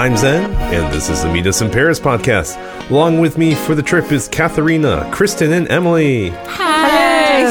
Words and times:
I'm 0.00 0.16
Zen, 0.16 0.50
and 0.72 0.90
this 0.94 1.10
is 1.10 1.22
the 1.22 1.30
Meet 1.30 1.46
Us 1.46 1.60
in 1.60 1.70
Paris 1.70 2.00
podcast. 2.00 2.56
Along 2.88 3.20
with 3.20 3.36
me 3.36 3.54
for 3.54 3.74
the 3.74 3.82
trip 3.82 4.10
is 4.10 4.28
Katharina, 4.28 5.06
Kristen, 5.12 5.52
and 5.52 5.70
Emily. 5.70 6.30
Hi. 6.30 7.42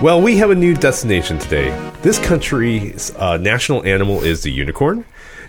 Well, 0.00 0.22
we 0.22 0.38
have 0.38 0.48
a 0.48 0.54
new 0.54 0.74
destination 0.74 1.38
today. 1.38 1.68
This 2.00 2.18
country's 2.18 3.14
uh, 3.16 3.36
national 3.36 3.84
animal 3.84 4.22
is 4.22 4.42
the 4.42 4.50
unicorn. 4.50 5.04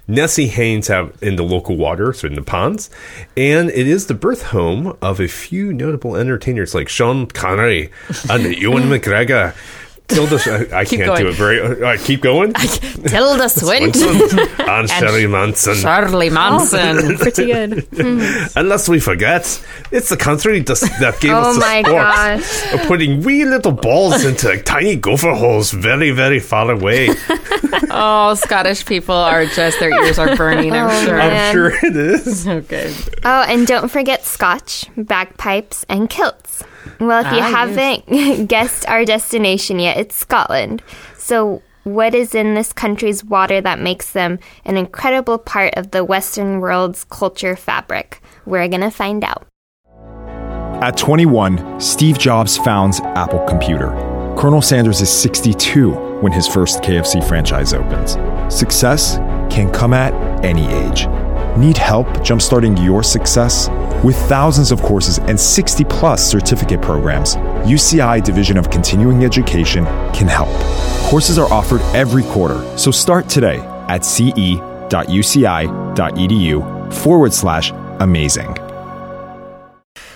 Nessie 0.05 0.47
hangs 0.47 0.89
have 0.89 1.17
in 1.21 1.37
the 1.37 1.43
local 1.43 1.77
water, 1.77 2.11
so 2.11 2.27
in 2.27 2.33
the 2.33 2.41
ponds, 2.41 2.89
and 3.37 3.69
it 3.69 3.87
is 3.87 4.07
the 4.07 4.13
birth 4.13 4.47
home 4.47 4.97
of 5.01 5.21
a 5.21 5.29
few 5.29 5.71
notable 5.71 6.17
entertainers 6.17 6.75
like 6.75 6.89
Sean 6.89 7.25
Connery 7.25 7.89
and 8.29 8.43
Ewan 8.57 8.83
McGregor. 8.83 9.55
Tilda, 10.07 10.69
I, 10.73 10.81
I 10.81 10.85
can't 10.85 11.17
do 11.17 11.27
it 11.29 11.35
very. 11.35 11.81
Uh, 11.83 11.97
keep 11.97 12.21
going. 12.21 12.53
Tilda 12.53 13.49
Swinton. 13.49 13.93
Swinton 13.93 14.39
and 14.59 14.89
Shirley 14.89 15.27
Manson. 15.27 15.75
Charlie 15.75 16.29
Manson. 16.29 17.17
Pretty 17.17 17.45
good. 17.47 17.87
Unless 18.55 18.89
we 18.89 18.99
forget, 18.99 19.41
it's 19.91 20.09
the 20.09 20.17
country 20.17 20.59
that, 20.59 20.79
that 20.99 21.19
gave 21.19 21.31
us 21.31 21.47
Oh 21.47 21.53
the 21.53 21.59
my 21.61 21.81
sport 21.81 21.95
gosh. 21.95 22.73
of 22.73 22.81
putting 22.87 23.21
wee 23.23 23.45
little 23.45 23.71
balls 23.71 24.23
into 24.29 24.61
tiny 24.63 24.95
gopher 24.97 25.33
holes 25.33 25.71
very, 25.71 26.11
very 26.11 26.39
far 26.39 26.69
away. 26.69 27.09
oh, 27.89 28.35
Scottish 28.35 28.85
people 28.85 29.15
are 29.15 29.45
just, 29.45 29.79
their 29.79 29.91
ears 30.05 30.19
are 30.19 30.35
burning, 30.35 30.73
I'm 30.73 30.89
Oh, 30.89 31.05
sure. 31.05 31.17
man. 31.17 31.47
I'm 31.47 31.53
sure 31.53 31.71
it 31.89 31.95
is. 31.95 32.47
Okay. 32.47 32.93
Oh, 33.23 33.43
and 33.47 33.65
don't 33.65 33.89
forget 33.89 34.25
scotch, 34.25 34.85
bagpipes, 34.97 35.85
and 35.89 36.09
kilts. 36.09 36.63
Well, 36.99 37.25
if 37.25 37.31
you 37.31 37.39
Ah, 37.39 37.51
haven't 37.67 38.47
guessed 38.47 38.87
our 38.89 39.05
destination 39.05 39.79
yet, 39.79 39.97
it's 39.97 40.15
Scotland. 40.15 40.81
So, 41.17 41.61
what 41.83 42.15
is 42.15 42.33
in 42.33 42.53
this 42.53 42.71
country's 42.71 43.23
water 43.25 43.59
that 43.61 43.79
makes 43.79 44.11
them 44.11 44.39
an 44.65 44.77
incredible 44.77 45.37
part 45.37 45.73
of 45.75 45.91
the 45.91 46.03
Western 46.05 46.59
world's 46.61 47.03
culture 47.03 47.55
fabric? 47.55 48.21
We're 48.45 48.67
going 48.69 48.81
to 48.81 48.91
find 48.91 49.23
out. 49.23 49.45
At 50.81 50.97
21, 50.97 51.79
Steve 51.79 52.17
Jobs 52.17 52.57
founds 52.57 52.99
Apple 53.01 53.39
Computer. 53.45 53.89
Colonel 54.37 54.61
Sanders 54.61 54.99
is 55.01 55.09
62 55.09 55.91
when 56.21 56.31
his 56.31 56.47
first 56.47 56.81
KFC 56.81 57.25
franchise 57.25 57.73
opens. 57.73 58.13
Success 58.53 59.17
can 59.53 59.71
come 59.71 59.93
at 59.93 60.13
any 60.43 60.65
age. 60.67 61.07
Need 61.57 61.77
help 61.77 62.07
jumpstarting 62.25 62.83
your 62.83 63.03
success? 63.03 63.67
With 64.03 64.17
thousands 64.27 64.71
of 64.71 64.81
courses 64.81 65.17
and 65.19 65.39
60 65.39 65.85
plus 65.85 66.29
certificate 66.29 66.81
programs, 66.81 67.35
UCI 67.65 68.21
Division 68.21 68.57
of 68.57 68.69
Continuing 68.69 69.23
Education 69.23 69.85
can 70.13 70.27
help. 70.27 70.49
Courses 71.09 71.37
are 71.37 71.49
offered 71.53 71.79
every 71.95 72.23
quarter, 72.23 72.61
so 72.77 72.91
start 72.91 73.29
today 73.29 73.59
at 73.87 74.03
ce.uci.edu 74.03 74.53
forward 76.93 77.33
slash 77.33 77.71
amazing. 78.01 78.57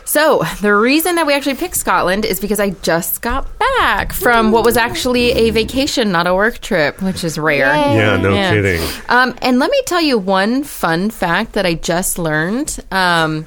So, 0.04 0.42
the 0.62 0.74
reason 0.74 1.16
that 1.16 1.28
we 1.28 1.34
actually 1.34 1.56
picked 1.56 1.76
Scotland 1.76 2.24
is 2.24 2.40
because 2.40 2.62
I 2.62 2.70
just 2.82 3.22
got 3.22 3.46
back 3.60 4.14
from 4.14 4.54
what 4.54 4.64
was 4.64 4.78
actually 4.78 5.32
a 5.34 5.50
vacation, 5.50 6.14
not 6.14 6.28
a 6.28 6.34
work 6.34 6.60
trip, 6.60 7.02
which 7.02 7.26
is 7.26 7.38
rare. 7.38 7.76
Yeah, 7.76 8.16
no 8.16 8.34
Yeah. 8.34 8.52
kidding. 8.54 8.82
Um, 9.10 9.36
and 9.42 9.60
let 9.60 9.70
me 9.70 9.82
tell 9.86 10.00
you 10.02 10.18
one 10.18 10.64
fun 10.64 11.10
fact 11.10 11.54
that 11.54 11.66
I 11.66 11.74
just 11.74 12.18
learned. 12.18 12.80
Um, 12.90 13.46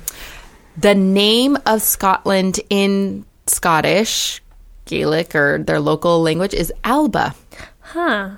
the 0.80 0.94
name 0.94 1.58
of 1.66 1.82
Scotland 1.82 2.60
in 2.70 3.24
Scottish, 3.46 4.40
Gaelic, 4.86 5.34
or 5.34 5.58
their 5.58 5.80
local 5.80 6.22
language 6.22 6.54
is 6.54 6.72
Alba. 6.84 7.34
Huh. 7.80 8.30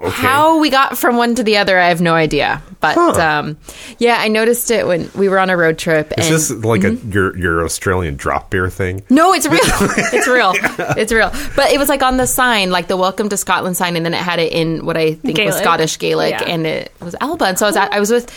Okay. 0.00 0.10
How 0.10 0.58
we 0.58 0.68
got 0.68 0.98
from 0.98 1.16
one 1.16 1.36
to 1.36 1.44
the 1.44 1.58
other, 1.58 1.78
I 1.78 1.86
have 1.88 2.00
no 2.00 2.12
idea. 2.14 2.60
But 2.80 2.96
Huh. 2.96 3.12
um, 3.20 3.56
yeah, 3.98 4.16
I 4.18 4.26
noticed 4.26 4.72
it 4.72 4.84
when 4.84 5.08
we 5.14 5.28
were 5.28 5.38
on 5.38 5.48
a 5.48 5.56
road 5.56 5.78
trip. 5.78 6.12
Is 6.18 6.26
and 6.26 6.34
this 6.34 6.50
like 6.64 6.82
a 6.82 6.94
your 6.94 7.36
your 7.38 7.64
Australian 7.64 8.16
drop 8.16 8.50
beer 8.50 8.68
thing? 8.68 9.04
no, 9.10 9.32
it's 9.32 9.46
real. 9.46 9.60
it's 9.62 10.26
real. 10.26 10.52
It's 10.96 11.12
real. 11.12 11.30
But 11.54 11.70
it 11.72 11.78
was 11.78 11.88
like 11.88 12.02
on 12.02 12.16
the 12.16 12.26
sign, 12.26 12.72
like 12.72 12.88
the 12.88 12.96
"Welcome 12.96 13.28
to 13.28 13.36
Scotland" 13.36 13.76
sign, 13.76 13.94
and 13.94 14.04
then 14.04 14.12
it 14.12 14.18
had 14.20 14.40
it 14.40 14.52
in 14.52 14.84
what 14.84 14.96
I 14.96 15.14
think 15.14 15.38
was 15.38 15.56
Scottish 15.56 15.96
Gaelic, 16.00 16.32
Yeah. 16.32 16.42
and 16.48 16.66
it 16.66 16.90
was 17.00 17.14
Alba. 17.20 17.44
And 17.44 17.58
so 17.58 17.66
I 17.66 17.68
was 17.68 17.76
at, 17.76 17.92
I 17.92 18.00
was 18.00 18.10
with 18.10 18.28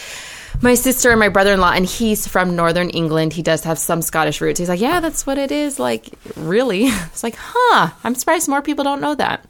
my 0.61 0.75
sister 0.75 1.11
and 1.11 1.19
my 1.19 1.29
brother-in-law, 1.29 1.71
and 1.71 1.85
he's 1.85 2.27
from 2.27 2.55
Northern 2.55 2.89
England. 2.89 3.33
He 3.33 3.41
does 3.41 3.63
have 3.63 3.77
some 3.77 4.01
Scottish 4.01 4.41
roots. 4.41 4.59
He's 4.59 4.69
like, 4.69 4.79
"Yeah, 4.79 4.99
that's 4.99 5.25
what 5.25 5.37
it 5.37 5.51
is." 5.51 5.79
Like, 5.79 6.09
really? 6.35 6.85
It's 7.11 7.23
like, 7.23 7.35
huh? 7.37 7.89
I'm 8.03 8.15
surprised 8.15 8.47
more 8.49 8.61
people 8.61 8.83
don't 8.83 9.01
know 9.01 9.15
that. 9.15 9.47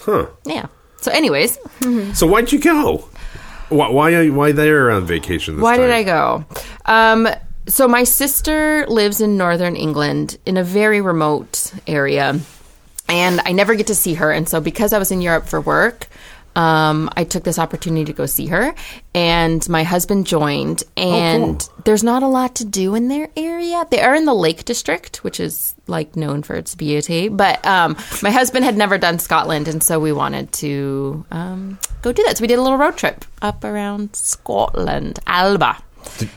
Huh. 0.00 0.26
Yeah. 0.44 0.66
So, 1.00 1.10
anyways, 1.12 1.58
So 2.14 2.26
why'd 2.26 2.52
you 2.52 2.58
go? 2.58 3.08
Why 3.68 3.88
why, 3.90 4.28
why 4.30 4.52
there 4.52 4.90
on 4.90 5.06
vacation? 5.06 5.56
This 5.56 5.62
Why 5.62 5.76
did? 5.76 5.90
I 5.90 6.02
go? 6.02 6.44
Um, 6.84 7.28
so 7.66 7.88
my 7.88 8.04
sister 8.04 8.86
lives 8.88 9.20
in 9.20 9.36
northern 9.36 9.74
England 9.76 10.36
in 10.44 10.56
a 10.56 10.64
very 10.64 11.00
remote 11.00 11.72
area, 11.86 12.38
and 13.08 13.40
I 13.44 13.52
never 13.52 13.74
get 13.74 13.86
to 13.86 13.94
see 13.94 14.14
her. 14.14 14.30
And 14.30 14.48
so 14.48 14.60
because 14.60 14.92
I 14.92 14.98
was 14.98 15.10
in 15.10 15.22
Europe 15.22 15.46
for 15.46 15.60
work, 15.60 16.08
um, 16.56 17.10
I 17.16 17.24
took 17.24 17.44
this 17.44 17.58
opportunity 17.58 18.04
to 18.06 18.12
go 18.12 18.26
see 18.26 18.46
her, 18.46 18.74
and 19.14 19.66
my 19.68 19.82
husband 19.82 20.26
joined. 20.26 20.82
And 20.96 21.66
there's 21.84 22.04
not 22.04 22.22
a 22.22 22.28
lot 22.28 22.54
to 22.56 22.64
do 22.64 22.94
in 22.94 23.08
their 23.08 23.28
area. 23.36 23.86
They 23.90 24.00
are 24.00 24.14
in 24.14 24.24
the 24.24 24.34
Lake 24.34 24.64
District, 24.64 25.22
which 25.24 25.40
is 25.40 25.74
like 25.86 26.16
known 26.16 26.42
for 26.42 26.54
its 26.54 26.74
beauty. 26.74 27.28
But 27.28 27.64
um, 27.66 27.96
my 28.22 28.30
husband 28.30 28.64
had 28.64 28.76
never 28.76 28.98
done 28.98 29.18
Scotland, 29.18 29.68
and 29.68 29.82
so 29.82 29.98
we 29.98 30.12
wanted 30.12 30.52
to 30.54 31.24
um, 31.30 31.78
go 32.02 32.12
do 32.12 32.22
that. 32.24 32.38
So 32.38 32.42
we 32.42 32.48
did 32.48 32.58
a 32.58 32.62
little 32.62 32.78
road 32.78 32.96
trip 32.96 33.24
up 33.42 33.64
around 33.64 34.14
Scotland, 34.16 35.18
Alba. 35.26 35.78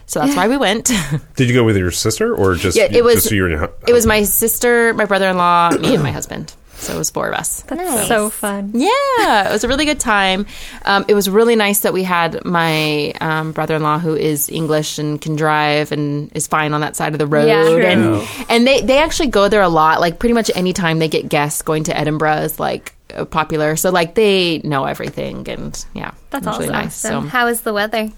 So 0.06 0.22
that's 0.22 0.36
why 0.36 0.48
we 0.48 0.56
went. 0.56 0.86
Did 1.36 1.50
you 1.50 1.54
go 1.54 1.66
with 1.66 1.76
your 1.76 1.92
sister 1.92 2.34
or 2.34 2.56
just 2.56 2.78
Yeah, 2.78 2.88
it 2.90 3.04
was- 3.04 3.16
just 3.24 3.32
you 3.32 3.46
and 3.46 3.54
your 3.54 3.74
It 3.86 3.92
was 3.92 4.06
my 4.06 4.24
sister, 4.24 4.94
my 4.94 5.04
brother-in-law, 5.04 5.72
me, 5.72 5.94
and 5.94 6.02
my 6.02 6.12
husband. 6.12 6.54
So 6.78 6.94
it 6.94 6.98
was 6.98 7.10
four 7.10 7.28
of 7.28 7.34
us. 7.34 7.64
That's 7.64 8.08
so 8.08 8.30
fun. 8.30 8.72
Yeah, 8.74 9.50
it 9.50 9.52
was 9.52 9.64
a 9.64 9.68
really 9.68 9.86
good 9.86 10.00
time. 10.00 10.46
Um, 10.86 11.06
it 11.08 11.16
was 11.16 11.30
really 11.30 11.56
nice 11.56 11.82
that 11.82 11.92
we 11.92 12.04
had 12.04 12.46
my 12.46 13.12
um, 13.20 13.52
brother-in-law 13.52 14.00
who 14.00 14.16
is 14.16 14.50
English 14.50 15.00
and 15.00 15.20
can 15.20 15.36
drive 15.36 15.92
and 15.92 16.32
is 16.36 16.48
fine 16.48 16.74
on 16.74 16.82
that 16.82 16.96
side 16.96 17.14
of 17.14 17.20
the 17.20 17.28
road. 17.28 17.48
Yeah. 17.48 17.64
True. 17.64 17.82
and 17.82 18.28
and 18.50 18.68
they 18.68 18.82
they 18.82 19.00
actually 19.00 19.30
go 19.30 19.50
there 19.50 19.62
a 19.62 19.70
lot. 19.70 20.00
Like 20.00 20.20
pretty 20.20 20.34
much 20.34 20.52
any 20.56 20.72
time 20.72 21.00
they 21.00 21.10
get 21.10 21.30
guests, 21.30 21.62
going 21.62 21.84
to 21.86 21.98
Edinburgh 21.98 22.42
is 22.42 22.60
like 22.60 22.94
uh, 23.16 23.26
popular. 23.26 23.76
So 23.76 23.90
like 23.90 24.16
they 24.16 24.60
know 24.60 24.86
everything, 24.86 25.48
and 25.50 25.86
yeah, 25.94 26.12
That's 26.30 26.46
it 26.46 26.50
was 26.50 26.60
really 26.60 26.72
nice. 26.72 26.96
So 26.96 27.22
How 27.22 27.48
is 27.48 27.62
the 27.62 27.74
weather? 27.74 28.12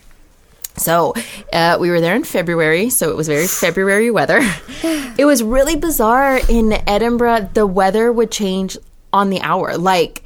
So 0.79 1.13
uh, 1.53 1.77
we 1.79 1.89
were 1.89 2.01
there 2.01 2.15
in 2.15 2.23
February, 2.23 2.89
so 2.89 3.09
it 3.09 3.15
was 3.15 3.27
very 3.27 3.47
February 3.47 4.11
weather. 4.11 4.39
it 5.17 5.25
was 5.25 5.43
really 5.43 5.75
bizarre 5.75 6.39
in 6.49 6.73
Edinburgh. 6.87 7.49
The 7.53 7.67
weather 7.67 8.11
would 8.11 8.31
change 8.31 8.77
on 9.13 9.29
the 9.29 9.41
hour. 9.41 9.77
Like 9.77 10.23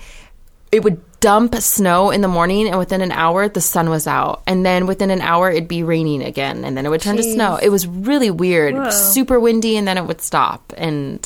it 0.72 0.84
would 0.84 1.02
dump 1.19 1.56
snow 1.56 2.12
in 2.12 2.22
the 2.22 2.28
morning, 2.28 2.68
and 2.68 2.78
within 2.78 3.02
an 3.02 3.12
hour 3.12 3.47
the 3.47 3.62
sun 3.62 3.90
was 3.90 4.08
out, 4.08 4.44
and 4.46 4.66
then 4.66 4.88
within 4.88 5.09
an 5.09 5.22
hour 5.22 5.50
it'd 5.50 5.68
be 5.69 5.84
raining 5.84 6.22
again, 6.22 6.66
and 6.66 6.75
then 6.75 6.85
it 6.85 6.90
would 6.90 7.02
turn 7.02 7.18
to 7.18 7.24
snow. 7.24 7.58
It 7.62 7.70
was 7.70 7.88
really 7.88 8.30
weird, 8.30 8.75
Whoa. 8.75 8.90
super 8.90 9.40
windy, 9.40 9.78
and 9.78 9.88
then 9.88 9.97
it 9.97 10.06
would 10.06 10.22
stop. 10.22 10.74
And 10.75 11.25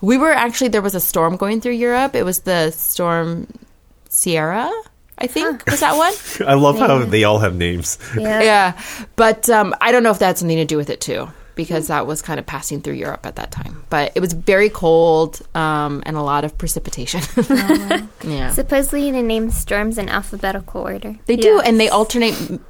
we 0.00 0.18
were 0.18 0.32
actually 0.32 0.68
there 0.68 0.82
was 0.82 0.94
a 0.94 1.00
storm 1.00 1.36
going 1.36 1.60
through 1.60 1.72
Europe. 1.72 2.14
It 2.14 2.24
was 2.24 2.40
the 2.40 2.70
storm 2.70 3.48
Sierra. 4.08 4.70
I 5.18 5.26
think 5.26 5.64
was 5.66 5.80
that 5.80 5.96
one. 5.96 6.12
I 6.48 6.54
love 6.54 6.78
how 6.78 7.04
they 7.04 7.24
all 7.24 7.38
have 7.38 7.54
names. 7.54 7.98
Yeah. 8.18 8.40
Yeah, 8.42 8.82
but 9.16 9.48
um, 9.48 9.74
I 9.80 9.92
don't 9.92 10.02
know 10.02 10.10
if 10.10 10.18
that 10.18 10.26
had 10.26 10.38
something 10.38 10.56
to 10.56 10.64
do 10.64 10.76
with 10.76 10.90
it 10.90 11.00
too, 11.00 11.28
because 11.54 11.86
that 11.86 12.06
was 12.06 12.20
kind 12.20 12.38
of 12.40 12.46
passing 12.46 12.80
through 12.82 12.94
Europe 12.94 13.24
at 13.24 13.36
that 13.36 13.50
time. 13.52 13.84
But 13.90 14.12
it 14.16 14.20
was 14.20 14.32
very 14.32 14.68
cold 14.68 15.40
um, 15.54 16.02
and 16.04 16.16
a 16.16 16.22
lot 16.22 16.44
of 16.44 16.58
precipitation. 16.58 17.20
yeah, 18.24 18.50
Supposedly, 18.50 19.10
they 19.12 19.22
name 19.22 19.50
storms 19.50 19.98
in 19.98 20.08
alphabetical 20.08 20.82
order. 20.82 21.16
they 21.26 21.36
do, 21.36 21.48
Yes. 21.48 21.68
and 21.68 21.78
they 21.78 21.88
alternate 21.88 22.34
m- 22.50 22.64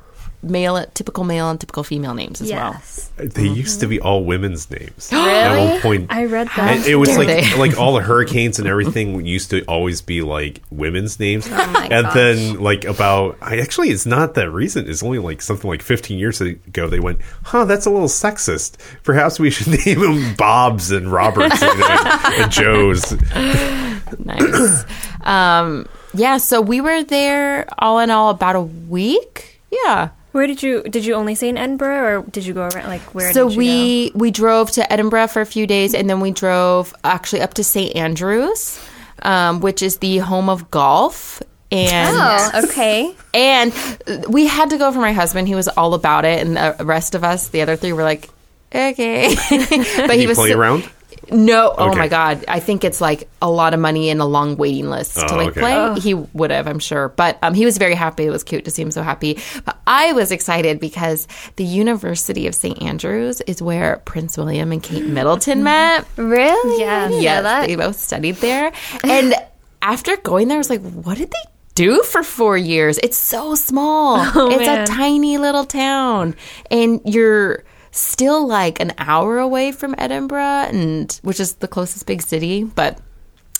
male, 0.44 0.84
typical 0.94 1.24
male, 1.24 1.50
and 1.50 1.58
typical 1.60 1.82
female 1.84 2.14
names 2.14 2.40
as 2.40 2.50
well. 2.50 2.72
Yes. 2.72 3.10
They 3.16 3.46
used 3.48 3.80
to 3.80 3.86
be 3.86 4.00
all 4.00 4.24
women's 4.24 4.70
names. 4.70 5.12
At 5.12 5.52
Really? 5.52 5.68
one 5.72 5.80
point, 5.80 6.06
I 6.12 6.24
read 6.26 6.48
that. 6.56 6.76
And 6.76 6.86
it 6.86 6.96
was 6.96 7.16
like 7.16 7.26
they? 7.28 7.56
like 7.58 7.78
all 7.78 7.94
the 7.94 8.00
hurricanes 8.02 8.58
and 8.58 8.68
everything 8.68 9.24
used 9.26 9.50
to 9.50 9.62
always 9.64 10.00
be 10.02 10.22
like 10.22 10.60
women's 10.70 11.18
names. 11.18 11.48
Oh 11.54 11.66
my 11.70 11.84
and 11.86 12.04
gosh. 12.06 12.14
then 12.14 12.60
like 12.60 12.84
about 12.84 13.38
I 13.40 13.58
actually 13.58 13.88
it's 13.90 14.06
not 14.06 14.34
that 14.34 14.50
recent. 14.50 14.88
It's 14.88 15.02
only 15.02 15.18
like 15.18 15.40
something 15.40 15.68
like 15.70 15.82
15 15.82 16.18
years 16.18 16.40
ago 16.40 16.88
they 16.88 17.00
went, 17.00 17.20
"Huh, 17.44 17.64
that's 17.64 17.86
a 17.86 17.90
little 17.90 18.08
sexist. 18.08 18.76
Perhaps 19.02 19.38
we 19.38 19.50
should 19.50 19.68
name 19.86 20.00
them 20.00 20.34
Bobs 20.36 20.90
and 20.90 21.10
Roberts 21.10 21.62
and, 21.62 21.82
and 21.82 22.52
Joes." 22.52 23.12
Nice. 24.18 24.84
um, 25.22 25.86
yeah, 26.12 26.36
so 26.36 26.60
we 26.60 26.80
were 26.80 27.02
there 27.04 27.66
all 27.78 27.98
in 27.98 28.10
all 28.10 28.30
about 28.30 28.56
a 28.56 28.60
week. 28.60 29.60
Yeah. 29.70 30.10
Where 30.34 30.48
did 30.48 30.62
you 30.64 30.82
did 30.82 31.04
you 31.06 31.14
only 31.14 31.36
stay 31.36 31.48
in 31.48 31.56
Edinburgh 31.56 32.02
or 32.18 32.22
did 32.24 32.44
you 32.44 32.54
go 32.54 32.62
around 32.62 32.88
like 32.88 33.02
where? 33.14 33.32
So 33.32 33.44
did 33.48 33.52
you 33.54 33.58
we 33.58 34.12
we 34.16 34.30
drove 34.32 34.70
to 34.72 34.92
Edinburgh 34.92 35.28
for 35.28 35.40
a 35.40 35.46
few 35.46 35.64
days, 35.66 35.94
and 35.94 36.10
then 36.10 36.18
we 36.18 36.32
drove 36.32 36.92
actually 37.04 37.42
up 37.42 37.54
to 37.54 37.62
St 37.62 37.94
Andrews, 37.94 38.80
um, 39.22 39.60
which 39.60 39.80
is 39.80 39.98
the 39.98 40.18
home 40.18 40.48
of 40.48 40.72
golf. 40.72 41.40
and 41.70 42.16
Oh, 42.18 42.62
okay. 42.64 43.14
and 43.32 43.72
we 44.28 44.46
had 44.48 44.70
to 44.70 44.76
go 44.78 44.90
for 44.90 44.98
my 45.00 45.12
husband. 45.12 45.46
He 45.46 45.54
was 45.54 45.68
all 45.68 45.94
about 45.94 46.24
it, 46.24 46.44
and 46.44 46.56
the 46.56 46.84
rest 46.84 47.14
of 47.14 47.22
us, 47.22 47.48
the 47.48 47.62
other 47.62 47.76
three, 47.76 47.92
were 47.92 48.02
like, 48.02 48.28
okay. 48.74 49.34
but 49.50 49.68
Did 50.08 50.10
he 50.16 50.22
you 50.22 50.28
was 50.28 50.36
play 50.38 50.50
so- 50.50 50.58
around? 50.58 50.82
No, 51.30 51.74
oh 51.76 51.94
my 51.94 52.08
god! 52.08 52.44
I 52.48 52.60
think 52.60 52.84
it's 52.84 53.00
like 53.00 53.28
a 53.42 53.50
lot 53.50 53.74
of 53.74 53.80
money 53.80 54.10
and 54.10 54.20
a 54.20 54.24
long 54.24 54.56
waiting 54.56 54.88
list 54.90 55.16
to 55.16 55.32
Oh, 55.32 55.36
like 55.36 55.48
okay. 55.50 55.60
play. 55.60 56.00
He 56.00 56.14
would 56.14 56.50
have, 56.50 56.66
I'm 56.66 56.78
sure, 56.78 57.08
but 57.10 57.38
um, 57.42 57.54
he 57.54 57.64
was 57.64 57.78
very 57.78 57.94
happy. 57.94 58.24
It 58.24 58.30
was 58.30 58.42
cute 58.44 58.64
to 58.66 58.70
see 58.70 58.82
him 58.82 58.90
so 58.90 59.02
happy. 59.02 59.38
But 59.64 59.78
I 59.86 60.12
was 60.12 60.32
excited 60.32 60.80
because 60.80 61.26
the 61.56 61.64
University 61.64 62.46
of 62.46 62.54
St 62.54 62.80
Andrews 62.82 63.40
is 63.42 63.60
where 63.62 63.98
Prince 64.04 64.36
William 64.36 64.72
and 64.72 64.82
Kate 64.82 65.04
Middleton 65.06 65.62
met. 65.62 66.06
Really? 66.16 66.80
Yeah. 66.80 67.04
I 67.04 67.08
didn't 67.08 67.16
know 67.18 67.22
Yes, 67.22 67.42
that. 67.42 67.66
they 67.66 67.76
both 67.76 67.96
studied 67.96 68.36
there. 68.36 68.72
And 69.02 69.34
after 69.82 70.16
going 70.18 70.48
there, 70.48 70.56
I 70.56 70.58
was 70.58 70.70
like, 70.70 70.82
what 70.82 71.18
did 71.18 71.30
they 71.30 71.50
do 71.74 72.02
for 72.02 72.22
four 72.22 72.56
years? 72.56 72.98
It's 73.02 73.16
so 73.18 73.54
small. 73.54 74.16
it's 74.50 74.66
man. 74.66 74.82
a 74.82 74.86
tiny 74.86 75.38
little 75.38 75.64
town. 75.64 76.34
And 76.70 77.00
you're 77.04 77.64
still 77.94 78.46
like 78.46 78.80
an 78.80 78.92
hour 78.98 79.38
away 79.38 79.72
from 79.72 79.94
Edinburgh, 79.98 80.68
and 80.70 81.18
which 81.22 81.40
is 81.40 81.54
the 81.54 81.68
closest 81.68 82.06
big 82.06 82.22
city. 82.22 82.64
But 82.64 82.98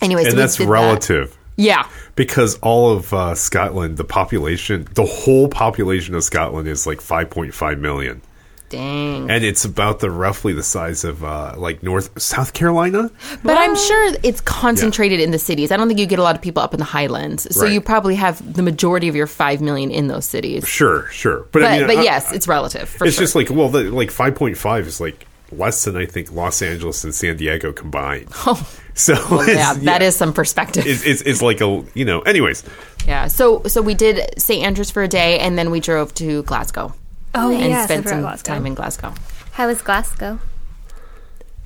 anyways, 0.02 0.26
And 0.26 0.34
we 0.36 0.40
that's 0.42 0.56
did 0.56 0.66
that. 0.66 0.72
relative. 0.72 1.36
Yeah. 1.56 1.88
Because 2.16 2.58
all 2.58 2.90
of 2.92 3.14
uh, 3.14 3.34
Scotland, 3.36 3.96
the 3.96 4.04
population, 4.04 4.88
the 4.94 5.04
whole 5.06 5.48
population 5.48 6.14
of 6.16 6.24
Scotland 6.24 6.66
is 6.68 6.86
like 6.86 6.98
5.5 6.98 7.78
million. 7.78 8.22
Dang. 8.70 9.30
And 9.30 9.44
it's 9.44 9.64
about 9.64 10.00
the 10.00 10.10
roughly 10.10 10.52
the 10.52 10.62
size 10.62 11.04
of 11.04 11.22
uh, 11.22 11.54
like 11.56 11.82
North 11.82 12.20
South 12.20 12.52
Carolina. 12.54 13.10
But 13.42 13.56
I'm 13.58 13.76
sure 13.76 14.14
it's 14.22 14.40
concentrated 14.40 15.20
in 15.20 15.30
the 15.30 15.38
cities. 15.38 15.70
I 15.70 15.76
don't 15.76 15.86
think 15.88 16.00
you 16.00 16.06
get 16.06 16.18
a 16.18 16.22
lot 16.22 16.34
of 16.34 16.42
people 16.42 16.62
up 16.62 16.74
in 16.74 16.78
the 16.80 16.84
highlands. 16.86 17.46
So 17.54 17.62
Right. 17.62 17.72
you 17.72 17.80
probably 17.80 18.14
have 18.16 18.54
the 18.54 18.62
majority 18.62 19.06
of 19.08 19.14
your 19.14 19.26
5 19.26 19.60
million 19.60 19.90
in 19.90 20.08
those 20.08 20.24
cities. 20.24 20.66
Sure, 20.66 21.06
sure. 21.10 21.40
But, 21.52 21.60
But, 21.60 21.64
I 21.64 21.78
mean, 21.78 21.86
but 21.86 21.96
I- 21.98 22.02
yes, 22.02 22.32
it's 22.32 22.48
relative. 22.48 22.88
For 22.88 23.06
it's 23.06 23.14
sure. 23.16 23.22
just 23.22 23.34
like 23.34 23.50
well, 23.50 23.68
the, 23.68 23.84
like 23.84 24.10
5.5 24.10 24.86
is 24.86 25.00
like 25.00 25.26
less 25.52 25.84
than 25.84 25.96
I 25.96 26.06
think 26.06 26.32
Los 26.32 26.60
Angeles 26.62 27.04
and 27.04 27.14
San 27.14 27.36
Diego 27.36 27.72
combined. 27.72 28.28
Oh. 28.46 28.68
So 28.96 29.14
yeah, 29.42 29.72
it's, 29.72 29.80
that 29.86 30.02
is 30.02 30.14
some 30.14 30.32
perspective. 30.32 30.86
It's, 30.86 31.04
it's, 31.04 31.20
it's 31.22 31.42
like 31.42 31.60
a 31.60 31.84
you 31.94 32.04
know. 32.04 32.20
Anyways, 32.20 32.62
Yeah. 33.08 33.26
So 33.26 33.62
so 33.64 33.82
we 33.82 33.92
did 33.94 34.20
St 34.40 34.64
Andrews 34.64 34.88
for 34.92 35.02
a 35.02 35.08
day, 35.08 35.40
and 35.40 35.58
then 35.58 35.72
we 35.72 35.80
drove 35.80 36.14
to 36.14 36.44
Glasgow 36.44 36.94
Oh, 37.34 37.50
and 37.50 37.70
yes, 37.70 37.82
I 37.82 37.84
spent 37.86 38.04
forgot 38.04 38.14
some 38.14 38.20
Glasgow. 38.22 38.52
time 38.54 38.66
in 38.66 38.74
Glasgow. 38.74 39.14
How 39.52 39.66
was 39.66 39.82
Glasgow? 39.82 40.38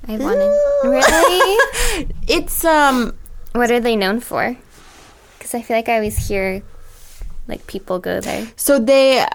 I 0.07 0.17
wanted. 0.17 0.49
Really? 0.83 1.59
It's 2.27 2.63
um. 2.63 3.13
what 3.53 3.71
are 3.71 3.79
they 3.79 3.95
known 3.95 4.19
for? 4.19 4.55
Because 5.37 5.53
I 5.53 5.61
feel 5.61 5.75
like 5.77 5.89
I 5.89 5.95
always 5.95 6.27
hear 6.27 6.61
like 7.47 7.65
people 7.67 7.99
go 7.99 8.19
there. 8.21 8.47
So 8.55 8.79
they. 8.79 9.25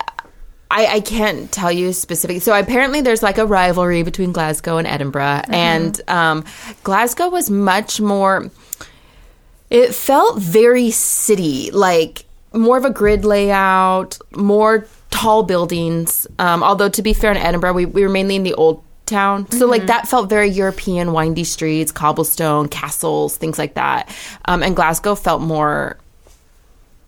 I, 0.71 0.87
I 0.87 1.01
can't 1.01 1.53
tell 1.53 1.71
you 1.71 1.93
specifically. 1.93 2.41
So 2.41 2.59
apparently, 2.59 3.01
there's 3.01 3.23
like 3.23 3.39
a 3.39 3.47
rivalry 3.47 4.03
between 4.03 4.33
Glasgow 4.33 4.79
and 4.79 4.89
Edinburgh, 4.89 5.43
and 5.49 6.01
um, 6.09 6.45
Glasgow 6.83 7.29
was 7.29 7.51
much 7.51 8.01
more. 8.01 8.51
It 9.71 9.95
felt 9.95 10.39
very 10.41 10.91
city, 10.91 11.71
like 11.71 12.25
more 12.53 12.77
of 12.79 12.85
a 12.85 12.91
grid 12.91 13.25
layout, 13.25 14.19
more 14.35 14.87
tall 15.15 15.45
buildings. 15.45 16.27
Um, 16.41 16.65
although 16.65 16.89
to 16.89 17.03
be 17.03 17.13
fair, 17.13 17.31
in 17.31 17.37
Edinburgh, 17.37 17.75
we, 17.75 17.87
we 17.87 18.03
were 18.03 18.09
mainly 18.09 18.35
in 18.35 18.43
the 18.43 18.55
old 18.55 18.83
town, 19.07 19.49
so 19.51 19.67
like 19.67 19.87
that 19.87 20.09
felt 20.09 20.29
very 20.29 20.49
European, 20.49 21.13
windy 21.13 21.45
streets, 21.45 21.93
cobblestone, 21.93 22.69
castles, 22.69 23.37
things 23.37 23.59
like 23.59 23.75
that. 23.75 24.09
Um, 24.47 24.63
and 24.63 24.75
Glasgow 24.75 25.15
felt 25.15 25.41
more 25.41 25.99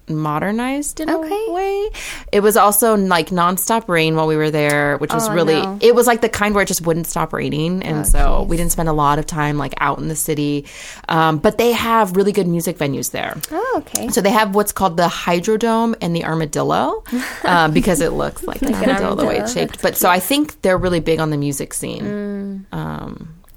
modernized 0.09 1.01
in 1.01 1.11
Okay. 1.11 1.45
a 1.49 1.53
way. 1.53 1.91
It 2.33 2.41
was 2.41 2.57
also 2.57 2.97
like 2.97 3.31
nonstop 3.31 3.89
rain 3.89 4.17
while 4.17 4.27
we 4.27 4.37
were 4.37 4.51
there, 4.51 4.97
which 4.99 5.13
was 5.13 5.29
Oh, 5.29 5.33
really 5.33 5.55
no. 5.61 5.79
it 5.81 5.95
was 5.95 6.07
like 6.07 6.21
the 6.21 6.29
kind 6.29 6.55
where 6.55 6.63
it 6.63 6.67
just 6.69 6.87
wouldn't 6.87 7.07
stop 7.07 7.33
raining, 7.33 7.83
and 7.83 8.07
so 8.07 8.43
we 8.45 8.57
didn't 8.57 8.73
spend 8.73 8.89
a 8.89 8.93
lot 8.93 9.19
of 9.19 9.27
time 9.27 9.59
like 9.59 9.75
out 9.81 9.99
in 9.99 10.09
the 10.09 10.17
city. 10.17 10.67
Um, 11.09 11.39
but 11.39 11.59
they 11.59 11.73
have 11.73 12.17
really 12.17 12.33
good 12.33 12.47
music 12.47 12.79
venues 12.79 13.11
there. 13.11 13.37
Oh, 13.51 13.75
okay. 13.79 14.09
So 14.09 14.21
they 14.21 14.31
have 14.31 14.55
what's 14.55 14.73
called 14.73 14.97
the 14.97 15.09
Hydrodome 15.09 15.95
and 16.01 16.15
the 16.15 16.25
Armadillo 16.25 17.03
um, 17.45 17.73
because 17.79 18.01
it 18.01 18.13
looks 18.13 18.45
like 18.45 18.63
an 18.63 18.75
armadillo 18.75 19.15
the 19.15 19.27
way 19.27 19.39
it's 19.39 19.53
shaped. 19.53 19.83
But 19.83 19.97
so 19.97 20.09
I 20.09 20.21
think 20.21 20.63
they're 20.63 20.79
really 20.79 21.01
big 21.01 21.19
on 21.21 21.31
the 21.31 21.37
music 21.37 21.75
scene. 21.75 22.67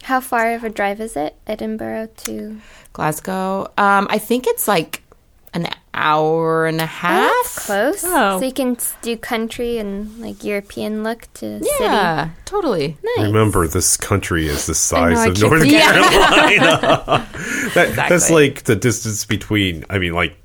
How 0.04 0.22
far 0.22 0.54
of 0.56 0.64
a 0.64 0.70
drive 0.70 1.00
is 1.02 1.16
it, 1.16 1.36
Edinburgh 1.46 2.10
to? 2.18 2.58
Glasgow, 2.94 3.66
um, 3.78 4.08
I 4.10 4.18
think 4.18 4.48
it's 4.48 4.68
like 4.68 5.04
an 5.54 5.68
hour 5.94 6.66
and 6.66 6.80
a 6.80 6.84
oh, 6.84 6.88
half. 6.88 7.32
That's 7.32 7.66
close. 7.66 8.04
Oh. 8.06 8.40
So 8.40 8.46
you 8.46 8.54
can 8.54 8.78
do 9.02 9.18
country 9.18 9.78
and 9.78 10.20
like 10.20 10.44
European 10.44 11.04
look 11.04 11.32
to 11.36 11.60
city. 11.60 11.70
Yeah, 11.80 12.30
totally. 12.46 12.98
Nice. 13.04 13.28
remember 13.28 13.68
this 13.68 13.98
country 13.98 14.48
is 14.48 14.66
the 14.66 14.76
size 14.76 15.18
I 15.18 15.28
of 15.28 15.42
North. 15.42 15.70
Carolina. 15.70 17.28
That, 17.76 17.96
That's 17.96 18.32
like 18.32 18.64
the 18.64 18.76
distance 18.76 19.26
between. 19.26 19.86
I 19.90 20.00
mean, 20.00 20.14
like 20.14 20.36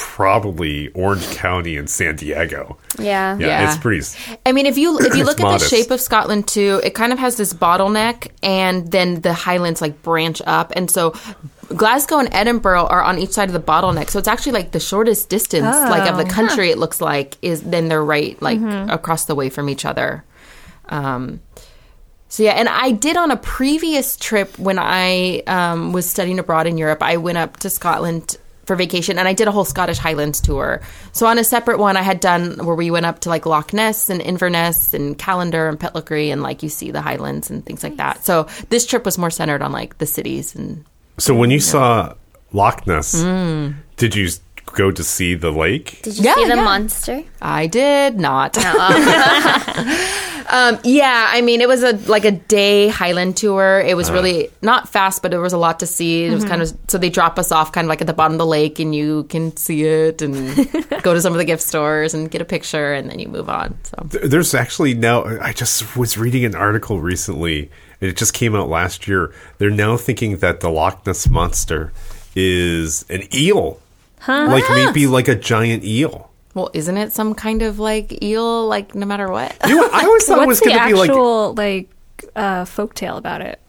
probably 0.00 0.88
Orange 0.88 1.28
County 1.36 1.76
and 1.76 1.88
San 1.88 2.16
Diego. 2.16 2.78
Yeah. 2.98 3.36
Yeah, 3.38 3.46
Yeah. 3.46 3.68
it's 3.70 3.78
pretty. 3.78 4.04
I 4.46 4.52
mean, 4.52 4.66
if 4.66 4.78
you 4.78 4.98
if 4.98 5.14
you 5.14 5.24
look 5.24 5.40
at 5.40 5.58
the 5.60 5.64
shape 5.68 5.90
of 5.90 6.00
Scotland 6.00 6.48
too, 6.48 6.80
it 6.82 6.94
kind 6.94 7.12
of 7.12 7.18
has 7.18 7.36
this 7.36 7.52
bottleneck, 7.52 8.28
and 8.42 8.90
then 8.90 9.20
the 9.20 9.32
Highlands 9.32 9.80
like 9.80 10.02
branch 10.02 10.40
up, 10.46 10.72
and 10.74 10.90
so 10.90 11.14
Glasgow 11.76 12.18
and 12.18 12.28
Edinburgh 12.32 12.86
are 12.86 13.02
on 13.02 13.18
each 13.18 13.30
side 13.30 13.48
of 13.48 13.52
the 13.52 13.60
bottleneck. 13.60 14.10
So 14.10 14.18
it's 14.18 14.28
actually 14.28 14.52
like 14.52 14.72
the 14.72 14.80
shortest 14.80 15.28
distance, 15.28 15.66
like 15.76 16.10
of 16.10 16.16
the 16.16 16.24
country. 16.24 16.70
It 16.70 16.78
looks 16.78 17.00
like 17.00 17.36
is 17.42 17.60
then 17.62 17.88
they're 17.88 18.04
right 18.04 18.40
like 18.42 18.60
across 18.90 19.26
the 19.26 19.34
way 19.34 19.50
from 19.50 19.68
each 19.68 19.84
other. 19.84 20.24
Um, 20.88 21.40
so 22.28 22.42
yeah, 22.44 22.52
and 22.52 22.68
I 22.68 22.92
did 22.92 23.16
on 23.16 23.30
a 23.32 23.36
previous 23.36 24.16
trip 24.16 24.56
when 24.58 24.78
I 24.78 25.42
um, 25.46 25.92
was 25.92 26.08
studying 26.08 26.38
abroad 26.38 26.66
in 26.68 26.78
Europe. 26.78 27.02
I 27.02 27.16
went 27.16 27.38
up 27.38 27.56
to 27.58 27.70
Scotland 27.70 28.36
for 28.70 28.76
vacation, 28.76 29.18
and 29.18 29.26
I 29.26 29.32
did 29.32 29.48
a 29.48 29.50
whole 29.50 29.64
Scottish 29.64 29.98
Highlands 29.98 30.40
tour. 30.40 30.80
So 31.10 31.26
on 31.26 31.38
a 31.38 31.42
separate 31.42 31.80
one, 31.80 31.96
I 31.96 32.02
had 32.02 32.20
done 32.20 32.64
where 32.64 32.76
we 32.76 32.88
went 32.92 33.04
up 33.04 33.18
to 33.22 33.28
like 33.28 33.44
Loch 33.44 33.72
Ness 33.72 34.08
and 34.08 34.22
Inverness 34.22 34.94
and 34.94 35.18
Callander 35.18 35.68
and 35.68 35.76
Pitlochry, 35.76 36.30
and 36.32 36.40
like 36.40 36.62
you 36.62 36.68
see 36.68 36.92
the 36.92 37.00
Highlands 37.02 37.50
and 37.50 37.66
things 37.66 37.82
like 37.82 37.96
that. 37.96 38.24
So 38.24 38.46
this 38.68 38.86
trip 38.86 39.04
was 39.04 39.18
more 39.18 39.28
centered 39.30 39.60
on 39.60 39.72
like 39.72 39.98
the 39.98 40.06
cities 40.06 40.54
and 40.54 40.84
So 41.18 41.34
when 41.34 41.50
you 41.50 41.58
saw 41.58 42.14
Loch 42.52 42.86
Ness, 42.86 43.24
Mm. 43.24 43.74
did 43.96 44.14
you 44.14 44.28
go 44.72 44.92
to 44.92 45.02
see 45.02 45.34
the 45.34 45.50
lake? 45.50 45.98
Did 46.02 46.16
you 46.18 46.24
Yeah, 46.26 46.34
see 46.36 46.44
the 46.44 46.54
yeah. 46.54 46.64
monster? 46.64 47.24
I 47.42 47.66
did 47.66 48.20
not. 48.20 48.54
um, 50.50 50.78
yeah, 50.82 51.28
I 51.30 51.42
mean, 51.42 51.60
it 51.60 51.68
was 51.68 51.82
a 51.84 51.92
like 52.10 52.24
a 52.24 52.32
day 52.32 52.88
Highland 52.88 53.36
tour. 53.36 53.80
It 53.80 53.96
was 53.96 54.10
really 54.10 54.50
not 54.62 54.88
fast, 54.88 55.22
but 55.22 55.32
it 55.32 55.38
was 55.38 55.52
a 55.52 55.58
lot 55.58 55.80
to 55.80 55.86
see. 55.86 56.24
It 56.24 56.34
was 56.34 56.44
kind 56.44 56.60
of 56.60 56.76
so 56.88 56.98
they 56.98 57.08
drop 57.08 57.38
us 57.38 57.52
off 57.52 57.70
kind 57.70 57.84
of 57.84 57.88
like 57.88 58.00
at 58.00 58.08
the 58.08 58.12
bottom 58.12 58.34
of 58.34 58.38
the 58.38 58.46
lake, 58.46 58.80
and 58.80 58.94
you 58.94 59.24
can 59.24 59.56
see 59.56 59.84
it 59.84 60.22
and 60.22 60.56
go 61.02 61.14
to 61.14 61.20
some 61.20 61.32
of 61.32 61.38
the 61.38 61.44
gift 61.44 61.62
stores 61.62 62.14
and 62.14 62.30
get 62.30 62.40
a 62.42 62.44
picture, 62.44 62.92
and 62.92 63.08
then 63.08 63.20
you 63.20 63.28
move 63.28 63.48
on. 63.48 63.78
So 63.84 64.18
There's 64.26 64.54
actually 64.54 64.94
now. 64.94 65.24
I 65.24 65.52
just 65.52 65.96
was 65.96 66.18
reading 66.18 66.44
an 66.44 66.56
article 66.56 67.00
recently, 67.00 67.70
and 68.00 68.10
it 68.10 68.16
just 68.16 68.34
came 68.34 68.56
out 68.56 68.68
last 68.68 69.06
year. 69.06 69.32
They're 69.58 69.70
now 69.70 69.96
thinking 69.96 70.38
that 70.38 70.60
the 70.60 70.70
Loch 70.70 71.06
Ness 71.06 71.28
monster 71.28 71.92
is 72.34 73.04
an 73.08 73.22
eel, 73.32 73.80
like 74.26 74.64
maybe 74.70 75.06
like 75.06 75.28
a 75.28 75.36
giant 75.36 75.84
eel. 75.84 76.29
Well, 76.54 76.70
isn't 76.72 76.96
it 76.96 77.12
some 77.12 77.34
kind 77.34 77.62
of 77.62 77.78
like 77.78 78.22
eel? 78.22 78.66
Like 78.66 78.94
no 78.94 79.06
matter 79.06 79.30
what. 79.30 79.56
You 79.66 79.76
know, 79.76 79.88
I 79.92 80.04
always 80.04 80.24
thought 80.26 80.42
it 80.42 80.48
was 80.48 80.60
What's 80.60 80.60
the 80.60 80.66
going 80.66 80.78
to 80.78 80.86
be 80.86 80.94
like 80.94 81.10
actual 81.10 81.54
like 81.54 81.90
uh, 82.36 82.64
folktale 82.64 83.16
about 83.16 83.40
it? 83.40 83.60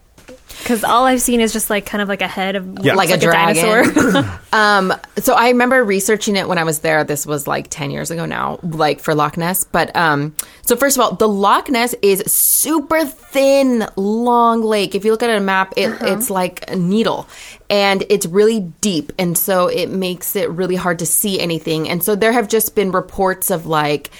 Because 0.58 0.84
all 0.84 1.04
I've 1.04 1.20
seen 1.20 1.40
is 1.40 1.52
just 1.52 1.70
like 1.70 1.86
kind 1.86 2.00
of 2.02 2.08
like 2.08 2.22
a 2.22 2.28
head 2.28 2.56
of 2.56 2.78
Yeah. 2.82 2.94
like 2.94 3.08
a 3.08 3.12
looks 3.12 3.24
dragon. 3.24 3.56
dinosaur. 3.94 4.40
um, 4.52 4.92
so 5.18 5.34
I 5.34 5.48
remember 5.48 5.82
researching 5.82 6.36
it 6.36 6.48
when 6.48 6.58
I 6.58 6.64
was 6.64 6.80
there. 6.80 7.04
This 7.04 7.26
was 7.26 7.46
like 7.46 7.66
ten 7.68 7.90
years 7.90 8.10
ago 8.10 8.26
now, 8.26 8.58
like 8.62 9.00
for 9.00 9.14
Loch 9.14 9.36
Ness. 9.36 9.64
But 9.64 9.94
um, 9.96 10.34
so 10.62 10.76
first 10.76 10.96
of 10.96 11.02
all, 11.02 11.14
the 11.14 11.28
Loch 11.28 11.68
Ness 11.70 11.94
is 12.02 12.22
super 12.32 13.04
thin, 13.04 13.86
long 13.96 14.62
lake. 14.62 14.94
If 14.94 15.04
you 15.04 15.10
look 15.10 15.22
at 15.22 15.30
a 15.30 15.40
map, 15.40 15.74
it, 15.76 15.96
it's 16.02 16.30
like 16.30 16.70
a 16.70 16.76
needle, 16.76 17.26
and 17.68 18.04
it's 18.08 18.26
really 18.26 18.60
deep, 18.80 19.12
and 19.18 19.36
so 19.36 19.66
it 19.68 19.90
makes 19.90 20.36
it 20.36 20.50
really 20.50 20.76
hard 20.76 21.00
to 21.00 21.06
see 21.06 21.40
anything. 21.40 21.88
And 21.88 22.02
so 22.02 22.14
there 22.14 22.32
have 22.32 22.48
just 22.48 22.74
been 22.74 22.92
reports 22.92 23.50
of 23.50 23.66
like 23.66 24.10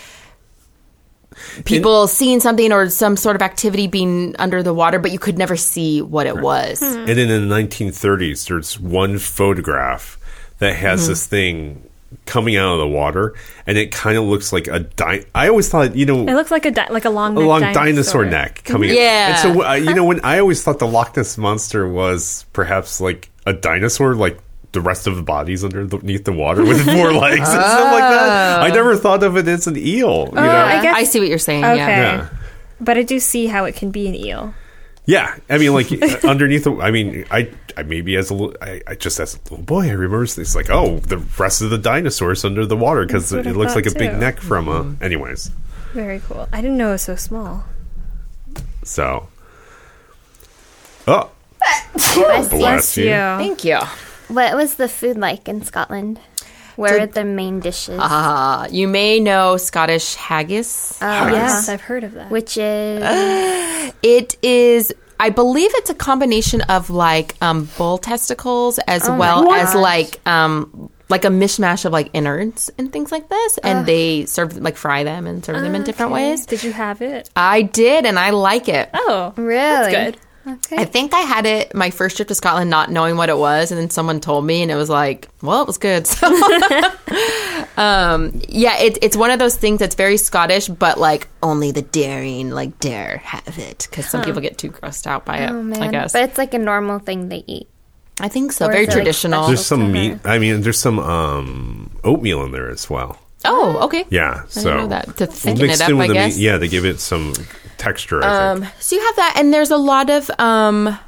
people 1.65 2.07
seeing 2.07 2.41
something 2.41 2.73
or 2.73 2.89
some 2.91 3.17
sort 3.17 3.37
of 3.37 3.43
activity 3.43 3.87
being 3.87 4.35
under 4.39 4.63
the 4.63 4.75
water, 4.75 4.99
but 4.99 5.11
you 5.13 5.19
could 5.19 5.39
never 5.39 5.57
see 5.57 6.03
what 6.03 6.27
it 6.27 6.37
was. 6.39 6.81
And 6.83 7.09
then 7.09 7.19
in 7.19 7.49
the 7.49 7.55
1930s, 7.55 8.49
there's 8.49 8.79
one 8.81 9.19
photograph 9.19 10.19
that 10.59 10.75
has 10.77 11.03
Mm-hmm. 11.03 11.09
this 11.11 11.27
thing 11.27 11.89
coming 12.27 12.57
out 12.57 12.75
of 12.75 12.79
the 12.79 12.87
water, 12.87 13.35
and 13.67 13.79
it 13.79 13.91
kind 13.91 14.19
of 14.19 14.25
looks 14.25 14.53
like 14.53 14.69
a 14.69 14.81
di- 14.81 15.25
I 15.35 15.49
always 15.49 15.69
thought, 15.71 15.97
you 15.97 16.05
know, 16.05 16.21
It 16.29 16.35
looks 16.35 16.51
like 16.51 16.67
a 16.67 16.71
di- 16.71 16.89
like 16.91 17.07
a 17.07 17.11
long 17.11 17.37
a 17.37 17.41
long 17.41 17.63
dinosaur, 17.73 18.25
neck 18.27 18.63
coming. 18.65 18.91
out. 18.91 18.97
Yeah. 18.97 19.29
And 19.31 19.39
so, 19.57 19.67
uh, 19.67 19.73
you 19.75 19.95
know, 19.95 20.05
when 20.05 20.21
I 20.23 20.39
always 20.39 20.63
thought 20.63 20.79
the 20.79 20.87
Loch 20.87 21.17
Ness 21.17 21.39
monster 21.39 21.89
was 21.89 22.45
perhaps 22.53 23.01
like 23.01 23.31
a 23.47 23.53
dinosaur, 23.55 24.15
like 24.15 24.39
the 24.73 24.81
rest 24.81 25.07
of 25.07 25.17
the 25.17 25.23
bodies 25.23 25.65
underneath 25.65 26.25
the 26.25 26.33
water 26.33 26.65
with 26.65 26.85
four 26.85 27.13
legs 27.25 27.39
and 27.41 27.47
stuff 27.47 27.93
like 27.93 28.01
that. 28.03 28.63
I 28.63 28.69
never 28.71 28.97
thought 28.97 29.23
of 29.23 29.37
it 29.37 29.47
as 29.49 29.67
an 29.67 29.77
eel. 29.77 30.27
You 30.29 30.35
know? 30.35 30.41
I 30.41 30.83
guess- 30.83 30.97
I 30.97 31.05
see 31.05 31.21
what 31.21 31.29
you're 31.29 31.39
saying. 31.39 31.65
Okay. 31.65 31.77
Yeah. 31.77 31.89
Yeah. 32.17 32.29
But 32.81 32.97
I 32.99 33.03
do 33.03 33.21
see 33.21 33.47
how 33.47 33.65
it 33.67 33.77
can 33.77 33.91
be 33.91 34.09
an 34.09 34.15
eel. 34.15 34.55
Yeah, 35.05 35.35
I 35.51 35.59
mean, 35.59 35.73
like 35.75 35.91
underneath. 36.25 36.63
The, 36.65 36.77
I 36.81 36.91
mean, 36.93 37.25
I, 37.31 37.51
I 37.77 37.83
maybe 37.83 38.15
as 38.17 38.31
a 38.31 38.35
little, 38.35 38.57
I, 38.63 38.81
I 38.87 38.95
just 38.95 39.19
as 39.19 39.35
a 39.35 39.39
little 39.51 39.59
boy, 39.65 39.89
I 39.89 39.93
remember 39.93 40.23
it's 40.23 40.55
like, 40.55 40.71
oh, 40.71 40.99
the 41.01 41.19
rest 41.19 41.61
of 41.61 41.71
the 41.71 41.79
dinosaurs 41.79 42.45
under 42.45 42.65
the 42.67 42.77
water 42.77 43.05
because 43.05 43.31
That's 43.31 43.47
it, 43.49 43.57
looks 43.57 43.75
like 43.75 43.87
a 43.87 43.91
big 43.91 44.17
neck 44.19 44.39
from. 44.39 44.69
Uh, 44.69 44.83
Mm-hmm. 44.85 45.03
anyways, 45.05 45.51
Very 45.93 46.21
cool. 46.21 46.49
I 46.53 46.61
didn't 46.61 46.77
know 46.79 46.91
it 46.91 46.93
was 46.93 47.03
so 47.03 47.17
small. 47.17 47.65
so. 48.85 49.27
Oh, 51.09 51.31
Bless 51.95 52.53
you. 52.53 52.59
bless 52.59 52.97
you. 52.97 53.05
Thank 53.11 53.65
you. 53.65 53.79
What 54.33 54.57
was 54.57 54.75
the 54.77 54.89
food 54.89 55.19
like 55.19 55.49
in 55.49 55.63
Scotland? 55.63 56.19
Where 56.77 57.03
are 57.03 57.07
the 57.07 57.25
main 57.25 57.61
dishes? 57.61 57.99
Uh, 58.01 58.67
you 58.71 58.89
may 58.89 59.21
know 59.21 59.59
Scottish 59.59 60.15
haggis. 60.15 60.99
Yes, 61.03 61.69
I've 61.69 61.83
heard 61.83 62.03
of 62.03 62.15
that. 62.15 62.31
Which 62.31 62.57
is 62.57 63.03
It 64.03 64.37
is, 64.43 64.93
I 65.21 65.29
believe 65.31 65.71
it's 65.75 65.91
a 65.91 65.95
combination 65.95 66.63
of 66.63 66.89
like 66.89 67.37
um, 67.43 67.69
bull 67.77 67.99
testicles 67.99 68.79
as 68.89 69.09
well 69.09 69.53
as 69.53 69.75
like 69.75 70.27
um, 70.27 70.91
like 71.11 71.27
a 71.27 71.29
mishmash 71.29 71.85
of 71.85 71.93
like 71.93 72.09
innards 72.15 72.71
and 72.79 72.91
things 72.91 73.13
like 73.13 73.29
this, 73.29 73.59
and 73.59 73.85
they 73.85 74.25
serve 74.25 74.57
like 74.57 74.77
fry 74.77 75.05
them 75.05 75.27
and 75.27 75.45
serve 75.45 75.61
them 75.63 75.75
in 75.75 75.85
different 75.85 76.11
ways. 76.13 76.47
Did 76.47 76.65
you 76.65 76.73
have 76.73 77.03
it? 77.03 77.29
I 77.37 77.63
did, 77.63 78.07
and 78.07 78.19
I 78.19 78.31
like 78.31 78.69
it. 78.69 78.89
Oh, 78.95 79.35
really 79.37 79.55
that's 79.59 79.95
good. 79.95 80.17
Okay. 80.47 80.77
I 80.77 80.85
think 80.85 81.15
I 81.15 81.21
had 81.21 81.47
it 81.47 81.75
my 81.75 81.91
first 81.91 82.17
trip 82.17 82.29
to 82.29 82.35
Scotland, 82.35 82.69
not 82.69 82.91
knowing 82.91 83.17
what 83.17 83.29
it 83.29 83.39
was, 83.39 83.71
and 83.71 83.81
then 83.81 83.91
someone 83.91 84.21
told 84.21 84.45
me, 84.45 84.63
and 84.63 84.71
it 84.71 84.75
was 84.75 84.91
like, 84.91 85.29
well, 85.41 85.61
it 85.63 85.67
was 85.67 85.79
good. 85.79 86.07
So, 86.23 87.83
um, 87.83 88.41
yeah, 88.49 88.79
it, 88.79 88.99
it's 89.03 89.17
one 89.17 89.31
of 89.31 89.39
those 89.39 89.57
things 89.57 89.79
that's 89.79 89.95
very 89.95 90.17
Scottish, 90.17 90.69
but 90.69 90.99
like 90.99 91.29
only 91.43 91.71
the 91.71 91.83
daring 91.83 92.51
like 92.51 92.79
dare 92.81 93.19
have 93.19 93.59
it 93.59 93.87
because 93.91 94.09
some 94.09 94.23
people 94.25 94.41
get 94.41 94.59
too 94.59 94.71
grossed 94.71 95.07
out 95.07 95.25
by 95.25 95.39
it. 95.39 95.51
oh 95.51 95.63
man, 95.63 95.83
I 95.83 95.91
guess. 95.91 96.13
but 96.13 96.23
it's 96.25 96.39
like 96.39 96.55
a 96.55 96.59
normal 96.59 96.99
thing 96.99 97.29
they 97.29 97.45
eat. 97.47 97.69
I 98.21 98.29
think 98.29 98.53
so. 98.53 98.67
Or 98.67 98.73
Very 98.73 98.83
is 98.83 98.89
it, 98.89 98.91
like, 98.91 98.97
traditional. 98.99 99.47
There's 99.47 99.65
some 99.65 99.91
meat. 99.91 100.19
I 100.25 100.39
mean, 100.39 100.61
there's 100.61 100.79
some 100.79 100.99
um, 100.99 101.91
oatmeal 102.05 102.45
in 102.45 102.53
there 102.53 102.69
as 102.69 102.91
well. 102.91 103.19
oh, 103.45 103.79
okay. 103.85 104.05
Yeah, 104.11 104.43
I 104.45 104.49
so 104.49 104.63
didn't 104.65 104.77
know 104.79 104.87
that 104.89 105.17
to 105.17 105.27
thicken 105.27 105.67
mixed 105.67 105.81
it 105.81 105.85
up. 105.85 105.91
in 105.91 105.97
with 105.97 106.05
I 106.05 106.09
the 106.09 106.15
guess. 106.15 106.37
meat. 106.37 106.43
Yeah, 106.43 106.57
they 106.59 106.69
give 106.69 106.85
it 106.85 107.01
some 107.01 107.33
texture. 107.83 108.23
I 108.23 108.55
think. 108.55 108.65
Um, 108.65 108.73
so 108.79 108.97
you 108.97 109.03
have 109.05 109.17
that, 109.17 109.35
and 109.37 109.53
there's 109.53 109.71
a 109.71 109.77
lot 109.77 110.11
of 110.11 110.31
um, 110.39 110.99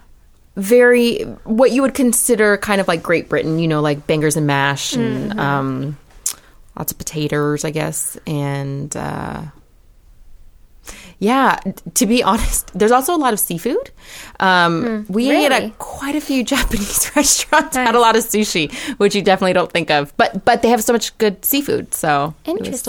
very 0.57 1.21
what 1.45 1.73
you 1.73 1.83
would 1.83 1.95
consider 1.95 2.57
kind 2.57 2.81
of 2.81 2.88
like 2.88 3.02
Great 3.02 3.28
Britain. 3.28 3.59
You 3.59 3.69
know, 3.69 3.81
like 3.81 4.07
bangers 4.07 4.37
and 4.37 4.47
mash, 4.47 4.95
and 4.95 5.38
um, 5.38 5.97
lots 6.76 6.93
of 6.93 6.99
potatoes, 6.99 7.64
I 7.64 7.71
guess, 7.71 8.19
and 8.26 8.95
uh, 8.97 9.43
yeah. 11.19 11.61
To 11.95 12.07
be 12.07 12.23
honest, 12.23 12.76
there's 12.78 12.93
also 12.93 13.14
a 13.14 13.19
lot 13.19 13.33
of 13.33 13.40
seafood. 13.40 13.90
Um, 14.40 15.07
we 15.09 15.31
ate 15.31 15.52
at 15.52 15.78
quite 15.78 16.16
a 16.16 16.21
few 16.21 16.45
Japanese 16.54 17.11
restaurants. 17.16 17.76
Had 17.76 17.95
a 17.95 18.00
lot 18.00 18.16
of 18.16 18.25
sushi, 18.25 18.73
which 18.99 19.14
you 19.14 19.23
definitely 19.23 19.54
don't 19.54 19.71
think 19.73 19.90
of, 19.90 20.14
but 20.16 20.45
but 20.45 20.62
they 20.62 20.69
have 20.69 20.83
so 20.83 20.93
much 20.93 21.16
good 21.19 21.45
seafood. 21.45 21.95
So 21.95 22.35
it 22.45 22.71
was 22.71 22.83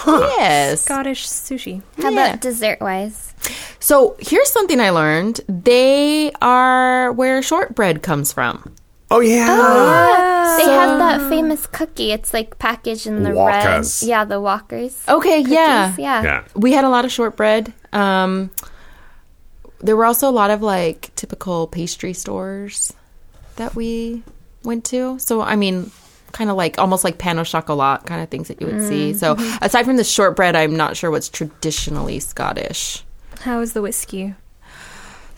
still 0.00 0.18
good. 0.18 0.22
Interesting. 0.22 0.40
Yes. 0.40 0.80
Scottish 0.82 1.26
sushi. 1.28 1.82
How 2.02 2.10
Yeah. 2.10 2.24
about 2.26 2.40
dessert 2.40 2.80
wise? 2.80 3.34
So 3.78 4.16
here's 4.18 4.50
something 4.50 4.80
I 4.80 4.90
learned. 4.90 5.40
They 5.48 6.32
are 6.42 7.12
where 7.12 7.42
shortbread 7.42 8.02
comes 8.02 8.32
from. 8.32 8.74
oh 9.10 9.20
yeah. 9.20 10.56
They 10.58 10.70
have 10.70 10.98
that 10.98 11.28
famous 11.28 11.66
cookie. 11.66 12.12
It's 12.12 12.32
like 12.34 12.58
packaged 12.58 13.06
in 13.06 13.22
the 13.22 13.30
Walkers. 13.30 14.02
red. 14.02 14.08
Yeah, 14.08 14.24
the 14.24 14.40
Walkers. 14.40 14.96
Okay, 15.08 15.40
yeah. 15.40 15.90
Cookies, 15.90 16.02
yeah. 16.02 16.22
yeah. 16.22 16.44
We 16.54 16.72
had 16.72 16.84
a 16.84 16.88
lot 16.88 17.04
of 17.04 17.10
shortbread. 17.12 17.72
Um, 17.92 18.50
there 19.80 19.96
were 19.96 20.04
also 20.04 20.28
a 20.28 20.34
lot 20.34 20.50
of 20.50 20.62
like 20.62 21.10
typical 21.16 21.66
pastry 21.66 22.12
stores 22.12 22.92
that 23.56 23.74
we 23.74 24.22
went 24.62 24.84
to. 24.86 25.18
So, 25.18 25.40
I 25.40 25.56
mean, 25.56 25.90
kind 26.32 26.50
of 26.50 26.56
like 26.56 26.78
almost 26.78 27.04
like 27.04 27.18
pain 27.18 27.38
au 27.38 27.44
chocolat 27.44 28.06
kind 28.06 28.22
of 28.22 28.28
things 28.28 28.48
that 28.48 28.60
you 28.60 28.66
would 28.66 28.82
see. 28.82 29.12
Mm, 29.12 29.16
so, 29.16 29.34
mm-hmm. 29.34 29.64
aside 29.64 29.84
from 29.84 29.96
the 29.96 30.04
shortbread, 30.04 30.56
I'm 30.56 30.76
not 30.76 30.96
sure 30.96 31.10
what's 31.10 31.28
traditionally 31.28 32.20
Scottish. 32.20 33.04
How 33.40 33.60
is 33.60 33.72
the 33.72 33.82
whiskey? 33.82 34.34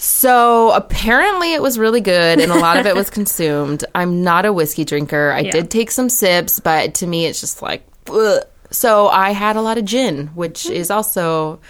So 0.03 0.73
apparently 0.73 1.53
it 1.55 1.63
was 1.63 1.79
really 1.79 2.01
good 2.01 2.41
and 2.41 2.51
a 2.51 2.57
lot 2.57 2.77
of 2.77 2.87
it 2.87 2.97
was 2.97 3.09
consumed. 3.19 3.85
I'm 3.95 4.25
not 4.25 4.45
a 4.45 4.53
whiskey 4.53 4.85
drinker. 4.85 5.31
I 5.31 5.41
Yeah. 5.41 5.53
did 5.53 5.71
take 5.71 5.93
some 5.93 6.09
sips, 6.09 6.59
but 6.59 6.95
to 6.95 7.07
me 7.07 7.27
it's 7.27 7.41
just 7.41 7.63
like 7.63 7.87
ugh. 8.11 8.43
So 8.73 9.07
I 9.07 9.31
had 9.31 9.55
a 9.55 9.61
lot 9.61 9.79
of 9.79 9.85
gin, 9.85 10.29
which 10.35 10.65
mm. 10.65 10.73
is 10.73 10.91
also 10.91 11.61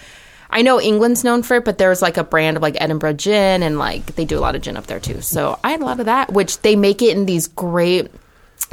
I 0.48 0.62
know 0.62 0.80
England's 0.80 1.24
known 1.24 1.42
for 1.42 1.58
it, 1.58 1.66
but 1.66 1.76
there's 1.76 2.00
like 2.00 2.16
a 2.16 2.24
brand 2.24 2.56
of 2.56 2.62
like 2.62 2.76
Edinburgh 2.80 3.14
gin 3.14 3.62
and 3.62 3.78
like 3.78 4.14
they 4.16 4.24
do 4.24 4.38
a 4.38 4.40
lot 4.40 4.54
of 4.54 4.62
gin 4.62 4.78
up 4.78 4.86
there 4.86 5.00
too. 5.00 5.20
So 5.20 5.58
I 5.62 5.70
had 5.70 5.82
a 5.82 5.84
lot 5.84 6.00
of 6.00 6.06
that, 6.06 6.32
which 6.32 6.62
they 6.62 6.74
make 6.74 7.02
it 7.02 7.14
in 7.14 7.26
these 7.26 7.48
great 7.48 8.10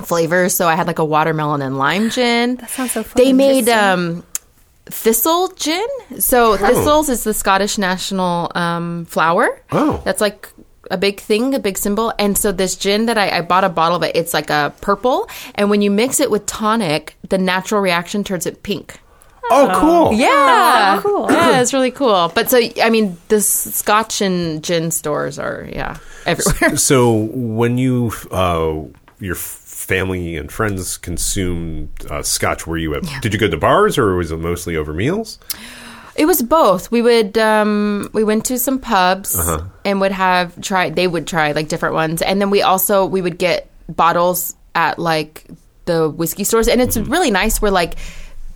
flavors. 0.07 0.55
So 0.55 0.67
I 0.67 0.75
had 0.75 0.87
like 0.87 0.99
a 0.99 1.05
watermelon 1.05 1.61
and 1.61 1.77
lime 1.77 2.09
gin. 2.15 2.55
That 2.57 2.69
sounds 2.69 2.91
so 2.91 3.03
fun. 3.03 3.13
They 3.23 3.33
made 3.33 3.69
um 3.69 4.23
thistle 4.85 5.49
gin. 5.49 5.87
So 6.19 6.57
thistles 6.57 7.09
is 7.09 7.23
the 7.23 7.33
Scottish 7.33 7.77
national 7.77 8.51
um, 8.55 9.05
flower. 9.05 9.61
Oh. 9.71 10.01
that's 10.03 10.21
like 10.21 10.49
a 10.91 10.97
big 10.97 11.19
thing, 11.19 11.53
a 11.53 11.59
big 11.59 11.77
symbol. 11.77 12.13
And 12.17 12.37
so 12.37 12.51
this 12.51 12.75
gin 12.75 13.05
that 13.05 13.17
I, 13.17 13.37
I 13.37 13.41
bought 13.41 13.63
a 13.63 13.69
bottle 13.69 13.97
of 13.97 14.03
it. 14.03 14.15
It's 14.15 14.33
like 14.33 14.49
a 14.49 14.73
purple, 14.81 15.29
and 15.55 15.69
when 15.69 15.81
you 15.81 15.91
mix 15.91 16.19
it 16.19 16.31
with 16.31 16.45
tonic, 16.45 17.15
the 17.29 17.37
natural 17.37 17.81
reaction 17.81 18.23
turns 18.23 18.45
it 18.45 18.63
pink. 18.63 18.99
Oh, 19.51 19.71
cool. 19.75 20.13
Yeah, 20.13 20.99
cool. 21.01 21.31
Yeah, 21.31 21.59
it's 21.61 21.73
really 21.73 21.91
cool. 21.91 22.31
But 22.35 22.49
so 22.51 22.59
I 22.81 22.89
mean, 22.89 23.17
the 23.29 23.41
Scotch 23.41 24.21
and 24.21 24.63
gin 24.63 24.91
stores 24.91 25.39
are 25.39 25.67
yeah 25.71 25.97
everywhere. 26.25 26.77
So 26.77 27.13
when 27.33 27.77
you 27.77 28.11
uh, 28.31 28.81
your 29.19 29.35
family 29.89 30.37
and 30.37 30.51
friends 30.51 30.97
consumed 30.97 31.89
uh, 32.09 32.21
scotch, 32.23 32.67
were 32.67 32.77
you 32.77 32.93
at? 32.95 33.03
Did 33.21 33.33
you 33.33 33.39
go 33.39 33.49
to 33.49 33.57
bars 33.57 33.97
or 33.97 34.15
was 34.15 34.31
it 34.31 34.37
mostly 34.37 34.75
over 34.77 34.93
meals? 34.93 35.39
It 36.15 36.25
was 36.25 36.41
both. 36.43 36.91
We 36.91 37.01
would 37.01 37.37
um 37.37 38.09
we 38.13 38.23
went 38.23 38.45
to 38.51 38.57
some 38.57 38.79
pubs 38.79 39.35
Uh-huh. 39.35 39.63
and 39.85 39.99
would 40.01 40.11
have 40.11 40.59
try 40.61 40.89
they 40.91 41.07
would 41.07 41.25
try 41.27 41.53
like 41.53 41.67
different 41.69 41.95
ones. 41.95 42.21
And 42.21 42.39
then 42.41 42.49
we 42.51 42.61
also 42.61 43.05
we 43.15 43.21
would 43.21 43.37
get 43.37 43.67
bottles 43.87 44.55
at 44.75 44.99
like 44.99 45.45
the 45.85 46.09
whiskey 46.09 46.43
stores 46.43 46.67
and 46.67 46.81
it's 46.81 46.97
Mm-hmm. 46.97 47.11
really 47.11 47.31
nice 47.31 47.61
where 47.61 47.71
like 47.71 47.95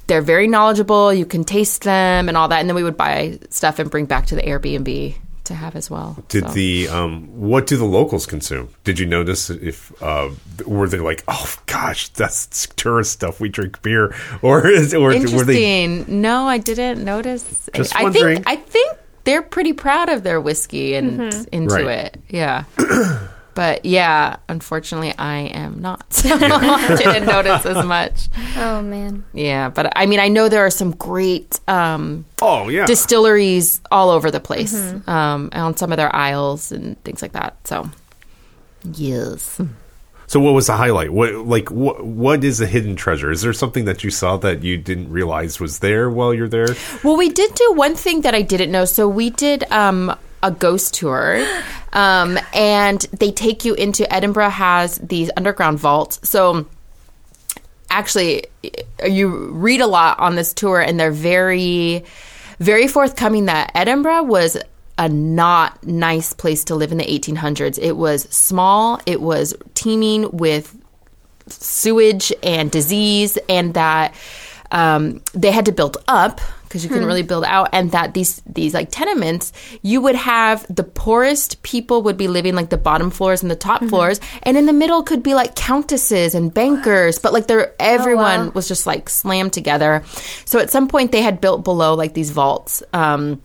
they're 0.07 0.21
very 0.21 0.47
knowledgeable, 0.47 1.13
you 1.13 1.25
can 1.25 1.43
taste 1.45 1.83
them 1.83 2.27
and 2.27 2.35
all 2.37 2.49
that 2.49 2.59
and 2.59 2.67
then 2.69 2.75
we 2.75 2.83
would 2.83 2.97
buy 2.97 3.39
stuff 3.49 3.79
and 3.79 3.89
bring 3.89 4.05
back 4.05 4.25
to 4.27 4.35
the 4.35 4.43
Airbnb 4.43 5.15
to 5.45 5.53
have 5.55 5.75
as 5.75 5.89
well. 5.89 6.23
Did 6.29 6.45
So. 6.47 6.53
the 6.53 6.87
um, 6.89 7.27
what 7.39 7.67
do 7.67 7.77
the 7.77 7.85
locals 7.85 8.25
consume? 8.25 8.69
Did 8.83 8.99
you 8.99 9.05
notice 9.05 9.49
if 9.49 9.91
uh, 10.01 10.29
were 10.65 10.87
they 10.87 10.99
like, 10.99 11.23
oh 11.27 11.55
gosh, 11.65 12.09
that's 12.09 12.67
tourist 12.75 13.11
stuff? 13.13 13.39
We 13.39 13.49
drink 13.49 13.81
beer, 13.81 14.15
or 14.41 14.67
is 14.67 14.93
or 14.93 14.99
were 15.07 15.13
they? 15.13 15.83
Interesting. 15.83 16.21
No, 16.21 16.45
I 16.47 16.57
didn't 16.57 17.03
notice. 17.03 17.69
Just 17.73 17.95
I 17.95 18.03
wondering. 18.03 18.43
think 18.43 18.47
I 18.47 18.55
think 18.57 18.97
they're 19.25 19.41
pretty 19.41 19.73
proud 19.73 20.09
of 20.09 20.23
their 20.23 20.39
whiskey 20.41 20.95
and 20.95 21.33
into 21.51 21.73
Right. 21.75 21.85
it. 22.15 22.21
Yeah. 22.29 22.63
but 23.55 23.85
yeah, 23.85 24.37
unfortunately, 24.49 25.13
I 25.17 25.39
am 25.39 25.81
not. 25.81 26.13
So 26.13 26.29
I 26.41 26.95
didn't 26.95 27.25
notice 27.25 27.65
as 27.65 27.85
much. 27.85 28.27
Oh 28.57 28.81
man. 28.81 29.23
Yeah, 29.33 29.69
but 29.69 29.91
I 29.95 30.05
mean, 30.05 30.19
I 30.19 30.27
know 30.27 30.49
there 30.49 30.65
are 30.65 30.69
some 30.69 30.91
great 30.91 31.59
um, 31.67 32.25
Oh 32.41 32.69
yeah, 32.69 32.85
distilleries 32.85 33.81
all 33.91 34.09
over 34.09 34.31
the 34.31 34.39
place 34.39 34.73
um, 35.07 35.49
on 35.53 35.77
some 35.77 35.91
of 35.91 35.97
their 35.97 36.13
aisles 36.15 36.71
and 36.71 37.01
things 37.03 37.21
like 37.21 37.33
that. 37.33 37.55
So, 37.67 37.89
yes. 38.83 39.59
So 40.27 40.39
what 40.39 40.53
was 40.53 40.67
the 40.67 40.73
highlight? 40.77 41.11
What 41.11 41.33
like 41.45 41.69
what 41.69 42.03
what 42.03 42.43
is 42.43 42.59
a 42.59 42.65
hidden 42.65 42.95
treasure? 42.95 43.31
Is 43.31 43.41
there 43.41 43.53
something 43.53 43.85
that 43.85 44.03
you 44.03 44.09
saw 44.09 44.37
that 44.37 44.63
you 44.63 44.77
didn't 44.77 45.11
realize 45.11 45.59
was 45.59 45.79
there 45.79 46.09
while 46.09 46.33
you're 46.33 46.47
there? 46.47 46.75
Well, 47.03 47.17
we 47.17 47.29
did 47.29 47.53
do 47.53 47.73
one 47.73 47.93
thing 47.95 48.21
that 48.21 48.33
I 48.33 48.41
didn't 48.41 48.71
know. 48.71 48.85
So 48.85 49.07
we 49.07 49.29
did 49.29 49.63
um, 49.71 50.17
a 50.43 50.51
ghost 50.51 50.93
tour, 50.93 51.43
um, 51.93 52.37
and 52.53 53.01
they 53.17 53.31
take 53.31 53.65
you 53.65 53.73
into 53.73 54.11
Edinburgh 54.13 54.49
has 54.49 54.97
these 54.97 55.31
underground 55.35 55.79
vaults. 55.79 56.19
So 56.29 56.67
actually, 57.89 58.45
you 59.07 59.47
read 59.51 59.81
a 59.81 59.87
lot 59.87 60.19
on 60.19 60.35
this 60.35 60.53
tour, 60.53 60.81
and 60.81 60.99
they're 60.99 61.11
very, 61.11 62.03
very 62.59 62.87
forthcoming 62.87 63.45
that 63.45 63.71
Edinburgh 63.73 64.23
was 64.23 64.57
a 64.97 65.09
not 65.09 65.81
nice 65.83 66.33
place 66.33 66.65
to 66.65 66.75
live 66.75 66.91
in 66.91 66.97
the 66.97 67.05
1800s. 67.05 67.79
It 67.81 67.93
was 67.93 68.23
small. 68.23 68.99
It 69.05 69.21
was 69.21 69.55
teeming 69.73 70.29
with 70.31 70.75
sewage 71.47 72.33
and 72.43 72.69
disease, 72.69 73.37
and 73.47 73.73
that 73.75 74.13
um, 74.73 75.21
they 75.33 75.51
had 75.51 75.65
to 75.65 75.71
build 75.71 75.97
up 76.07 76.41
because 76.63 76.83
you 76.83 76.89
couldn't 76.89 77.05
really 77.05 77.21
build 77.21 77.43
out, 77.43 77.69
and 77.71 77.91
that 77.91 78.15
these 78.15 78.41
these 78.47 78.73
like 78.73 78.89
tenements, 78.89 79.53
you 79.83 80.01
would 80.01 80.15
have 80.15 80.65
the 80.75 80.83
poorest 80.83 81.61
people 81.61 82.01
would 82.01 82.17
be 82.17 82.27
living 82.27 82.55
like 82.55 82.71
the 82.71 82.77
bottom 82.77 83.11
floors 83.11 83.43
and 83.43 83.51
the 83.51 83.55
top 83.55 83.83
floors, 83.85 84.19
and 84.41 84.57
in 84.57 84.65
the 84.65 84.73
middle 84.73 85.03
could 85.03 85.21
be 85.21 85.35
like 85.35 85.53
countesses 85.53 86.33
and 86.33 86.51
bankers, 86.51 87.19
but 87.19 87.31
like 87.31 87.45
they're 87.45 87.75
everyone 87.79 88.51
was 88.53 88.67
just 88.67 88.87
like 88.87 89.07
slammed 89.07 89.53
together. 89.53 90.03
So 90.45 90.57
at 90.57 90.71
some 90.71 90.87
point 90.87 91.11
they 91.11 91.21
had 91.21 91.39
built 91.39 91.63
below 91.63 91.93
like 91.93 92.15
these 92.15 92.31
vaults. 92.31 92.81
Um, 92.91 93.39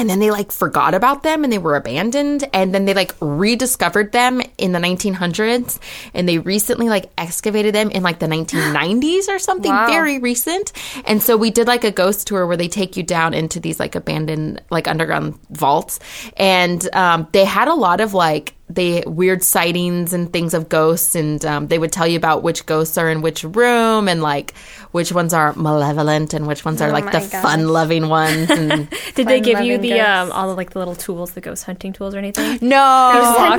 and 0.00 0.08
then 0.08 0.18
they 0.18 0.30
like 0.30 0.50
forgot 0.50 0.94
about 0.94 1.22
them 1.22 1.44
and 1.44 1.52
they 1.52 1.58
were 1.58 1.76
abandoned. 1.76 2.48
And 2.54 2.74
then 2.74 2.86
they 2.86 2.94
like 2.94 3.14
rediscovered 3.20 4.12
them 4.12 4.40
in 4.58 4.72
the 4.72 4.78
1900s 4.78 5.78
and 6.14 6.28
they 6.28 6.38
recently 6.38 6.88
like 6.88 7.10
excavated 7.18 7.74
them 7.74 7.90
in 7.90 8.02
like 8.02 8.18
the 8.18 8.26
1990s 8.26 9.28
or 9.28 9.38
something 9.38 9.70
Wow. 9.70 9.86
very 9.86 10.18
recent. 10.18 10.72
And 11.04 11.22
so 11.22 11.36
we 11.36 11.50
did 11.50 11.66
like 11.66 11.84
a 11.84 11.90
ghost 11.90 12.26
tour 12.26 12.46
where 12.46 12.56
they 12.56 12.68
take 12.68 12.96
you 12.96 13.02
down 13.02 13.34
into 13.34 13.60
these 13.60 13.78
like 13.78 13.94
abandoned 13.94 14.62
like 14.70 14.88
underground 14.88 15.38
vaults. 15.50 16.00
And 16.36 16.88
um, 16.94 17.28
they 17.32 17.44
had 17.44 17.68
a 17.68 17.74
lot 17.74 18.00
of 18.00 18.14
like 18.14 18.54
they 18.74 19.02
weird 19.06 19.42
sightings 19.42 20.12
and 20.12 20.32
things 20.32 20.54
of 20.54 20.68
ghosts 20.68 21.14
and 21.14 21.44
um, 21.44 21.66
they 21.66 21.78
would 21.78 21.92
tell 21.92 22.06
you 22.06 22.16
about 22.16 22.42
which 22.42 22.66
ghosts 22.66 22.96
are 22.96 23.10
in 23.10 23.20
which 23.20 23.42
room 23.42 24.08
and 24.08 24.22
like 24.22 24.54
which 24.92 25.12
ones 25.12 25.34
are 25.34 25.52
malevolent 25.54 26.32
and 26.32 26.46
which 26.46 26.64
ones 26.64 26.80
are 26.80 26.88
Oh 26.88 26.92
like 26.92 27.12
the 27.12 27.20
fun 27.20 27.68
loving 27.68 28.08
ones 28.08 28.50
and 28.50 28.88
Did 29.14 29.26
they 29.28 29.40
give 29.40 29.60
you 29.60 29.78
the 29.78 30.00
um 30.00 30.30
all 30.32 30.50
of 30.50 30.56
like 30.56 30.70
the 30.70 30.78
little 30.78 30.94
tools, 30.94 31.32
the 31.32 31.40
ghost 31.40 31.64
hunting 31.64 31.92
tools 31.92 32.14
or 32.14 32.18
anything? 32.18 32.58
no 32.62 33.58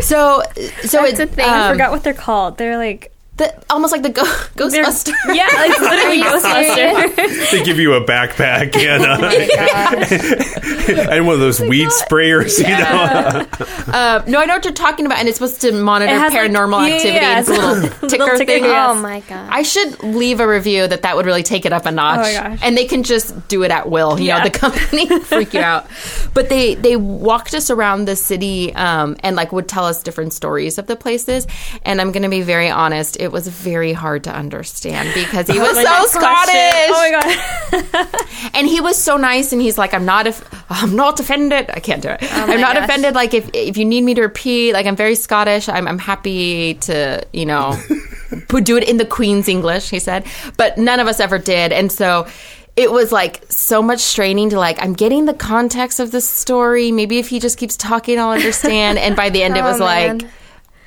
so 0.00 0.42
so 0.82 1.02
That's 1.02 1.12
it's 1.12 1.20
a 1.20 1.26
thing. 1.26 1.48
I 1.48 1.68
um, 1.68 1.74
forgot 1.74 1.90
what 1.92 2.02
they're 2.02 2.14
called. 2.14 2.58
They're 2.58 2.78
like 2.78 3.15
the, 3.36 3.54
almost 3.70 3.92
like 3.92 4.02
the 4.02 4.08
go- 4.10 4.22
ghostbuster 4.56 5.12
yeah, 5.34 5.46
like 5.54 5.78
literally 5.78 6.22
Ghostbuster. 6.22 7.50
They 7.50 7.62
give 7.64 7.78
you 7.78 7.94
a 7.94 8.00
backpack 8.04 8.74
and, 8.76 9.04
Oh 9.04 9.12
uh, 9.12 9.18
my 9.18 11.12
and 11.14 11.26
one 11.26 11.34
of 11.34 11.40
those 11.40 11.60
weed 11.60 11.88
sprayers, 11.88 12.58
you 12.58 12.68
know. 12.68 13.46
Uh, 13.92 14.22
no, 14.28 14.40
I 14.40 14.46
know 14.46 14.54
what 14.54 14.64
you're 14.64 14.72
talking 14.74 15.06
about, 15.06 15.18
and 15.18 15.28
it's 15.28 15.38
supposed 15.38 15.60
to 15.62 15.72
monitor 15.72 16.14
It 16.14 16.18
has, 16.18 16.32
like- 16.32 16.50
paranormal 16.50 16.88
yeah, 16.88 16.94
activity. 16.94 17.16
yeah, 17.24 17.40
it's 17.40 17.48
a 17.48 17.52
little 17.52 18.08
ticker 18.08 18.24
little 18.24 18.38
ticker, 18.38 18.52
thing. 18.52 18.64
yeah. 18.64 18.88
Oh 18.90 18.94
my 18.94 19.20
god. 19.20 19.48
I 19.50 19.62
should 19.62 20.02
leave 20.02 20.40
a 20.40 20.48
review 20.48 20.86
that 20.86 21.02
that 21.02 21.16
would 21.16 21.26
really 21.26 21.42
take 21.42 21.66
it 21.66 21.72
up 21.72 21.86
a 21.86 21.90
notch. 21.92 22.18
Oh 22.18 22.22
my 22.22 22.48
gosh. 22.48 22.58
And 22.62 22.76
they 22.76 22.86
can 22.86 23.02
just 23.02 23.48
do 23.48 23.62
it 23.64 23.70
at 23.70 23.88
will. 23.90 24.18
You 24.18 24.28
know, 24.30 24.42
the 24.42 24.50
company 24.50 25.06
freak 25.20 25.54
you 25.54 25.60
out. 25.60 25.86
But 26.34 26.48
they 26.48 26.74
they 26.74 26.96
walked 26.96 27.54
us 27.54 27.70
around 27.70 28.06
the 28.06 28.16
city 28.16 28.74
um, 28.74 29.16
and 29.20 29.36
like 29.36 29.52
would 29.52 29.68
tell 29.68 29.84
us 29.84 30.02
different 30.02 30.32
stories 30.32 30.78
of 30.78 30.86
the 30.86 30.96
places. 30.96 31.46
And 31.82 32.00
I'm 32.00 32.12
going 32.12 32.22
to 32.22 32.28
be 32.28 32.42
very 32.42 32.70
honest, 32.70 33.16
it 33.20 33.25
was 33.32 33.48
very 33.48 33.92
hard 33.92 34.24
to 34.24 34.34
understand 34.34 35.08
because 35.14 35.46
he 35.48 35.58
oh 35.58 35.62
was 35.62 35.76
so 35.76 36.18
Scottish. 36.18 36.52
question. 36.52 36.90
Oh 36.90 37.70
my 37.70 38.02
god. 38.02 38.26
And 38.54 38.66
he 38.66 38.80
was 38.80 38.96
so 38.96 39.16
nice, 39.16 39.52
and 39.52 39.60
he's 39.60 39.76
like, 39.76 39.92
"I'm 39.92 40.04
not, 40.04 40.26
if 40.26 40.42
I'm 40.70 40.96
not 40.96 41.20
offended. 41.20 41.70
I 41.70 41.80
can't 41.80 42.00
do 42.02 42.08
it. 42.08 42.18
Oh 42.22 42.26
I'm 42.30 42.60
not 42.60 42.74
gosh. 42.74 42.84
offended. 42.84 43.14
Like 43.14 43.34
if 43.34 43.50
if 43.52 43.76
you 43.76 43.84
need 43.84 44.02
me 44.02 44.14
to 44.14 44.22
repeat, 44.22 44.72
like 44.72 44.86
I'm 44.86 44.96
very 44.96 45.14
Scottish. 45.14 45.68
I'm 45.68 45.86
I'm 45.86 45.98
happy 45.98 46.74
to, 46.74 47.22
you 47.32 47.44
know, 47.46 47.78
put 48.48 48.64
do 48.64 48.76
it 48.76 48.88
in 48.88 48.96
the 48.96 49.04
Queen's 49.06 49.48
English." 49.48 49.90
He 49.90 49.98
said, 49.98 50.24
but 50.56 50.78
none 50.78 51.00
of 51.00 51.06
us 51.06 51.20
ever 51.20 51.38
did, 51.38 51.72
and 51.72 51.90
so. 51.92 52.26
It 52.76 52.92
was 52.92 53.10
like 53.10 53.42
so 53.50 53.80
much 53.80 54.00
straining 54.00 54.50
to 54.50 54.58
like 54.58 54.82
I'm 54.82 54.92
getting 54.92 55.24
the 55.24 55.32
context 55.32 55.98
of 55.98 56.10
the 56.10 56.20
story. 56.20 56.92
Maybe 56.92 57.18
if 57.18 57.26
he 57.30 57.40
just 57.40 57.56
keeps 57.56 57.74
talking, 57.74 58.18
I'll 58.18 58.32
understand. 58.32 58.98
And 58.98 59.16
by 59.16 59.30
the 59.30 59.42
end, 59.42 59.56
it 59.56 59.60
oh, 59.60 59.64
was 59.64 59.80
Oh, 59.80 59.84
like 59.84 60.08
man. 60.22 60.30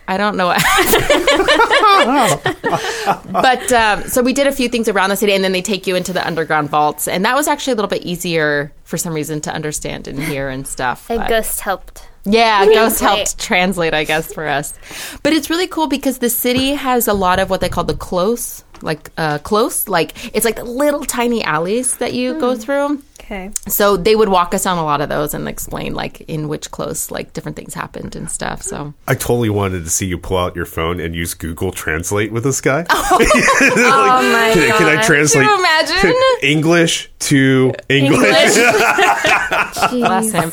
I 0.09 0.17
don't 0.17 0.37
know. 0.37 0.47
but 3.31 3.71
um, 3.71 4.03
so 4.05 4.23
we 4.23 4.33
did 4.33 4.47
a 4.47 4.51
few 4.51 4.67
things 4.67 4.89
around 4.89 5.11
the 5.11 5.15
city, 5.15 5.33
and 5.33 5.43
then 5.43 5.51
they 5.51 5.61
take 5.61 5.85
you 5.85 5.95
into 5.95 6.13
the 6.13 6.25
underground 6.25 6.71
vaults, 6.71 7.07
and 7.07 7.23
that 7.25 7.35
was 7.35 7.47
actually 7.47 7.73
a 7.73 7.75
little 7.75 7.89
bit 7.89 8.01
easier 8.01 8.73
for 8.83 8.97
some 8.97 9.13
reason 9.13 9.39
to 9.41 9.53
understand 9.53 10.07
and 10.07 10.19
hear 10.19 10.49
and 10.49 10.65
stuff. 10.65 11.11
A 11.11 11.17
but- 11.17 11.29
ghost 11.29 11.59
helped. 11.59 12.09
yeah, 12.25 12.65
Ghost 12.65 13.01
helped 13.01 13.37
translate, 13.37 13.93
I 13.93 14.03
guess, 14.03 14.33
for 14.33 14.47
us. 14.47 14.73
But 15.21 15.33
it's 15.33 15.51
really 15.51 15.67
cool 15.67 15.85
because 15.85 16.17
the 16.17 16.29
city 16.31 16.73
has 16.73 17.07
a 17.07 17.13
lot 17.13 17.37
of 17.37 17.51
what 17.51 17.61
they 17.61 17.69
call 17.69 17.83
the 17.83 17.95
close, 17.95 18.63
like 18.81 19.11
uh, 19.15 19.37
close, 19.37 19.87
like 19.87 20.35
it's 20.35 20.43
like 20.43 20.55
the 20.55 20.63
little 20.63 21.05
tiny 21.05 21.43
alleys 21.43 21.97
that 21.97 22.13
you 22.13 22.39
go 22.39 22.55
through. 22.55 23.03
Okay. 23.29 23.51
So 23.67 23.95
they 23.95 24.15
would 24.15 24.29
walk 24.29 24.55
us 24.55 24.65
on 24.65 24.79
a 24.79 24.83
lot 24.83 25.01
of 25.01 25.09
those 25.09 25.35
and 25.35 25.47
explain 25.47 25.93
like 25.93 26.21
in 26.21 26.47
which 26.47 26.71
close 26.71 27.11
like 27.11 27.31
different 27.33 27.55
things 27.55 27.75
happened 27.75 28.15
and 28.15 28.27
stuff. 28.27 28.63
So 28.63 28.95
I 29.07 29.13
totally 29.13 29.51
wanted 29.51 29.83
to 29.83 29.89
see 29.91 30.07
you 30.07 30.17
pull 30.17 30.37
out 30.37 30.55
your 30.55 30.65
phone 30.65 30.99
and 30.99 31.13
use 31.13 31.35
Google 31.35 31.71
Translate 31.71 32.31
with 32.31 32.43
this 32.43 32.59
guy. 32.59 32.85
Oh, 33.11 33.17
oh 33.21 34.31
my 34.33 34.51
can, 34.53 34.77
can 34.77 34.97
I 34.97 35.01
translate 35.01 35.45
Can 35.45 35.57
you 35.57 35.59
imagine? 35.59 36.21
English 36.43 37.09
to 37.19 37.73
English? 37.87 38.55
Bless 39.91 40.31
him. 40.31 40.51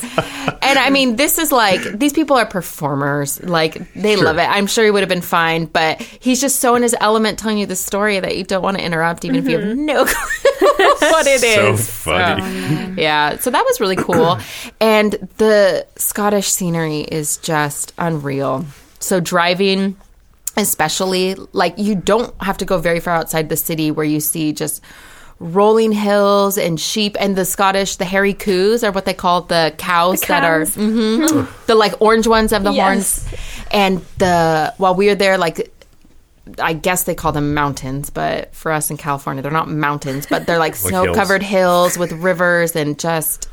And 0.61 0.79
I 0.79 0.89
mean, 0.89 1.15
this 1.15 1.37
is 1.37 1.51
like 1.51 1.81
these 1.81 2.13
people 2.13 2.35
are 2.37 2.45
performers. 2.45 3.41
Like 3.43 3.93
they 3.93 4.15
Sure. 4.15 4.25
love 4.25 4.37
it. 4.37 4.43
I'm 4.49 4.67
sure 4.67 4.83
he 4.85 4.91
would 4.91 5.01
have 5.01 5.09
been 5.09 5.21
fine, 5.21 5.65
but 5.65 6.01
he's 6.01 6.39
just 6.41 6.59
so 6.59 6.75
in 6.75 6.83
his 6.83 6.95
element 6.99 7.39
telling 7.39 7.57
you 7.57 7.65
the 7.65 7.75
story 7.75 8.19
that 8.19 8.37
you 8.37 8.43
don't 8.43 8.61
want 8.63 8.77
to 8.77 8.83
interrupt, 8.83 9.25
even 9.25 9.37
if 9.37 9.47
you 9.47 9.59
have 9.59 9.77
no 9.77 10.05
clue 10.05 10.95
what 10.99 11.27
it 11.27 11.41
so 11.41 11.73
is. 11.73 11.89
funny. 11.89 12.41
Oh, 12.41 12.85
so, 12.95 13.01
yeah, 13.01 13.37
so 13.37 13.49
that 13.51 13.63
was 13.65 13.79
really 13.79 13.95
cool. 13.95 14.37
and 14.81 15.11
the 15.37 15.85
Scottish 15.95 16.49
scenery 16.49 17.01
is 17.01 17.37
just 17.37 17.93
unreal. 17.97 18.65
So 18.99 19.19
driving 19.19 19.95
especially 20.59 21.35
like 21.53 21.75
you 21.77 21.93
don't 21.93 22.33
have 22.41 22.57
to 22.57 22.65
go 22.65 22.79
very 22.79 22.99
far 22.99 23.13
outside 23.15 23.47
the 23.47 23.55
city 23.55 23.91
where 23.91 24.03
you 24.05 24.19
see 24.19 24.51
just 24.53 24.81
rolling 25.39 25.91
hills 25.91 26.57
and 26.57 26.79
sheep 26.79 27.15
and 27.19 27.35
the 27.35 27.45
Scottish 27.45 27.97
the 27.97 28.05
hairy 28.05 28.33
coos 28.33 28.83
are 28.83 28.91
what 28.91 29.05
they 29.05 29.13
call 29.13 29.41
the 29.41 29.73
cows, 29.77 30.21
that 30.21 30.43
are 30.43 30.61
cows. 30.65 30.75
mhm, 30.75 31.47
the 31.67 31.75
like 31.75 31.93
orange 32.01 32.25
ones 32.27 32.51
have 32.51 32.63
the 32.63 32.71
Yes. 32.71 33.23
horns 33.23 33.41
and 33.71 34.01
the 34.17 34.73
while 34.77 34.95
we 34.95 35.07
were 35.07 35.15
there 35.15 35.37
like 35.37 35.71
I 36.59 36.71
guess 36.73 37.03
they 37.03 37.13
call 37.13 37.33
them 37.33 37.53
mountains, 37.53 38.09
but 38.09 38.55
for 38.55 38.71
us 38.71 38.89
in 38.89 38.95
California, 38.95 39.43
they're 39.43 39.51
not 39.51 39.69
mountains, 39.69 40.25
but 40.29 40.47
they're 40.47 40.57
like 40.59 40.73
Like 40.83 40.91
snow 40.91 41.13
covered 41.13 41.43
hills 41.43 41.97
with 41.97 42.13
rivers 42.13 42.73
and 42.75 42.97
just 42.97 43.49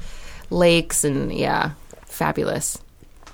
lakes 0.49 1.03
and 1.05 1.33
yeah, 1.35 1.73
fabulous. 2.07 2.79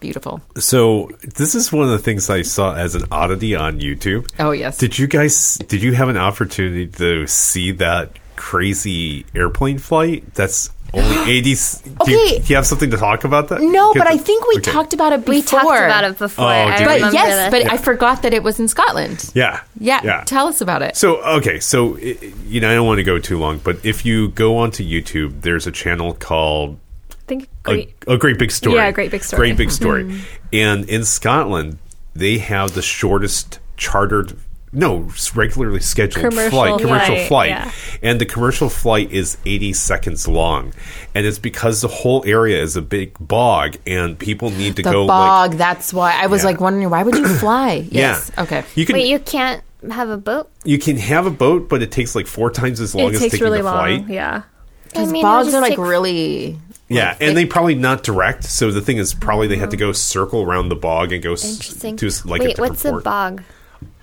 Beautiful. 0.00 0.40
So 0.56 1.10
this 1.36 1.54
is 1.54 1.70
one 1.70 1.84
of 1.84 1.90
the 1.90 1.98
things 1.98 2.30
I 2.30 2.40
saw 2.40 2.74
as 2.74 2.94
an 2.94 3.04
oddity 3.12 3.54
on 3.54 3.80
YouTube. 3.80 4.30
Oh, 4.38 4.50
yes. 4.50 4.78
Did 4.78 4.98
you 4.98 5.06
guys? 5.06 5.56
Did 5.68 5.82
you 5.82 5.92
have 5.92 6.08
an 6.08 6.16
opportunity 6.16 6.86
to 6.86 7.26
see 7.26 7.72
that 7.72 8.10
crazy 8.40 9.26
airplane 9.34 9.78
flight? 9.78 10.34
That's 10.34 10.70
only 10.94 11.16
eighty. 11.30 11.54
do, 11.54 11.60
you, 11.90 11.96
Okay. 12.00 12.38
do 12.38 12.44
you 12.48 12.56
have 12.56 12.66
something 12.66 12.90
to 12.90 12.96
talk 12.96 13.24
about 13.24 13.48
that? 13.50 13.60
No, 13.60 13.92
but 13.94 14.06
I 14.06 14.16
think 14.16 14.46
we 14.48 14.56
okay. 14.56 14.72
talked 14.72 14.92
about 14.94 15.12
it 15.12 15.20
before. 15.20 15.34
We 15.34 15.42
talked 15.42 15.64
about 15.84 16.04
it 16.04 16.18
before. 16.18 16.46
Oh, 16.46 16.48
I 16.48 16.80
we? 16.80 17.00
But 17.02 17.12
yes, 17.12 17.52
this. 17.52 17.62
but 17.64 17.72
I 17.72 17.76
forgot 17.76 18.22
that 18.22 18.32
it 18.34 18.42
was 18.42 18.58
in 18.58 18.66
Scotland. 18.66 19.30
Yeah. 19.34 19.60
Yeah, 19.78 20.00
Yeah. 20.02 20.24
tell 20.24 20.48
us 20.48 20.60
about 20.60 20.82
it. 20.82 20.96
So 20.96 21.22
okay, 21.38 21.60
so 21.60 21.96
you 21.98 22.60
know 22.60 22.70
I 22.70 22.74
don't 22.74 22.86
want 22.86 22.98
to 22.98 23.04
go 23.04 23.18
too 23.18 23.38
long, 23.38 23.58
but 23.58 23.84
if 23.84 24.04
you 24.04 24.28
go 24.30 24.56
onto 24.56 24.82
YouTube, 24.82 25.42
there's 25.42 25.66
a 25.66 25.70
channel 25.72 26.14
called 26.14 26.78
I 27.12 27.14
think 27.30 27.44
a, 27.44 27.46
great. 27.70 27.94
a 28.08 28.16
great 28.18 28.38
big 28.38 28.50
story. 28.50 28.76
Yeah, 28.76 28.90
Great 28.90 29.10
Big 29.12 29.22
Story. 29.22 29.38
Great 29.50 29.56
big 29.58 29.70
story. 29.70 30.04
Mm-hmm. 30.04 30.54
And 30.54 30.88
in 30.88 31.04
Scotland, 31.04 31.78
they 32.14 32.38
have 32.38 32.74
the 32.74 32.82
shortest 32.82 33.60
chartered, 33.76 34.36
no, 34.72 35.10
regularly 35.34 35.80
scheduled 35.80 36.30
Commercial 36.30 36.50
flight, 36.50 36.80
commercial 36.80 37.16
flight, 37.16 37.28
flight, 37.28 37.48
yeah. 37.50 37.72
and 38.02 38.20
the 38.20 38.26
commercial 38.26 38.68
flight 38.68 39.10
is 39.10 39.36
80 39.44 39.72
seconds 39.72 40.28
long, 40.28 40.72
and 41.14 41.26
it's 41.26 41.38
because 41.40 41.80
the 41.80 41.88
whole 41.88 42.24
area 42.24 42.62
is 42.62 42.76
a 42.76 42.82
big 42.82 43.14
bog, 43.20 43.76
and 43.86 44.18
people 44.18 44.50
need 44.50 44.76
to 44.76 44.82
the 44.82 44.90
go 44.92 45.06
bog, 45.06 45.50
like. 45.50 45.58
that's 45.58 45.92
why. 45.92 46.12
I 46.22 46.26
was 46.28 46.42
Yeah. 46.42 46.46
like 46.50 46.60
wondering, 46.60 46.88
why 46.90 47.02
would 47.02 47.16
you 47.16 47.26
fly? 47.38 47.86
yes. 47.90 48.30
Yeah. 48.36 48.42
Okay. 48.44 48.64
You 48.76 48.86
can 48.86 48.94
Wait, 48.94 49.06
you, 49.06 49.14
you 49.14 49.18
can't 49.18 49.62
have 49.90 50.08
a 50.10 50.16
boat? 50.16 50.48
You 50.64 50.78
can 50.78 50.96
have 50.98 51.26
a 51.26 51.30
boat, 51.30 51.68
but 51.68 51.82
it 51.82 51.90
takes 51.90 52.14
like 52.14 52.26
four 52.28 52.50
times 52.50 52.80
as 52.80 52.94
long 52.94 53.08
It 53.08 53.14
as 53.14 53.20
takes 53.22 53.32
taking 53.32 53.44
really 53.46 53.58
the 53.58 53.64
long. 53.64 53.74
flight. 54.04 54.08
Yeah. 54.08 54.42
Because 54.84 55.08
I 55.08 55.12
mean, 55.12 55.22
bogs 55.22 55.52
are 55.54 55.60
like 55.60 55.70
take- 55.70 55.78
really. 55.78 56.58
Yeah, 56.88 57.16
and 57.20 57.36
they 57.36 57.46
probably 57.46 57.76
not 57.76 58.02
direct. 58.02 58.42
So 58.44 58.72
the 58.72 58.80
thing 58.80 58.98
is, 58.98 59.14
probably 59.14 59.46
they 59.46 59.56
have 59.56 59.68
to 59.70 59.76
mm-hmm. 59.76 59.86
go 59.86 59.92
circle 59.92 60.42
around 60.42 60.70
the 60.70 60.74
bog 60.76 61.12
and 61.12 61.22
go 61.22 61.34
s- 61.34 61.44
Interesting. 61.48 61.96
to 61.98 62.06
s- 62.08 62.24
like 62.24 62.40
a 62.40 62.44
Wait, 62.44 62.50
different 62.56 62.70
what's 62.72 62.84
a 62.84 62.92
bog? 63.00 63.42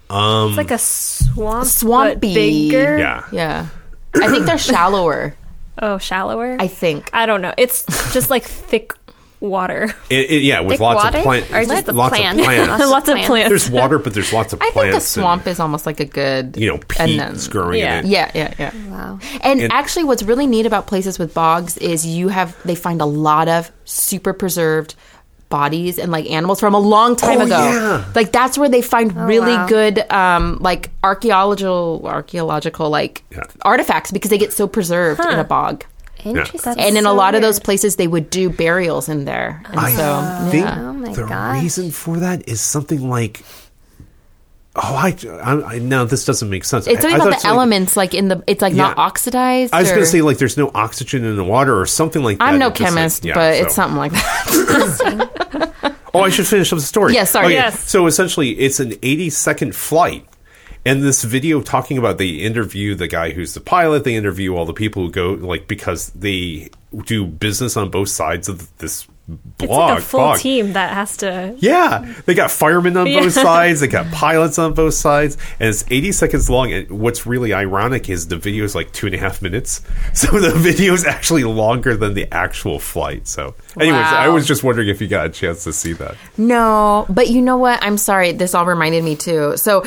Um, 0.09 0.49
It's 0.49 0.57
like 0.57 0.71
a 0.71 0.77
swamp. 0.77 1.65
Swampy. 1.65 2.27
But 2.27 2.33
bigger. 2.33 2.97
yeah, 2.97 3.23
Yeah. 3.31 3.67
I 4.15 4.27
think 4.29 4.45
they're 4.45 4.57
shallower. 4.57 5.35
Oh, 5.79 5.99
shallower. 5.99 6.57
I 6.59 6.65
think. 6.67 7.11
I 7.13 7.27
don't 7.27 7.43
know. 7.43 7.53
It's 7.55 7.85
just 8.11 8.31
like 8.31 8.43
thick 8.43 8.93
water. 9.39 9.93
It- 10.09 10.31
it- 10.31 10.41
yeah, 10.41 10.61
with 10.61 10.71
Thick 10.71 10.79
lots 10.79 11.03
water? 11.03 11.17
of 11.19 11.23
plants. 11.23 11.51
Or 11.53 11.63
just 11.65 11.85
the 11.85 11.93
lots 12.03 12.17
plant? 12.17 12.39
of 12.39 12.45
plants. 12.45 12.67
Lots 12.89 13.09
of 13.09 13.13
plants. 13.13 13.27
plants. 13.27 13.49
there's 13.49 13.69
water, 13.69 13.99
but 13.99 14.15
there's 14.15 14.33
lots 14.33 14.53
of 14.53 14.59
plants. 14.59 14.75
I 14.75 14.79
plants. 14.79 14.93
think 14.93 15.03
a 15.03 15.05
swamp 15.21 15.45
is 15.45 15.59
almost 15.59 15.85
like 15.85 15.99
a 15.99 16.05
good. 16.05 16.57
you 16.57 16.69
know, 16.71 16.79
and 16.99 17.19
then- 17.19 17.37
growing 17.51 17.77
yeah. 17.79 17.99
in 17.99 18.05
it. 18.07 18.09
Yeah, 18.09 18.31
yeah, 18.33 18.53
yeah. 18.57 18.71
Wow. 18.89 19.19
And, 19.41 19.61
And- 19.61 19.71
actually, 19.71 20.05
what's 20.05 20.23
really 20.23 20.47
neat 20.47 20.65
about 20.65 20.87
places 20.87 21.19
with 21.19 21.35
bogs 21.35 21.77
is 21.77 22.07
you 22.07 22.29
have 22.29 22.57
they 22.65 22.73
find 22.73 22.99
a 22.99 23.05
lot 23.05 23.47
of 23.47 23.71
super 23.85 24.33
preserved 24.33 24.95
bodies 25.49 25.97
and 25.99 26.11
like 26.11 26.29
animals 26.29 26.59
from 26.59 26.73
a 26.73 26.79
long 26.79 27.15
time 27.15 27.39
Oh, 27.39 27.45
ago. 27.45 27.57
yeah. 27.57 28.05
Like 28.15 28.31
that's 28.31 28.57
where 28.57 28.69
they 28.69 28.81
find 28.81 29.15
really 29.27 29.53
wow. 29.53 29.67
good 29.67 29.99
um 30.11 30.57
like 30.59 30.89
archaeological 31.03 32.01
archaeological 32.05 32.89
like 32.89 33.23
Yeah. 33.31 33.43
artifacts 33.61 34.11
because 34.11 34.29
they 34.29 34.37
get 34.37 34.53
so 34.53 34.67
preserved 34.67 35.19
in 35.21 35.39
a 35.39 35.43
bog. 35.43 35.85
Interesting. 36.25 36.73
and 36.79 36.97
in 36.97 37.05
a 37.05 37.09
so 37.09 37.13
lot 37.15 37.35
of 37.35 37.41
those 37.41 37.59
places 37.59 37.95
they 37.95 38.07
would 38.07 38.29
do 38.29 38.49
burials 38.49 39.07
in 39.07 39.25
there. 39.25 39.61
And 39.65 39.79
I 39.79 39.91
so 39.91 40.49
think 40.51 40.65
yeah. 40.65 40.79
Oh 40.89 40.93
my 40.93 41.13
the 41.13 41.23
gosh. 41.25 41.61
reason 41.61 41.91
for 41.91 42.17
that 42.17 42.47
is 42.49 42.59
something 42.59 43.07
like. 43.09 43.43
Oh, 44.77 44.95
I, 44.95 45.15
I, 45.43 45.75
I 45.75 45.79
no, 45.79 46.05
this 46.05 46.23
doesn't 46.23 46.49
make 46.49 46.63
sense. 46.63 46.85
It's 46.87 46.99
I- 46.99 47.01
something 47.01 47.11
I 47.13 47.15
about 47.15 47.23
thought 47.23 47.29
the 47.31 47.35
it's 47.37 47.45
elements, 47.45 47.97
like 47.97 48.13
in 48.13 48.27
the, 48.27 48.43
it's 48.47 48.61
like 48.61 48.73
not 48.73 48.97
oxidized. 48.97 49.73
I 49.73 49.79
was 49.81 49.89
going 49.89 50.01
to 50.01 50.07
say 50.07 50.21
like 50.21 50.37
there's 50.37 50.55
no 50.57 50.69
oxygen 50.75 51.25
in 51.25 51.35
the 51.35 51.43
water 51.43 51.79
or 51.79 51.85
something 51.87 52.21
like 52.23 52.37
that. 52.37 52.43
I'm 52.43 52.59
no 52.59 52.67
It 52.67 52.75
just, 52.75 52.81
like- 52.81 52.89
chemist, 52.93 53.25
yeah, 53.25 53.33
but 53.33 53.55
so- 53.57 53.63
it's 53.65 53.75
something 53.75 53.97
like 53.97 54.11
that. 54.11 55.73
Oh, 56.13 56.21
I 56.21 56.29
should 56.29 56.47
finish 56.47 56.71
up 56.73 56.79
the 56.79 56.85
story. 56.85 57.13
Yeah, 57.13 57.25
sorry. 57.25 57.47
Okay, 57.47 57.55
Yes. 57.55 57.87
So 57.87 58.07
essentially, 58.07 58.51
it's 58.51 58.79
an 58.79 58.93
80 59.03 59.29
second 59.29 59.75
flight. 59.75 60.25
And 60.85 61.03
this 61.03 61.23
video 61.23 61.61
talking 61.61 61.97
about 61.97 62.17
they 62.17 62.29
interview 62.29 62.95
the 62.95 63.07
guy 63.07 63.31
who's 63.31 63.53
the 63.53 63.59
pilot, 63.59 64.03
they 64.05 64.15
interview 64.15 64.55
all 64.55 64.65
the 64.65 64.73
people 64.73 65.03
who 65.03 65.11
go, 65.11 65.33
like, 65.33 65.67
because 65.67 66.09
they 66.11 66.69
do 67.05 67.25
business 67.27 67.75
on 67.77 67.89
both 67.91 68.09
sides 68.09 68.47
of 68.49 68.75
this 68.77 69.05
It's 69.59 69.69
like 69.69 69.97
a 69.99 70.01
full 70.01 70.19
bog. 70.21 70.39
team 70.39 70.73
that 70.73 70.93
has 70.93 71.17
to. 71.17 71.53
Yeah, 71.57 72.13
they 72.25 72.33
got 72.33 72.49
firemen 72.49 72.95
on 72.95 73.07
Yeah. 73.07 73.21
both 73.21 73.33
sides. 73.33 73.81
They 73.81 73.87
got 73.87 74.09
pilots 74.13 74.57
on 74.57 74.73
both 74.73 74.93
sides, 74.93 75.35
and 75.59 75.67
it's 75.69 75.83
80 75.89 76.11
seconds 76.13 76.49
long. 76.49 76.71
And 76.71 76.89
what's 76.89 77.25
really 77.25 77.53
ironic 77.53 78.09
is 78.09 78.27
the 78.29 78.37
video 78.37 78.63
is 78.63 78.73
like 78.73 78.93
two 78.93 79.07
and 79.07 79.15
a 79.15 79.17
half 79.17 79.41
minutes, 79.41 79.81
so 80.13 80.39
the 80.39 80.51
video 80.51 80.93
is 80.93 81.03
actually 81.05 81.43
longer 81.43 81.97
than 81.97 82.13
the 82.13 82.31
actual 82.33 82.79
flight. 82.79 83.27
So, 83.27 83.55
anyways, 83.77 83.99
Wow. 84.01 84.15
I 84.17 84.29
was 84.29 84.47
just 84.47 84.63
wondering 84.63 84.87
if 84.87 85.01
you 85.01 85.07
got 85.09 85.25
a 85.25 85.29
chance 85.29 85.65
to 85.65 85.73
see 85.73 85.91
that. 85.93 86.15
No, 86.37 87.05
but 87.09 87.27
you 87.29 87.41
know 87.41 87.57
what? 87.57 87.83
I'm 87.83 87.97
sorry. 87.97 88.31
This 88.31 88.55
all 88.55 88.65
reminded 88.65 89.03
me 89.03 89.15
too. 89.17 89.57
So, 89.57 89.83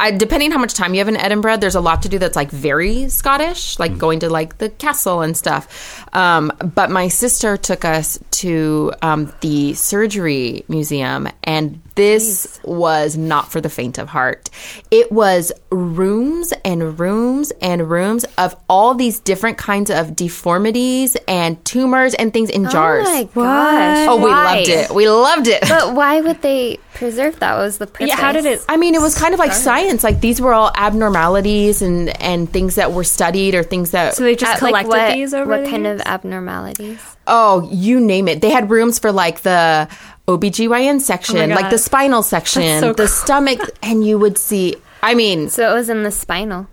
I, 0.00 0.12
depending 0.12 0.52
how 0.52 0.58
much 0.58 0.74
time 0.74 0.94
you 0.94 1.00
have 1.00 1.08
in 1.08 1.16
Edinburgh, 1.16 1.56
there's 1.56 1.74
a 1.74 1.80
lot 1.80 2.02
to 2.02 2.08
do 2.08 2.18
that's 2.18 2.36
like 2.36 2.50
very 2.50 3.08
Scottish, 3.08 3.78
like 3.78 3.98
going 3.98 4.20
to 4.20 4.30
like 4.30 4.58
the 4.58 4.68
castle 4.70 5.22
and 5.22 5.36
stuff. 5.36 6.06
Um, 6.14 6.52
but 6.74 6.90
my 6.90 7.08
sister 7.08 7.56
took 7.56 7.84
us 7.84 8.18
to 8.30 8.92
um, 9.02 9.32
the 9.40 9.74
surgery 9.74 10.64
museum, 10.68 11.28
and 11.42 11.80
this 11.98 12.60
was 12.64 13.16
not 13.16 13.50
for 13.50 13.60
the 13.60 13.68
faint 13.68 13.98
of 13.98 14.08
heart. 14.08 14.48
It 14.90 15.10
was 15.12 15.52
rooms 15.70 16.52
and 16.64 16.98
rooms 16.98 17.52
and 17.60 17.90
rooms 17.90 18.24
of 18.38 18.56
all 18.68 18.94
these 18.94 19.18
different 19.18 19.58
kinds 19.58 19.90
of 19.90 20.14
deformities 20.16 21.16
and 21.26 21.62
tumors 21.64 22.14
and 22.14 22.32
things 22.32 22.50
in 22.50 22.66
oh 22.66 22.70
jars. 22.70 23.06
Oh 23.08 23.12
my 23.12 23.24
gosh. 23.24 24.08
Oh, 24.08 24.16
we 24.16 24.30
Why? 24.30 24.54
loved 24.54 24.68
it. 24.68 24.90
We 24.90 25.08
loved 25.10 25.48
it. 25.48 25.62
But 25.68 25.94
why 25.94 26.20
would 26.20 26.40
they 26.40 26.78
preserve 26.94 27.38
that? 27.40 27.54
What 27.56 27.62
was 27.64 27.78
the 27.78 27.86
purpose? 27.88 28.08
Yeah, 28.08 28.16
how 28.16 28.32
did 28.32 28.46
it? 28.46 28.64
I 28.68 28.76
mean, 28.76 28.94
it 28.94 29.00
was 29.00 29.18
kind 29.18 29.34
of 29.34 29.40
like 29.40 29.52
science. 29.52 30.04
Like 30.04 30.20
these 30.20 30.40
were 30.40 30.54
all 30.54 30.70
abnormalities 30.74 31.82
and 31.82 32.08
and 32.22 32.48
things 32.50 32.76
that 32.76 32.92
were 32.92 33.04
studied 33.04 33.54
or 33.56 33.62
things 33.64 33.90
that 33.90 34.14
So 34.14 34.22
they 34.22 34.36
just 34.36 34.62
At, 34.62 34.62
like, 34.62 34.86
collected 34.86 34.88
what, 34.90 35.12
these 35.14 35.34
over 35.34 35.50
What 35.50 35.64
the 35.64 35.70
kind 35.70 35.84
years? 35.84 36.00
of 36.00 36.06
abnormalities? 36.06 37.00
Oh, 37.28 37.68
you 37.70 38.00
name 38.00 38.26
it. 38.28 38.40
They 38.40 38.50
had 38.50 38.70
rooms 38.70 38.98
for 38.98 39.12
like 39.12 39.42
the 39.42 39.88
OBGYN 40.26 41.00
section, 41.00 41.36
God. 41.36 41.50
like 41.50 41.70
the 41.70 41.78
spinal 41.78 42.22
section, 42.22 42.62
That's 42.62 42.80
so 42.80 42.92
the 42.92 43.04
cool. 43.04 43.06
stomach, 43.08 43.60
and 43.82 44.04
you 44.06 44.18
would 44.18 44.36
see. 44.38 44.76
I 45.02 45.14
mean, 45.14 45.48
So 45.48 45.70
it 45.70 45.74
was 45.74 45.88
in 45.88 46.02
the 46.02 46.10
spinal. 46.10 46.66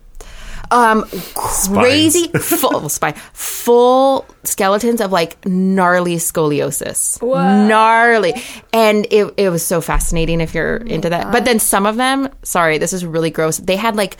um, 0.71 1.05
crazy 1.35 2.27
full 2.39 2.89
spine, 2.89 3.13
full 3.33 4.25
skeletons 4.43 4.99
of 4.99 5.11
like 5.11 5.37
gnarly 5.45 6.15
scoliosis, 6.15 7.21
gnarly, 7.21 8.33
and 8.73 9.05
it 9.11 9.31
it 9.37 9.49
was 9.49 9.63
so 9.63 9.79
fascinating 9.79 10.41
if 10.41 10.55
you're 10.55 10.77
into 10.77 11.09
that. 11.09 11.31
But 11.31 11.45
then 11.45 11.59
some 11.59 11.85
of 11.85 11.97
them, 11.97 12.29
sorry, 12.43 12.79
this 12.79 12.93
is 12.93 13.05
really 13.05 13.29
gross. 13.29 13.57
They 13.57 13.75
had 13.75 13.95
like 13.95 14.17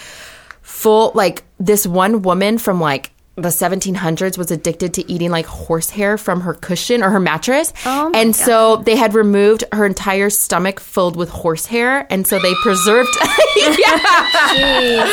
full 0.61 1.11
like 1.15 1.43
this 1.59 1.85
one 1.87 2.21
woman 2.21 2.57
from 2.59 2.79
like 2.79 3.11
the 3.37 3.49
1700s 3.49 4.37
was 4.37 4.49
addicted 4.49 4.93
to 4.93 5.11
eating 5.11 5.29
like 5.29 5.45
horsehair 5.45 6.17
from 6.17 6.39
her 6.41 6.53
cushion 6.53 7.03
or 7.03 7.09
her 7.09 7.19
mattress. 7.19 7.73
Oh 7.85 8.09
and 8.15 8.33
so 8.33 8.77
they 8.77 8.95
had 8.95 9.13
removed 9.13 9.65
her 9.73 9.85
entire 9.85 10.29
stomach 10.29 10.79
filled 10.79 11.17
with 11.17 11.29
horsehair. 11.29 12.07
And 12.09 12.25
so 12.25 12.39
they 12.39 12.53
preserved. 12.63 13.09
yeah. 13.57 15.11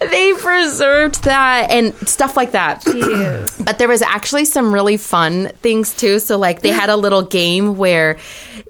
They 0.00 0.32
preserved 0.34 1.24
that 1.24 1.68
and 1.70 1.94
stuff 2.08 2.36
like 2.36 2.52
that. 2.52 2.84
But 3.64 3.78
there 3.78 3.88
was 3.88 4.02
actually 4.02 4.44
some 4.44 4.72
really 4.72 4.96
fun 4.96 5.48
things 5.62 5.94
too. 5.96 6.18
So 6.18 6.36
like 6.38 6.60
they 6.60 6.70
had 6.70 6.90
a 6.90 6.96
little 6.96 7.22
game 7.22 7.76
where 7.76 8.18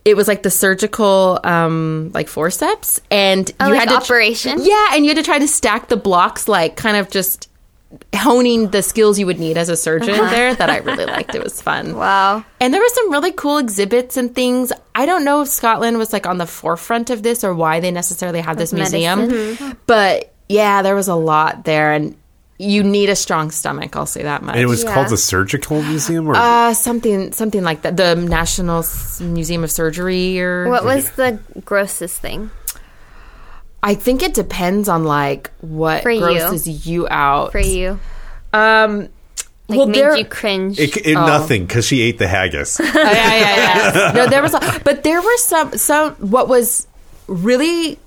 it 0.04 0.16
was 0.16 0.28
like 0.28 0.42
the 0.42 0.50
surgical 0.50 1.40
um 1.44 2.10
like 2.14 2.28
forceps 2.28 3.00
and 3.10 3.50
Oh, 3.60 3.66
you 3.66 3.72
like 3.74 3.80
had 3.80 3.88
to 3.90 3.96
operation? 3.96 4.58
yeah, 4.62 4.88
and 4.92 5.04
you 5.04 5.10
had 5.10 5.16
to 5.18 5.22
try 5.22 5.38
to 5.38 5.48
stack 5.48 5.88
the 5.88 5.96
blocks 5.96 6.48
like 6.48 6.76
kind 6.76 6.96
of 6.96 7.10
just 7.10 7.48
honing 8.16 8.70
the 8.70 8.82
skills 8.82 9.18
you 9.18 9.26
would 9.26 9.38
need 9.38 9.56
as 9.56 9.68
a 9.68 9.76
surgeon 9.76 10.16
there 10.16 10.54
that 10.54 10.70
I 10.70 10.78
really 10.78 11.04
liked. 11.06 11.34
It 11.34 11.42
was 11.42 11.60
fun. 11.62 11.94
Wow. 12.04 12.44
And 12.60 12.72
there 12.72 12.80
were 12.80 12.88
some 12.88 13.10
really 13.12 13.32
cool 13.32 13.58
exhibits 13.58 14.16
and 14.16 14.34
things. 14.34 14.72
I 14.94 15.06
don't 15.06 15.24
know 15.24 15.42
if 15.42 15.48
Scotland 15.48 15.98
was 15.98 16.12
like 16.12 16.26
on 16.26 16.38
the 16.38 16.46
forefront 16.46 17.10
of 17.10 17.22
this 17.22 17.44
or 17.44 17.54
why 17.54 17.80
they 17.80 17.90
necessarily 17.90 18.40
have 18.40 18.56
this 18.56 18.72
museum. 18.72 19.20
medicine. 19.28 19.76
But 19.86 20.32
yeah, 20.48 20.82
there 20.82 20.94
was 20.94 21.08
a 21.08 21.14
lot 21.14 21.64
there 21.64 21.92
and 21.92 22.16
you 22.58 22.82
need 22.84 23.10
a 23.10 23.16
strong 23.16 23.50
stomach, 23.50 23.96
I'll 23.96 24.06
say 24.06 24.22
that 24.22 24.42
much. 24.42 24.54
And 24.54 24.62
it 24.62 24.66
was 24.66 24.84
Yeah. 24.84 24.94
called 24.94 25.08
the 25.08 25.16
Surgical 25.16 25.82
Museum, 25.82 26.28
or 26.28 26.36
uh, 26.36 26.72
something 26.72 27.32
something 27.32 27.64
like 27.64 27.82
that. 27.82 27.96
The 27.96 28.14
National 28.14 28.78
S- 28.78 29.20
Museum 29.20 29.64
of 29.64 29.70
Surgery 29.72 30.40
or 30.40 30.68
What 30.68 30.84
was 30.84 31.10
the 31.12 31.38
grossest 31.64 32.20
thing? 32.20 32.50
I 33.84 33.94
think 33.94 34.22
it 34.22 34.32
depends 34.34 34.88
on 34.88 35.04
like 35.04 35.50
what 35.60 36.02
For 36.02 36.10
you. 36.10 36.20
grosses 36.20 36.86
you 36.86 37.06
out. 37.08 37.52
for 37.52 37.58
you? 37.60 38.00
Um 38.52 39.08
Like 39.68 39.78
well, 39.78 39.86
made 39.86 39.94
there, 39.96 40.16
you 40.16 40.24
cringe? 40.24 40.78
it, 40.80 40.96
it, 41.06 41.14
nothing 41.14 41.66
because 41.66 41.86
she 41.86 42.00
ate 42.02 42.18
the 42.18 42.26
haggis. 42.28 42.80
Oh, 42.80 42.84
yeah, 42.94 43.02
yeah, 43.02 43.56
yeah. 43.94 44.12
No, 44.16 44.26
there 44.26 44.42
was, 44.42 44.52
a, 44.54 44.60
but 44.84 45.04
there 45.04 45.20
were 45.22 45.36
some. 45.38 45.76
Some 45.76 46.12
what 46.20 46.48
was 46.48 46.86
really, 47.26 47.98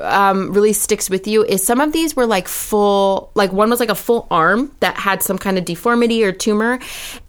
um, 0.00 0.52
really 0.54 0.72
sticks 0.72 1.10
with 1.10 1.26
you 1.26 1.42
is 1.44 1.62
some 1.66 1.80
of 1.80 1.92
these 1.92 2.14
were 2.14 2.26
like 2.26 2.46
full. 2.46 3.30
Like 3.34 3.52
one 3.52 3.68
was 3.68 3.80
like 3.80 3.90
a 3.90 3.96
full 3.98 4.28
arm 4.30 4.70
that 4.78 4.94
had 4.96 5.22
some 5.24 5.38
kind 5.38 5.58
of 5.58 5.64
deformity 5.64 6.22
or 6.22 6.30
tumor, 6.30 6.78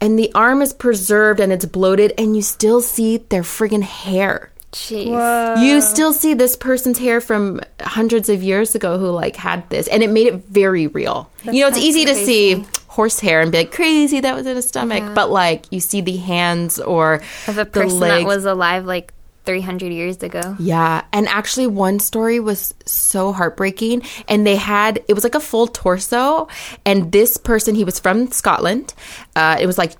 and 0.00 0.16
the 0.18 0.30
arm 0.34 0.62
is 0.62 0.72
preserved 0.72 1.40
and 1.40 1.52
it's 1.52 1.66
bloated, 1.66 2.12
and 2.16 2.36
you 2.36 2.42
still 2.42 2.80
see 2.80 3.18
their 3.18 3.42
friggin' 3.42 3.82
hair. 3.82 4.50
Jeez. 4.74 5.62
You 5.62 5.80
still 5.80 6.12
see 6.12 6.34
this 6.34 6.56
person's 6.56 6.98
hair 6.98 7.20
from 7.20 7.60
hundreds 7.80 8.28
of 8.28 8.42
years 8.42 8.74
ago 8.74 8.98
who 8.98 9.08
like 9.10 9.36
had 9.36 9.68
this, 9.70 9.86
and 9.88 10.02
it 10.02 10.10
made 10.10 10.26
it 10.26 10.34
very 10.46 10.88
real. 10.88 11.30
you 11.44 11.60
know, 11.60 11.68
it's 11.68 11.76
that's 11.76 11.86
easy 11.86 12.04
to 12.04 12.12
crazy. 12.12 12.24
see 12.62 12.66
horsehair 12.88 13.40
and 13.40 13.50
be 13.52 13.58
like 13.58 13.72
crazy 13.72 14.20
that 14.20 14.34
was 14.34 14.46
in 14.46 14.56
his 14.56 14.68
stomach, 14.68 15.14
but 15.14 15.30
like 15.30 15.64
you 15.70 15.80
see 15.80 16.00
the 16.00 16.16
hands 16.16 16.78
or 16.80 17.22
Of 17.46 17.56
a 17.58 17.64
the 17.64 17.66
person 17.66 18.00
that 18.00 18.24
was 18.24 18.44
alive 18.44 18.84
like 18.84 19.12
300 19.44 19.92
years 19.92 20.22
ago. 20.22 20.56
Yeah, 20.58 21.04
and 21.12 21.28
actually, 21.28 21.66
one 21.66 22.00
story 22.00 22.40
was 22.40 22.72
so 22.86 23.32
heartbreaking, 23.32 24.02
and 24.26 24.46
they 24.46 24.56
had 24.56 25.04
it 25.06 25.12
was 25.14 25.22
like 25.22 25.34
a 25.34 25.40
full 25.40 25.66
torso, 25.68 26.48
and 26.84 27.12
this 27.12 27.36
person 27.36 27.74
he 27.74 27.84
was 27.84 27.98
from 27.98 28.30
Scotland. 28.32 28.94
Uh, 29.36 29.56
it 29.60 29.66
was 29.66 29.76
like 29.78 29.92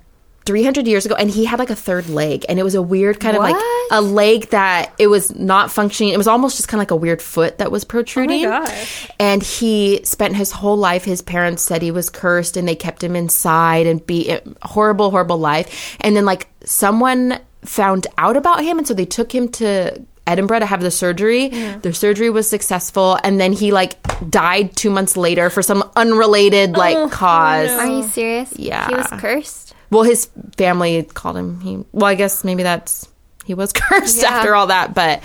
300 0.45 0.87
years 0.87 1.05
ago, 1.05 1.15
and 1.15 1.29
he 1.29 1.45
had 1.45 1.59
like 1.59 1.69
a 1.69 1.75
third 1.75 2.07
leg, 2.07 2.45
and 2.47 2.59
it 2.59 2.63
was 2.63 2.75
a 2.75 2.81
weird 2.81 3.19
kind 3.19 3.35
of 3.35 3.41
like 3.41 3.55
a 3.91 4.01
leg 4.01 4.49
that 4.49 4.93
it 4.99 5.07
was 5.07 5.35
not 5.35 5.71
functioning. 5.71 6.13
It 6.13 6.17
was 6.17 6.27
almost 6.27 6.57
just 6.57 6.67
kind 6.67 6.79
of 6.79 6.81
like 6.81 6.91
a 6.91 6.95
weird 6.95 7.21
foot 7.21 7.57
that 7.57 7.71
was 7.71 7.83
protruding. 7.83 8.45
Oh 8.45 8.49
gosh. 8.49 9.09
And 9.19 9.41
he 9.41 10.01
spent 10.03 10.35
his 10.35 10.51
whole 10.51 10.77
life. 10.77 11.03
His 11.03 11.21
parents 11.21 11.63
said 11.63 11.81
he 11.81 11.91
was 11.91 12.09
cursed, 12.09 12.57
and 12.57 12.67
they 12.67 12.75
kept 12.75 13.03
him 13.03 13.15
inside 13.15 13.87
and 13.87 14.05
be 14.05 14.29
eh, 14.29 14.39
horrible, 14.61 15.09
horrible 15.11 15.37
life. 15.37 15.97
And 15.99 16.15
then 16.15 16.25
like 16.25 16.47
someone 16.63 17.39
found 17.63 18.05
out 18.17 18.37
about 18.37 18.63
him, 18.63 18.77
and 18.77 18.87
so 18.87 18.93
they 18.93 19.05
took 19.05 19.33
him 19.33 19.49
to 19.53 20.05
Edinburgh 20.27 20.59
to 20.59 20.65
have 20.65 20.81
the 20.81 20.91
surgery. 20.91 21.49
The 21.49 21.93
surgery 21.93 22.29
was 22.29 22.49
successful, 22.49 23.17
and 23.23 23.39
then 23.39 23.53
he 23.53 23.71
like 23.71 23.97
died 24.29 24.75
two 24.75 24.89
months 24.89 25.17
later 25.17 25.49
for 25.49 25.61
some 25.61 25.89
unrelated 25.95 26.73
like 26.73 26.95
oh, 26.95 27.09
cause. 27.09 27.71
Are 27.71 27.87
you 27.87 28.03
serious? 28.03 28.53
Yeah. 28.57 28.87
He 28.87 28.95
was 28.95 29.07
cursed. 29.19 29.64
Well, 29.91 30.03
his 30.03 30.29
family 30.57 31.03
called 31.03 31.37
him. 31.37 31.59
He 31.61 31.83
well, 31.91 32.05
I 32.05 32.15
guess 32.15 32.43
maybe 32.43 32.63
that's 32.63 33.07
he 33.45 33.53
was 33.53 33.71
cursed 33.73 34.21
Yeah. 34.21 34.29
after 34.29 34.55
all 34.55 34.67
that, 34.67 34.93
but. 34.93 35.23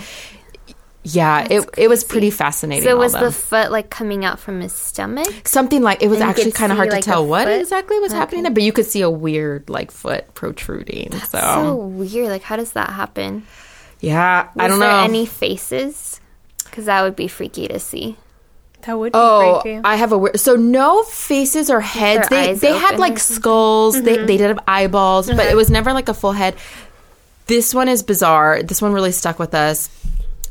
Yeah, 1.03 1.47
it 1.49 1.67
it 1.79 1.87
was 1.87 2.03
pretty 2.03 2.29
fascinating. 2.29 2.83
So 2.83 2.95
was 2.95 3.13
the 3.13 3.31
foot 3.31 3.71
like 3.71 3.89
coming 3.89 4.23
out 4.23 4.39
from 4.39 4.61
his 4.61 4.71
stomach? 4.71 5.47
something 5.47 5.81
like 5.81 6.03
it 6.03 6.09
was 6.09 6.19
And 6.21 6.29
actually 6.29 6.51
kind 6.51 6.71
of 6.71 6.77
hard 6.77 6.91
like, 6.91 7.01
to 7.03 7.09
tell 7.09 7.25
what 7.25 7.45
foot? 7.47 7.59
exactly 7.59 7.99
was 7.99 8.11
happening 8.11 8.43
there, 8.43 8.51
but 8.51 8.61
you 8.61 8.71
could 8.71 8.85
see 8.85 9.01
a 9.01 9.09
weird 9.09 9.67
like 9.67 9.89
foot 9.89 10.31
protruding. 10.35 11.11
so, 11.11 11.39
So 11.39 11.75
weird. 11.75 12.29
Like, 12.29 12.43
how 12.43 12.55
does 12.55 12.73
that 12.73 12.91
happen? 12.91 13.47
yeah, 13.99 14.43
Was 14.53 14.63
I 14.63 14.67
don't 14.67 14.77
there 14.79 14.89
know. 14.91 15.03
any 15.03 15.25
faces? 15.25 16.21
Because 16.65 16.85
that 16.85 17.01
would 17.01 17.15
be 17.15 17.27
freaky 17.27 17.67
to 17.67 17.79
see. 17.79 18.15
That 18.83 18.97
would 18.97 19.13
be 19.13 19.17
Oh, 19.19 19.59
creepy. 19.61 19.81
I 19.83 19.95
have 19.95 20.11
a 20.11 20.17
weird. 20.17 20.39
So 20.39 20.55
no 20.55 21.03
faces 21.03 21.69
or 21.69 21.81
heads. 21.81 22.27
their 22.29 22.43
They 22.43 22.49
eyes 22.51 22.61
they 22.61 22.77
had 22.77 22.99
like 22.99 23.13
or 23.13 23.19
something? 23.19 23.41
skulls. 23.41 24.01
They 24.01 24.17
mm-hmm. 24.17 24.25
they 24.25 24.37
did 24.37 24.47
have 24.47 24.59
eyeballs, 24.67 25.27
but 25.27 25.39
it 25.39 25.49
mm-hmm. 25.49 25.57
was 25.57 25.69
never 25.69 25.93
like 25.93 26.09
a 26.09 26.13
full 26.13 26.33
head. 26.33 26.55
This 27.47 27.73
one 27.73 27.87
is 27.89 28.03
bizarre. 28.03 28.63
This 28.63 28.81
one 28.81 28.93
really 28.93 29.11
stuck 29.11 29.39
with 29.39 29.53
us. 29.53 29.89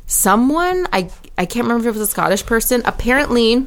Someone 0.07 0.87
I 0.93 1.11
I 1.39 1.47
can't 1.47 1.65
remember 1.65 1.89
if 1.89 1.97
it 1.97 1.99
was 1.99 2.09
a 2.09 2.11
Scottish 2.11 2.45
person. 2.45 2.83
Apparently, 2.85 3.67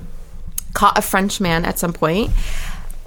caught 0.74 0.98
a 0.98 1.02
French 1.02 1.40
man 1.42 1.66
at 1.66 1.80
some 1.80 1.94
point. 1.94 2.32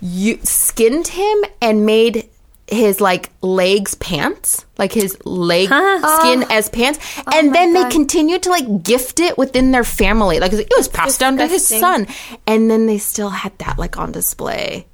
You 0.00 0.38
skinned 0.42 1.08
him 1.08 1.44
and 1.60 1.86
made 1.86 2.28
his 2.68 3.00
like 3.00 3.30
legs 3.42 3.94
pants, 3.94 4.64
like 4.78 4.92
his 4.92 5.16
leg 5.24 5.68
skin 5.68 6.44
as 6.50 6.68
pants, 6.68 6.98
and 7.32 7.54
then 7.54 7.72
they 7.74 7.88
continued 7.90 8.42
to 8.44 8.50
like 8.50 8.82
gift 8.82 9.20
it 9.20 9.38
within 9.38 9.70
their 9.70 9.84
family. 9.84 10.40
Like 10.40 10.52
it 10.52 10.68
was 10.76 10.88
passed 10.88 11.20
down 11.20 11.36
to 11.38 11.46
his 11.46 11.66
son, 11.66 12.06
and 12.46 12.70
then 12.70 12.86
they 12.86 12.98
still 12.98 13.30
had 13.30 13.56
that 13.58 13.78
like 13.78 13.98
on 13.98 14.12
display. 14.12 14.86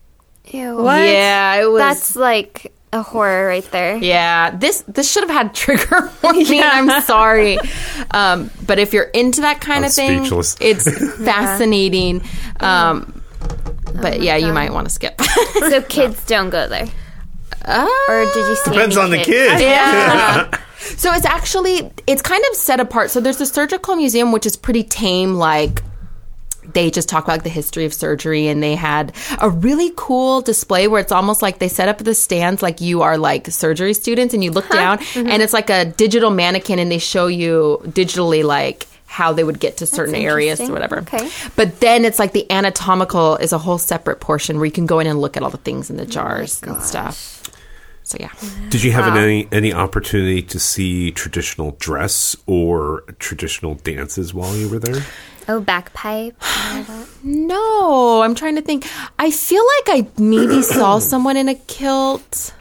Ew. 0.50 0.85
Yeah, 0.87 1.62
it 1.62 1.66
was. 1.70 1.78
That's 1.78 2.16
like 2.16 2.72
a 2.92 3.02
horror 3.02 3.46
right 3.46 3.64
there. 3.70 3.96
Yeah, 3.96 4.50
this 4.50 4.85
this 4.87 5.11
should 5.11 5.22
have 5.22 5.30
had 5.30 5.54
trigger 5.54 6.11
warning. 6.22 6.61
I'm 6.62 7.02
sorry, 7.02 7.58
um, 8.11 8.50
but 8.66 8.78
if 8.78 8.92
you're 8.92 9.04
into 9.04 9.40
that 9.42 9.61
kind 9.61 9.85
I'm 9.85 9.88
of 9.88 9.94
thing, 9.94 10.18
speechless. 10.20 10.56
it's 10.61 11.16
fascinating. 11.24 12.22
Um, 12.61 13.22
but 14.00 14.20
yeah, 14.20 14.37
you 14.37 14.52
might 14.52 14.72
want 14.72 14.88
to 14.88 14.92
skip. 14.92 15.20
So 15.54 15.80
kids 15.88 16.24
don't 16.26 16.50
go 16.50 16.68
there. 16.68 16.87
Or 17.66 18.25
did 18.25 18.48
you 18.48 18.57
see 18.57 18.70
Depends 18.70 18.96
any 18.96 19.05
on 19.05 19.11
the 19.11 19.18
kids? 19.18 19.53
kid. 19.55 19.61
yeah. 19.61 20.51
so 20.79 21.12
it's 21.12 21.27
actually 21.27 21.90
it's 22.07 22.22
kind 22.22 22.42
of 22.51 22.57
set 22.57 22.81
apart. 22.81 23.11
So 23.11 23.20
there's 23.20 23.38
the 23.38 23.46
surgical 23.46 23.96
museum, 23.96 24.33
which 24.33 24.46
is 24.46 24.57
pretty 24.57 24.83
tame, 24.83 25.35
like 25.35 25.83
they 26.75 26.90
just 26.90 27.09
talk 27.09 27.25
about 27.25 27.35
like, 27.35 27.42
the 27.42 27.51
history 27.51 27.85
of 27.85 27.92
surgery 27.92 28.46
and 28.46 28.62
they 28.62 28.75
had 28.75 29.12
a 29.40 29.51
really 29.51 29.92
cool 29.96 30.40
display 30.40 30.87
where 30.87 31.01
it's 31.01 31.12
almost 31.12 31.42
like 31.42 31.59
they 31.59 31.68
set 31.68 31.88
up 31.88 31.98
the 31.98 32.14
stands 32.14 32.62
like 32.62 32.81
you 32.81 33.03
are 33.03 33.18
like 33.18 33.48
surgery 33.48 33.94
students 33.94 34.33
and 34.33 34.44
you 34.44 34.51
look 34.53 34.68
down 34.70 34.98
and 35.16 35.42
it's 35.42 35.53
like 35.53 35.70
a 35.70 35.85
digital 35.85 36.31
mannequin 36.31 36.79
and 36.79 36.90
they 36.90 36.98
show 36.98 37.27
you 37.27 37.81
digitally 37.87 38.44
like 38.44 38.87
how 39.07 39.33
they 39.33 39.44
would 39.44 39.61
get 39.61 39.77
to 39.79 39.87
certain 39.87 40.14
areas 40.14 40.59
or 40.61 40.72
whatever. 40.72 41.01
Okay. 41.01 41.29
But 41.55 41.81
then 41.81 42.05
it's 42.07 42.18
like 42.18 42.33
the 42.33 42.51
anatomical 42.51 43.37
is 43.37 43.53
a 43.53 43.59
whole 43.59 43.77
separate 43.77 44.20
portion 44.20 44.57
where 44.57 44.64
you 44.64 44.72
can 44.72 44.87
go 44.87 45.01
in 45.01 45.07
and 45.07 45.20
look 45.20 45.37
at 45.37 45.42
all 45.42 45.51
the 45.51 45.59
things 45.59 45.90
in 45.90 45.96
the 45.96 46.07
jars 46.07 46.62
and 46.62 46.81
stuff. 46.81 47.41
So 48.04 48.18
yeah. 48.20 48.30
Did 48.70 48.82
you 48.82 48.92
have 48.92 49.14
any 49.16 49.48
any 49.52 49.72
opportunity 49.72 50.42
to 50.42 50.58
see 50.58 51.10
traditional 51.12 51.76
dress 51.78 52.36
or 52.46 53.02
traditional 53.18 53.74
dances 53.74 54.34
while 54.34 54.56
you 54.56 54.68
were 54.68 54.78
there? 54.78 55.02
Oh, 55.48 55.60
bagpipe. 55.60 56.36
No, 57.24 58.22
I'm 58.22 58.34
trying 58.34 58.56
to 58.56 58.62
think. 58.62 58.86
I 59.18 59.30
feel 59.30 59.62
like 59.86 60.04
I 60.04 60.08
maybe 60.20 60.62
saw 60.76 60.98
someone 60.98 61.36
in 61.36 61.48
a 61.48 61.54
kilt, 61.54 62.52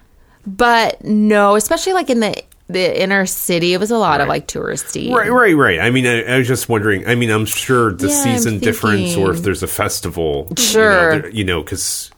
but 0.45 1.03
no, 1.03 1.55
especially 1.55 1.93
like 1.93 2.09
in 2.09 2.19
the 2.19 2.43
the 2.69 3.01
inner 3.01 3.25
city. 3.25 3.73
It 3.73 3.79
was 3.79 3.91
a 3.91 3.97
lot 3.97 4.21
of 4.21 4.27
like 4.27 4.47
touristy. 4.47 5.11
Right, 5.11 5.31
right, 5.31 5.55
right. 5.55 5.79
I 5.79 5.89
mean, 5.89 6.05
I, 6.05 6.23
I 6.23 6.37
was 6.37 6.47
just 6.47 6.69
wondering. 6.69 7.07
I 7.07 7.15
mean, 7.15 7.29
I'm 7.31 7.45
sure 7.45 7.91
the 7.91 8.07
Yeah, 8.07 8.23
season 8.23 8.59
difference, 8.59 9.15
or 9.17 9.31
if 9.31 9.41
there's 9.41 9.63
a 9.63 9.67
festival, 9.67 10.47
Sure. 10.57 11.27
you 11.29 11.43
know, 11.43 11.63
because 11.63 12.11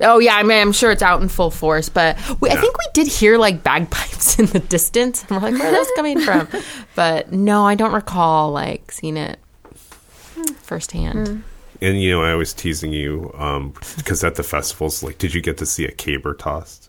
Oh 0.00 0.18
yeah, 0.18 0.36
I 0.36 0.42
mean, 0.42 0.60
I'm 0.60 0.72
sure 0.72 0.90
it's 0.90 1.02
out 1.02 1.20
in 1.20 1.28
full 1.28 1.50
force, 1.50 1.88
but 1.88 2.16
we, 2.40 2.50
I 2.50 2.56
think 2.56 2.76
we 2.78 2.86
did 2.94 3.06
hear 3.06 3.38
like 3.38 3.62
bagpipes 3.62 4.38
in 4.38 4.46
the 4.46 4.60
distance, 4.60 5.22
and 5.22 5.30
we're 5.30 5.50
like, 5.50 5.60
where 5.60 5.68
are 5.68 5.76
those 5.76 5.90
coming 5.96 6.20
from? 6.24 6.48
But 6.94 7.32
no, 7.32 7.66
I 7.66 7.74
don't 7.74 7.92
recall 7.92 8.50
like 8.50 8.90
seeing 8.92 9.16
it 9.16 9.38
firsthand. 10.62 11.26
Mm. 11.26 11.42
and 11.82 12.00
you 12.00 12.10
know, 12.12 12.22
I 12.22 12.34
was 12.34 12.54
teasing 12.54 12.92
you 12.92 13.34
um, 13.36 13.74
because 13.96 14.24
at 14.24 14.36
the 14.36 14.42
festivals, 14.42 15.02
like, 15.02 15.18
did 15.18 15.34
you 15.34 15.42
get 15.42 15.58
to 15.58 15.66
see 15.66 15.84
a 15.84 15.92
caber 15.92 16.34
tossed? 16.34 16.88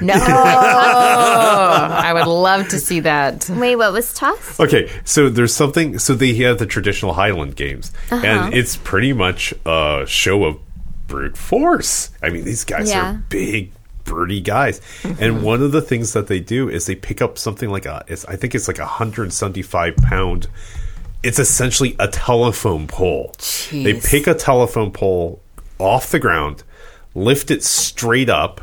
No, 0.00 0.14
I 0.16 2.12
would 2.12 2.26
love 2.26 2.68
to 2.68 2.78
see 2.78 3.00
that. 3.00 3.48
Wait, 3.48 3.76
what 3.76 3.92
was 3.92 4.12
tossed? 4.12 4.60
Okay, 4.60 4.90
so 5.04 5.30
there's 5.30 5.54
something. 5.54 5.98
So 5.98 6.14
they 6.14 6.34
have 6.34 6.58
the 6.58 6.66
traditional 6.66 7.14
Highland 7.14 7.56
games, 7.56 7.92
and 8.10 8.24
uh-huh. 8.24 8.50
it's 8.52 8.76
pretty 8.76 9.12
much 9.12 9.54
a 9.64 10.04
show 10.06 10.44
of 10.44 10.58
brute 11.06 11.36
force. 11.36 12.10
I 12.22 12.30
mean, 12.30 12.44
these 12.44 12.64
guys 12.64 12.90
Yeah. 12.90 13.10
are 13.10 13.24
big, 13.28 13.72
birdy 14.04 14.40
guys, 14.40 14.80
and 15.02 15.16
mm-hmm. 15.16 15.42
one 15.42 15.62
of 15.62 15.72
the 15.72 15.82
things 15.82 16.12
that 16.12 16.26
they 16.26 16.40
do 16.40 16.68
is 16.68 16.86
they 16.86 16.94
pick 16.94 17.22
up 17.22 17.38
something 17.38 17.68
like 17.70 17.86
a. 17.86 18.04
It's, 18.06 18.24
I 18.26 18.36
think 18.36 18.54
it's 18.54 18.68
like 18.68 18.78
a 18.78 18.86
hundred 18.86 19.32
seventy-five 19.32 19.96
pound. 19.96 20.48
It's 21.22 21.38
essentially 21.38 21.96
a 21.98 22.08
telephone 22.08 22.86
pole. 22.86 23.32
They 23.70 23.98
pick 23.98 24.26
a 24.26 24.34
telephone 24.34 24.90
pole 24.90 25.40
off 25.78 26.10
the 26.10 26.18
ground, 26.18 26.62
lift 27.14 27.50
it 27.50 27.64
straight 27.64 28.28
up, 28.28 28.60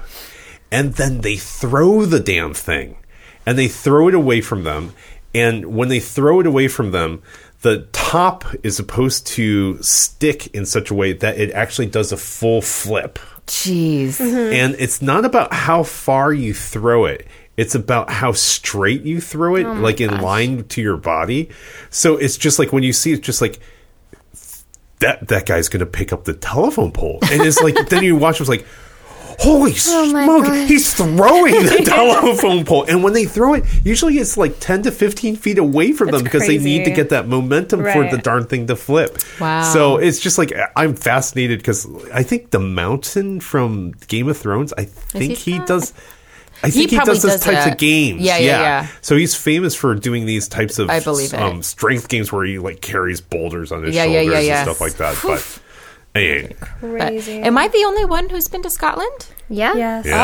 and 0.72 0.94
then 0.94 1.22
they 1.22 1.38
throw 1.38 2.06
the 2.06 2.20
damn 2.20 2.54
thing 2.54 2.98
and 3.46 3.58
they 3.58 3.68
throw 3.68 4.08
it 4.08 4.14
away 4.16 4.42
from 4.42 4.64
them 4.64 4.94
and 5.34 5.66
when 5.76 5.90
they 5.90 6.00
throw 6.00 6.40
it 6.40 6.48
away 6.48 6.68
from 6.68 6.92
them 6.92 7.22
the 7.62 7.88
top 7.92 8.44
is 8.64 8.76
supposed 8.76 9.28
to 9.28 9.82
stick 9.82 10.48
in 10.48 10.66
such 10.66 10.90
a 10.90 10.94
way 10.94 11.14
that 11.14 11.38
it 11.38 11.52
actually 11.52 11.88
does 11.88 12.12
a 12.12 12.18
full 12.18 12.62
flip. 12.62 13.20
Jeez. 13.48 14.20
Mm-hmm. 14.20 14.54
and 14.54 14.76
it's 14.80 15.02
not 15.02 15.26
about 15.26 15.52
how 15.52 15.84
far 15.84 16.32
you 16.32 16.54
throw 16.54 17.06
it. 17.06 17.28
It's 17.58 17.76
about 17.76 18.10
how 18.10 18.32
straight 18.32 19.04
you 19.04 19.20
throw 19.20 19.56
it 19.56 19.66
oh 19.66 19.74
like 19.74 20.00
in 20.00 20.22
line 20.22 20.64
to 20.70 20.82
your 20.82 20.98
body. 20.98 21.50
So 21.90 22.18
it's 22.18 22.38
just 22.38 22.60
like 22.60 22.72
when 22.72 22.84
you 22.84 22.94
see 22.94 23.14
it 23.14 23.22
just 23.22 23.42
like 23.42 23.60
that 25.00 25.28
that 25.28 25.46
guy's 25.46 25.70
gonna 25.70 25.86
pick 25.86 26.14
up 26.14 26.24
the 26.24 26.34
telephone 26.34 26.92
pole. 26.92 27.20
And 27.24 27.42
it's 27.42 27.62
like 27.62 27.90
then 27.90 28.04
you 28.04 28.16
watch 28.16 28.40
it's 28.40 28.50
like 28.50 28.66
holy 29.42 29.72
my 30.14 30.26
smoke 30.26 30.46
he's 30.68 30.94
throwing 30.94 31.54
the 31.54 31.84
telephone 31.86 32.64
pole. 32.66 32.84
And 32.88 33.04
when 33.04 33.14
they 33.14 33.26
throw 33.26 33.54
it 33.56 33.66
usually 33.84 34.18
it's 34.18 34.38
like 34.38 34.60
10 34.60 34.84
to 34.84 34.92
15 34.92 35.36
feet 35.36 35.58
away 35.58 35.92
from 35.94 36.08
them 36.08 36.22
That's 36.22 36.24
because 36.24 36.48
they 36.48 36.58
need 36.58 36.86
to 36.86 36.92
get 36.92 37.10
that 37.10 37.28
momentum 37.28 37.82
for 37.82 38.10
the 38.10 38.18
darn 38.18 38.46
thing 38.46 38.68
to 38.68 38.76
flip. 38.76 39.18
Wow. 39.40 39.64
so 39.64 39.98
it's 39.98 40.20
just 40.20 40.38
like 40.38 40.54
i'm 40.76 40.96
fascinated 40.96 41.60
because 41.60 41.88
i 42.12 42.24
think 42.24 42.52
the 42.52 42.60
mountain 42.60 43.40
from 43.40 43.92
game 44.08 44.28
of 44.28 44.38
thrones 44.38 44.74
i 44.78 44.86
think 44.86 45.38
he 45.38 45.52
he 45.52 45.60
does 45.66 45.94
I 46.64 46.70
think 46.70 46.92
he, 46.92 46.96
probably 46.96 47.16
does 47.16 47.24
those 47.24 47.32
does 47.34 47.44
types 47.44 47.66
that. 47.66 47.72
of 47.74 47.78
games. 47.80 48.22
Yeah, 48.22 48.38
yeah, 48.38 48.62
yeah. 48.62 48.88
So 49.02 49.16
he's 49.16 49.34
famous 49.36 49.74
for 49.74 49.96
doing 49.96 50.26
these 50.28 50.48
types 50.48 50.78
of 50.78 50.90
I 50.90 51.00
believe 51.00 51.34
um, 51.34 51.64
strength 51.64 52.08
games 52.08 52.32
where 52.32 52.46
he 52.46 52.60
like 52.60 52.82
carries 52.82 53.20
boulders 53.20 53.72
on 53.72 53.84
his 53.84 53.96
Yeah, 53.96 54.04
yeah, 54.06 54.22
shoulders 54.22 54.46
yeah, 54.46 54.62
and 54.62 54.70
stuff 54.70 54.82
like 54.82 54.94
that. 54.98 55.20
But 55.24 55.61
hey, 56.14 56.54
But 56.82 57.28
am 57.28 57.58
I 57.58 57.68
the 57.68 57.84
only 57.86 58.06
one 58.06 58.30
who's 58.30 58.48
been 58.48 58.62
to 58.64 58.70
Scotland? 58.70 59.28
Yeah. 59.50 59.74
Yes. 59.76 60.06
yes, 60.06 60.16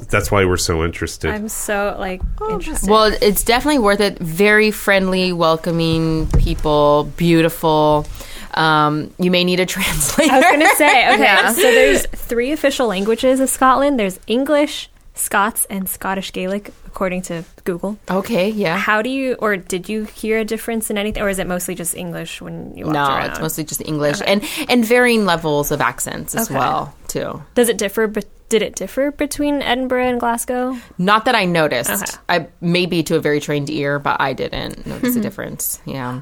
Oh. 0.00 0.02
that's 0.10 0.30
why 0.30 0.44
we're 0.44 0.56
so 0.56 0.84
interested. 0.84 1.30
I'm 1.30 1.48
so 1.48 1.96
like 1.98 2.20
interested. 2.50 2.90
Well, 2.90 3.12
it's 3.22 3.44
definitely 3.44 3.78
worth 3.78 4.00
it. 4.00 4.18
Very 4.18 4.70
friendly, 4.70 5.32
welcoming 5.32 6.26
people, 6.38 7.04
beautiful. 7.16 8.06
Um, 8.54 9.14
you 9.18 9.30
may 9.30 9.44
need 9.44 9.60
a 9.60 9.66
translator. 9.66 10.32
I 10.34 10.36
was 10.38 10.44
gonna 10.50 10.76
say, 10.76 11.14
okay, 11.14 11.48
so 11.54 11.62
there's 11.62 12.06
three 12.06 12.52
official 12.52 12.86
languages 12.88 13.40
of 13.40 13.48
Scotland. 13.48 13.98
There's 13.98 14.18
English, 14.26 14.90
Scots, 15.14 15.64
and 15.70 15.88
Scottish 15.88 16.32
Gaelic, 16.32 16.70
according 16.92 17.22
to 17.22 17.42
Google. 17.64 17.98
okay, 18.10 18.50
yeah. 18.50 18.76
How 18.76 19.00
do 19.00 19.08
you, 19.08 19.34
or 19.40 19.56
did 19.56 19.88
you 19.88 20.04
hear 20.04 20.38
a 20.38 20.44
difference 20.44 20.90
in 20.90 20.98
anything, 20.98 21.22
or 21.22 21.28
is 21.30 21.38
it 21.38 21.46
mostly 21.46 21.74
just 21.74 21.94
English 21.96 22.40
when 22.42 22.76
you 22.76 22.84
walked 22.84 22.94
No, 22.94 23.06
around? 23.08 23.30
it's 23.30 23.40
mostly 23.40 23.64
just 23.64 23.80
English 23.80 24.20
and 24.26 24.42
and 24.68 24.84
varying 24.84 25.24
levels 25.24 25.70
of 25.72 25.80
accents 25.80 26.34
as 26.34 26.48
Okay. 26.50 26.58
well 26.58 26.94
too. 27.08 27.42
Does 27.54 27.68
it 27.70 27.78
differ? 27.78 28.06
But 28.06 28.26
did 28.50 28.60
it 28.60 28.74
differ 28.76 29.10
between 29.10 29.62
Edinburgh 29.62 30.06
and 30.08 30.20
Glasgow? 30.20 30.76
Not 30.98 31.24
that 31.24 31.34
I 31.34 31.46
noticed. 31.46 31.90
Okay. 31.90 32.18
I 32.28 32.46
maybe 32.60 33.02
to 33.04 33.16
a 33.16 33.20
very 33.20 33.40
trained 33.40 33.70
ear, 33.70 33.98
but 33.98 34.20
I 34.20 34.34
didn't 34.34 34.86
notice 34.86 35.16
a 35.16 35.20
difference. 35.28 35.80
Yeah. 35.86 36.20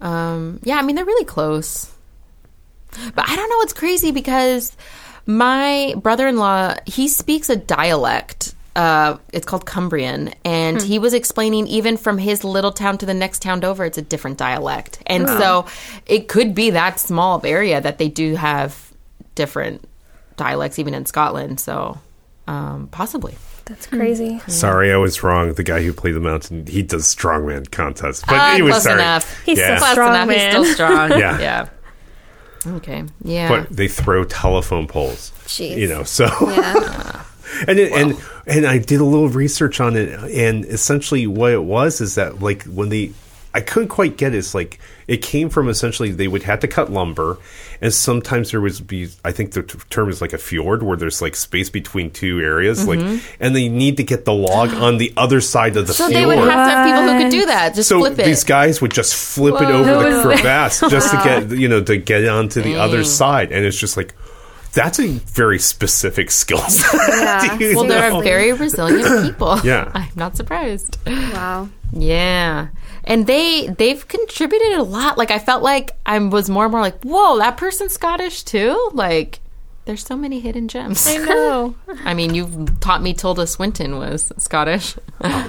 Um, 0.00 0.60
yeah, 0.64 0.76
I 0.76 0.82
mean 0.82 0.96
they're 0.96 1.04
really 1.04 1.24
close. 1.26 1.90
But 3.14 3.28
I 3.28 3.36
don't 3.36 3.50
know 3.50 3.56
what's 3.58 3.72
crazy 3.72 4.12
because 4.12 4.76
my 5.26 5.94
brother-in-law, 5.96 6.76
he 6.86 7.08
speaks 7.08 7.50
a 7.50 7.56
dialect. 7.56 8.53
Uh, 8.76 9.18
it's 9.32 9.46
called 9.46 9.66
Cumbrian, 9.66 10.34
and 10.44 10.82
he 10.82 10.98
was 10.98 11.14
explaining 11.14 11.66
even 11.68 11.96
from 11.96 12.18
his 12.18 12.42
little 12.42 12.72
town 12.72 12.98
to 12.98 13.06
the 13.06 13.14
next 13.14 13.40
town 13.40 13.62
over, 13.64 13.84
it's 13.84 13.98
a 13.98 14.02
different 14.02 14.36
dialect, 14.36 15.00
and 15.06 15.28
so 15.28 15.66
it 16.06 16.26
could 16.26 16.54
be 16.56 16.70
that 16.70 16.98
small 16.98 17.36
of 17.36 17.44
area 17.44 17.80
that 17.80 17.98
they 17.98 18.08
do 18.08 18.34
have 18.34 18.92
different 19.36 19.88
dialects 20.36 20.78
even 20.80 20.92
in 20.92 21.06
Scotland. 21.06 21.60
So 21.60 21.98
um, 22.48 22.88
possibly. 22.90 23.36
That's 23.66 23.86
crazy. 23.86 24.40
Sorry, 24.48 24.92
I 24.92 24.96
was 24.96 25.22
wrong. 25.22 25.54
The 25.54 25.62
guy 25.62 25.82
who 25.82 25.92
played 25.94 26.16
the 26.16 26.20
mountain, 26.20 26.66
he 26.66 26.82
does 26.82 27.04
strongman 27.04 27.70
contests. 27.70 28.22
But 28.28 28.56
he 28.56 28.62
was 28.62 28.72
close 28.72 28.82
sorry. 28.82 29.00
enough. 29.00 29.44
He's 29.44 29.58
Yeah. 29.58 29.76
so 29.78 29.84
Close 29.84 29.92
strong, 29.92 30.14
enough. 30.14 30.30
He's 30.30 30.42
still 30.50 30.64
strong. 30.66 31.10
Yeah. 31.18 31.38
yeah. 31.40 31.68
Okay. 32.66 33.04
Yeah. 33.22 33.48
But 33.48 33.70
they 33.70 33.88
throw 33.88 34.24
telephone 34.24 34.86
poles. 34.86 35.32
Jeez. 35.46 35.76
You 35.78 35.88
know, 35.88 36.02
so 36.02 36.26
Yeah. 36.50 37.22
and 37.66 37.78
it, 37.78 37.92
and 37.92 38.20
and 38.46 38.66
I 38.66 38.78
did 38.78 39.00
a 39.00 39.04
little 39.04 39.28
research 39.28 39.80
on 39.80 39.96
it, 39.96 40.08
and 40.32 40.64
essentially 40.64 41.26
what 41.26 41.52
it 41.52 41.62
was 41.62 42.00
is 42.00 42.14
that 42.16 42.40
like 42.40 42.62
when 42.64 42.88
they 42.88 43.12
I 43.54 43.60
couldn't 43.60 43.88
quite 43.88 44.16
get. 44.16 44.34
Is 44.34 44.52
like 44.52 44.80
it 45.06 45.18
came 45.18 45.48
from 45.48 45.68
essentially 45.68 46.10
they 46.10 46.26
would 46.26 46.42
have 46.42 46.58
to 46.60 46.68
cut 46.68 46.90
lumber, 46.90 47.38
and 47.80 47.94
sometimes 47.94 48.50
there 48.50 48.60
was 48.60 48.80
be. 48.80 49.10
I 49.24 49.30
think 49.30 49.52
the 49.52 49.62
t- 49.62 49.78
term 49.90 50.10
is 50.10 50.20
like 50.20 50.32
a 50.32 50.38
fjord 50.38 50.82
where 50.82 50.96
there's 50.96 51.22
like 51.22 51.36
space 51.36 51.70
between 51.70 52.10
two 52.10 52.40
areas, 52.40 52.84
like, 52.84 52.98
mm-hmm. 52.98 53.24
and 53.38 53.54
they 53.54 53.68
need 53.68 53.98
to 53.98 54.02
get 54.02 54.24
the 54.24 54.34
log 54.34 54.70
on 54.74 54.98
the 54.98 55.12
other 55.16 55.40
side 55.40 55.76
of 55.76 55.86
the 55.86 55.92
So 55.92 56.08
fjord. 56.08 56.20
they 56.20 56.26
would 56.26 56.38
have 56.38 56.66
to 56.66 56.70
have 56.70 56.86
people 56.86 57.02
who 57.02 57.22
could 57.22 57.30
do 57.30 57.46
that. 57.46 57.76
Just 57.76 57.88
so 57.88 58.00
flip 58.00 58.18
it. 58.18 58.24
these 58.24 58.42
guys 58.42 58.82
would 58.82 58.92
just 58.92 59.14
flip 59.14 59.54
it 59.54 59.68
over 59.68 59.84
the 59.84 60.00
Who 60.00 60.16
was 60.16 60.22
crevasse 60.40 60.80
just 60.80 61.12
to 61.12 61.16
get 61.18 61.50
you 61.56 61.68
know 61.68 61.80
to 61.80 61.96
get 61.96 62.26
onto 62.26 62.60
the 62.60 62.74
other 62.74 63.04
side, 63.04 63.52
and 63.52 63.64
it's 63.64 63.78
just 63.78 63.96
like 63.96 64.14
that's 64.74 64.98
a 65.00 65.08
very 65.08 65.58
specific 65.58 66.30
skill 66.30 66.58
set. 66.58 66.92
Yeah. 67.24 67.58
you 67.58 67.76
well, 67.76 67.84
they're 67.86 68.22
very 68.22 68.52
resilient 68.52 69.24
people. 69.26 69.58
Yeah. 69.64 69.90
I'm 69.94 70.10
not 70.16 70.36
surprised. 70.36 70.98
Wow. 71.06 71.68
Yeah. 71.92 72.68
And 73.04 73.26
they 73.26 73.68
they've 73.68 74.06
contributed 74.06 74.72
a 74.72 74.82
lot. 74.82 75.16
Like 75.16 75.30
I 75.30 75.38
felt 75.38 75.62
like 75.62 75.92
I 76.04 76.18
was 76.18 76.50
more 76.50 76.64
and 76.64 76.72
more 76.72 76.80
like, 76.80 77.02
whoa, 77.02 77.38
that 77.38 77.56
person's 77.56 77.92
Scottish 77.92 78.42
too. 78.42 78.90
Like 78.92 79.40
there's 79.84 80.02
so 80.04 80.16
many 80.16 80.40
hidden 80.40 80.68
gems. 80.68 81.06
I 81.06 81.18
know. 81.18 81.74
I 82.04 82.14
mean, 82.14 82.34
you've 82.34 82.80
taught 82.80 83.02
me 83.02 83.12
Tilda 83.12 83.46
Swinton 83.46 83.98
was 83.98 84.32
Scottish. 84.38 84.96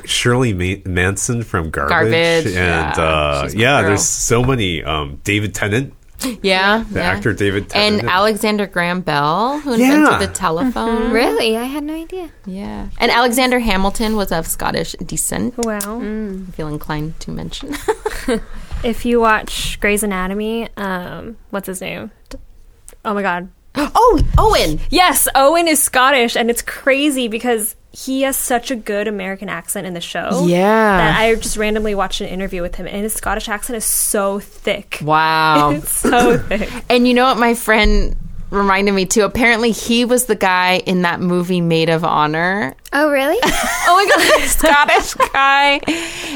Shirley 0.04 0.54
Ma- 0.54 0.82
Manson 0.90 1.44
from 1.44 1.70
Garbage, 1.70 1.90
Garbage, 1.90 2.46
and 2.48 2.56
yeah, 2.56 2.94
uh, 2.98 3.50
yeah, 3.54 3.82
there's 3.84 4.04
so 4.06 4.44
many. 4.44 4.84
Um, 4.84 5.22
David 5.24 5.56
Tennant, 5.56 5.94
yeah, 6.42 6.84
the 6.92 7.00
yeah. 7.00 7.06
actor 7.06 7.34
David 7.34 7.70
Tennant, 7.70 8.02
and 8.02 8.10
Alexander 8.10 8.66
Graham 8.68 9.02
Bell, 9.02 9.60
who 9.60 9.76
Yeah. 9.76 9.96
invented 9.96 10.30
the 10.30 10.34
telephone. 10.34 11.12
Really? 11.12 11.58
I 11.58 11.64
had 11.64 11.84
no 11.84 11.94
idea. 11.94 12.30
Yeah, 12.46 12.88
and 13.00 13.12
Alexander 13.12 13.60
Hamilton 13.60 14.16
was 14.16 14.32
of 14.32 14.48
Scottish 14.48 14.94
descent. 15.06 15.54
Wow. 15.58 16.00
I 16.02 16.52
feel 16.52 16.68
inclined 16.68 17.20
to 17.22 17.32
mention. 17.32 17.76
If 18.84 19.04
you 19.04 19.20
watch 19.20 19.80
Grey's 19.80 20.04
Anatomy, 20.04 20.70
um, 20.78 21.38
what's 21.50 21.66
his 21.66 21.82
name? 21.82 22.12
Oh 23.04 23.16
my 23.16 23.24
god. 23.24 23.50
oh, 23.76 24.22
Owen. 24.38 24.80
Yes, 24.92 25.28
Owen 25.34 25.68
is 25.68 25.82
Scottish, 25.82 26.36
and 26.36 26.52
it's 26.52 26.62
crazy 26.62 27.28
because 27.28 27.76
he 27.98 28.24
has 28.24 28.36
such 28.36 28.72
a 28.72 28.76
good 28.76 29.08
American 29.08 29.48
accent 29.50 29.88
in 29.88 29.94
the 29.94 30.02
show. 30.02 30.46
Yeah. 30.48 30.98
That 30.98 31.20
I 31.20 31.34
just 31.36 31.56
randomly 31.58 31.96
watched 31.96 32.20
an 32.22 32.28
interview 32.28 32.62
with 32.62 32.76
him, 32.76 32.88
and 32.88 33.04
his 33.04 33.14
Scottish 33.14 33.48
accent 33.48 33.78
is 33.78 33.86
so 33.86 34.40
thick. 34.40 35.00
Wow. 35.02 35.70
It's 35.76 35.92
so 35.92 36.38
thick. 36.38 36.70
And 36.90 37.08
you 37.08 37.14
know 37.14 37.24
what 37.26 37.38
my 37.38 37.54
friend 37.54 38.16
reminded 38.52 38.94
me 38.94 39.06
too? 39.06 39.24
Apparently 39.24 39.72
he 39.72 40.06
was 40.06 40.26
the 40.26 40.36
guy 40.36 40.78
in 40.86 41.02
that 41.04 41.20
movie 41.20 41.62
Made 41.62 41.90
of 41.90 42.04
Honor. 42.04 42.76
Oh, 42.94 43.10
really? 43.12 43.38
Oh 43.88 43.96
my 43.96 44.06
god, 44.40 44.42
Scottish 44.48 45.14
guy. 45.32 45.80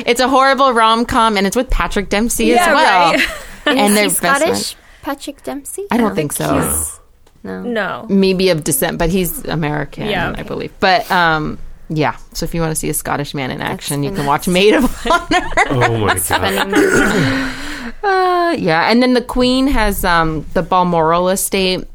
It's 0.06 0.20
a 0.22 0.28
horrible 0.28 0.72
rom 0.72 1.06
com 1.06 1.36
and 1.36 1.46
it's 1.48 1.56
with 1.56 1.70
Patrick 1.70 2.10
Dempsey 2.10 2.54
as 2.58 2.66
well. 2.68 3.14
right. 3.14 3.28
And 3.66 3.96
they're 3.98 4.06
Is 4.06 4.18
he 4.20 4.22
best 4.22 4.40
Scottish? 4.42 4.48
friends. 4.74 4.76
Patrick 5.02 5.44
Dempsey? 5.44 5.86
I 5.92 5.98
don't 5.98 6.16
think 6.16 6.32
so. 6.34 6.84
No. 7.44 7.62
No. 7.64 8.06
Maybe 8.10 8.50
of 8.50 8.64
descent, 8.64 8.98
but 8.98 9.10
he's 9.10 9.46
American, 9.46 10.08
Yeah, 10.08 10.34
I 10.38 10.44
believe. 10.44 10.74
But 10.80 11.10
um 11.12 11.58
yeah, 11.92 12.18
so 12.34 12.44
if 12.44 12.54
you 12.54 12.62
want 12.62 12.72
to 12.72 12.76
see 12.76 12.90
a 12.90 12.94
Scottish 12.94 13.34
man 13.34 13.50
in 13.50 13.62
action, 13.62 14.04
you 14.04 14.12
can 14.12 14.26
watch 14.28 14.48
Made 14.60 14.76
of 14.76 14.84
Honor. 15.08 15.48
oh 15.70 15.98
my 15.98 16.20
god, 16.30 17.56
Uh, 18.04 18.56
yeah, 18.58 18.90
and 18.92 19.02
then 19.02 19.14
the 19.14 19.22
Queen 19.22 19.68
has 19.68 20.06
um, 20.06 20.46
the 20.54 20.62
Balmoral 20.62 21.30
estate 21.30 21.86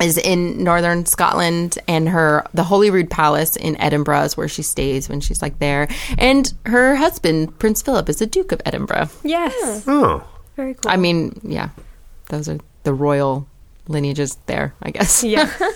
is 0.00 0.16
in 0.16 0.62
northern 0.62 1.04
Scotland, 1.06 1.78
and 1.88 2.08
her 2.08 2.44
the 2.54 2.62
Holyrood 2.64 3.10
Palace 3.10 3.56
in 3.56 3.76
Edinburgh 3.80 4.22
is 4.22 4.36
where 4.36 4.48
she 4.48 4.62
stays 4.62 5.08
when 5.08 5.20
she's 5.20 5.42
like 5.42 5.58
there. 5.58 5.88
And 6.16 6.52
her 6.66 6.94
husband 6.94 7.58
Prince 7.58 7.82
Philip 7.82 8.08
is 8.08 8.18
the 8.18 8.26
Duke 8.26 8.52
of 8.52 8.62
Edinburgh. 8.64 9.08
Yes. 9.24 9.84
oh, 9.86 10.24
Very 10.56 10.74
cool. 10.74 10.90
I 10.90 10.96
mean, 10.96 11.38
yeah, 11.42 11.70
those 12.28 12.48
are 12.48 12.58
the 12.84 12.94
royal 12.94 13.46
lineages 13.88 14.36
there, 14.46 14.74
I 14.82 14.90
guess. 14.90 15.22
yeah. 15.24 15.50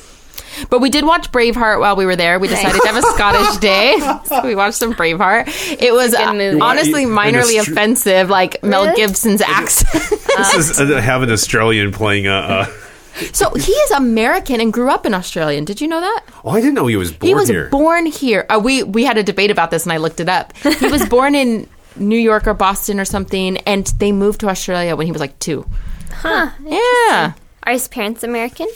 But 0.71 0.81
we 0.81 0.91
did 0.91 1.05
watch 1.05 1.31
Braveheart 1.31 1.79
while 1.79 1.95
we 1.95 2.05
were 2.05 2.17
there. 2.17 2.41
We 2.41 2.49
decided 2.49 2.81
to 2.81 2.87
have 2.89 2.97
a 2.97 3.03
Scottish 3.03 3.59
day. 3.61 3.97
So 4.25 4.45
we 4.45 4.57
watched 4.57 4.77
some 4.77 4.93
Braveheart. 4.93 5.47
It 5.81 5.93
was 5.93 6.15
uh, 6.15 6.23
honestly 6.61 7.05
minorly 7.05 7.57
it's 7.59 7.67
tr- 7.67 7.73
offensive, 7.73 8.29
like 8.29 8.63
Mel 8.65 8.95
Gibson's 8.97 9.41
accent. 9.41 10.11
this 10.37 10.55
is 10.55 10.81
uh, 10.81 11.01
have 11.01 11.23
an 11.23 11.31
Australian 11.31 11.93
playing 11.93 12.27
a. 12.27 12.33
Uh, 12.33 12.67
So 13.33 13.51
he 13.55 13.73
is 13.73 13.91
American 13.93 14.61
and 14.61 14.73
grew 14.73 14.91
up 14.91 15.05
in 15.07 15.15
Australia. 15.15 15.61
Did 15.61 15.81
you 15.81 15.87
know 15.87 16.01
that? 16.01 16.25
oh, 16.45 16.51
I 16.51 16.61
didn't 16.61 16.75
know 16.75 16.87
he 16.87 16.97
was 16.97 17.13
born 17.13 17.29
he 17.29 17.35
was 17.35 17.49
here. 17.49 17.69
born 17.69 18.07
here. 18.07 18.45
Uh, 18.49 18.59
we 18.63 18.83
we 18.83 19.05
had 19.05 19.17
a 19.19 19.23
debate 19.23 19.51
about 19.53 19.71
this, 19.71 19.85
and 19.85 19.93
I 19.93 19.99
looked 19.99 20.19
it 20.21 20.29
up. 20.29 20.57
He 20.57 20.89
was 20.89 21.07
born 21.09 21.35
in 21.37 21.69
New 21.97 22.19
York 22.19 22.47
or 22.49 22.55
Boston 22.55 22.99
or 22.99 23.05
something, 23.05 23.59
and 23.59 23.87
they 23.99 24.11
moved 24.13 24.41
to 24.41 24.49
Australia 24.49 24.97
when 24.97 25.07
he 25.07 25.13
was 25.13 25.21
like 25.21 25.39
two. 25.39 25.67
Huh. 26.13 26.51
Yeah, 26.65 27.33
Are 27.69 27.73
his 27.73 27.87
parents 27.87 28.23
American? 28.25 28.67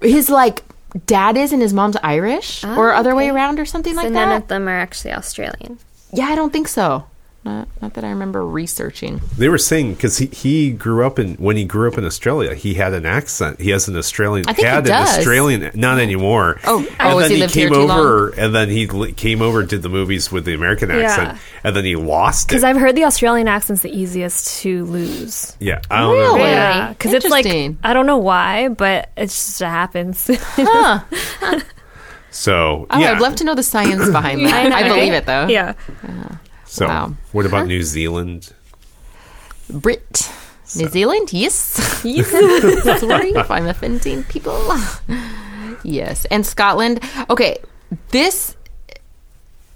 his 0.00 0.30
like 0.30 0.62
dad 1.04 1.36
is, 1.36 1.52
and 1.52 1.60
his 1.60 1.74
mom's 1.74 1.96
Irish, 2.02 2.64
ah, 2.64 2.76
or 2.78 2.94
Oh, 2.94 2.96
other 2.96 3.14
way 3.14 3.28
around, 3.28 3.60
or 3.60 3.66
something 3.66 3.92
So 3.94 4.00
like 4.04 4.10
none 4.10 4.30
that. 4.30 4.42
of 4.44 4.48
them 4.48 4.66
are 4.68 4.78
actually 4.80 5.12
Australian. 5.12 5.78
yeah, 6.10 6.24
I 6.26 6.34
don't 6.34 6.50
think 6.50 6.66
so. 6.66 7.04
Not, 7.44 7.68
not 7.82 7.92
that 7.92 8.04
I 8.04 8.08
remember 8.08 8.46
researching. 8.46 9.20
They 9.36 9.50
were 9.50 9.58
saying 9.58 9.94
because 9.94 10.16
he, 10.16 10.26
he 10.26 10.70
grew 10.70 11.04
up 11.06 11.18
in 11.18 11.34
when 11.34 11.56
he 11.58 11.66
grew 11.66 11.86
up 11.90 11.98
in 11.98 12.04
Australia, 12.06 12.54
he 12.54 12.72
had 12.72 12.94
an 12.94 13.04
accent. 13.04 13.60
He 13.60 13.68
has 13.68 13.86
an 13.86 13.96
Australian. 13.98 14.46
I 14.48 14.54
think 14.54 14.66
he 14.66 14.72
had 14.74 14.84
an 14.86 14.92
does. 14.92 15.18
Australian, 15.18 15.70
not 15.74 15.98
anymore. 15.98 16.58
Oh, 16.64 16.78
oh 16.82 16.96
and 16.98 17.12
oh, 17.12 17.20
then 17.20 17.28
he 17.30 17.36
he, 17.36 17.42
lived 17.42 17.52
came 17.52 17.68
here 17.68 17.76
too 17.76 17.92
over, 17.92 18.30
and 18.30 18.54
then 18.54 18.70
he 18.70 18.86
li- 18.86 19.12
came 19.12 19.42
over 19.42 19.62
did 19.62 19.82
the 19.82 19.90
movies 19.90 20.32
with 20.32 20.46
the 20.46 20.54
American 20.54 20.90
accent, 20.90 21.38
and 21.62 21.76
then 21.76 21.84
he 21.84 21.96
lost 21.96 22.46
it. 22.46 22.48
Because 22.48 22.64
I've 22.64 22.78
heard 22.78 22.96
the 22.96 23.04
Australian 23.04 23.46
accent's 23.46 23.82
the 23.82 23.94
easiest 23.94 24.62
to 24.62 24.86
lose. 24.86 25.54
yeah, 25.60 25.82
I 25.90 26.00
don't 26.00 26.16
know. 26.16 26.36
Really? 26.36 26.48
Yeah, 26.48 26.88
because 26.94 27.12
it's 27.12 27.28
like 27.28 27.44
I 27.46 27.92
don't 27.92 28.06
know 28.06 28.18
why, 28.18 28.68
but 28.68 29.10
it 29.18 29.26
just 29.26 29.60
happens. 29.60 30.30
Huh. 30.56 31.00
So 32.30 32.86
Oh, 32.90 32.98
yeah, 32.98 33.12
I'd 33.12 33.20
love 33.20 33.36
to 33.36 33.44
know 33.44 33.54
the 33.54 33.62
science 33.62 34.08
behind 34.10 34.40
that. 34.46 34.72
I, 34.72 34.88
believe 34.88 35.12
it 35.12 35.26
though. 35.26 35.46
yeah, 35.46 35.74
So 36.66 36.86
Wow. 36.86 37.14
what 37.32 37.46
about 37.46 37.66
New 37.66 37.82
Zealand? 37.82 38.52
Brit. 39.70 40.30
New 40.76 40.88
Zealand, 40.88 41.32
yes. 41.32 41.58
Sorry 42.02 43.30
if 43.30 43.50
I'm 43.50 43.66
offending 43.66 44.24
people. 44.24 44.58
yes. 45.84 46.24
And 46.26 46.44
Scotland. 46.44 47.00
Okay, 47.30 47.58
this. 48.10 48.56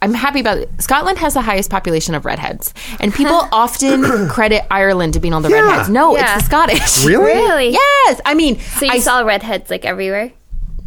I'm 0.01 0.15
happy 0.15 0.41
about 0.41 0.59
it. 0.59 0.71
Scotland 0.81 1.19
has 1.19 1.35
the 1.35 1.43
highest 1.43 1.71
population 1.71 2.15
of 2.15 2.25
redheads. 2.25 2.73
And 3.01 3.13
uh-huh. 3.13 3.17
people 3.17 3.49
often 3.53 4.29
credit 4.29 4.63
Ireland 4.71 5.15
to 5.15 5.21
being 5.21 5.35
all 5.35 5.41
the 5.41 5.49
Yeah. 5.51 5.61
redheads. 5.63 5.89
No, 5.89 6.17
Yeah. 6.17 6.35
it's 6.37 6.43
the 6.43 6.47
Scottish. 6.47 7.05
Really? 7.05 7.25
Really? 7.25 7.71
Yes. 8.07 8.21
I 8.25 8.35
mean, 8.35 8.59
So 8.61 8.87
you 8.87 8.93
I 8.93 8.99
saw 9.01 9.21
redheads 9.21 9.71
like 9.71 9.85
everywhere? 9.85 10.33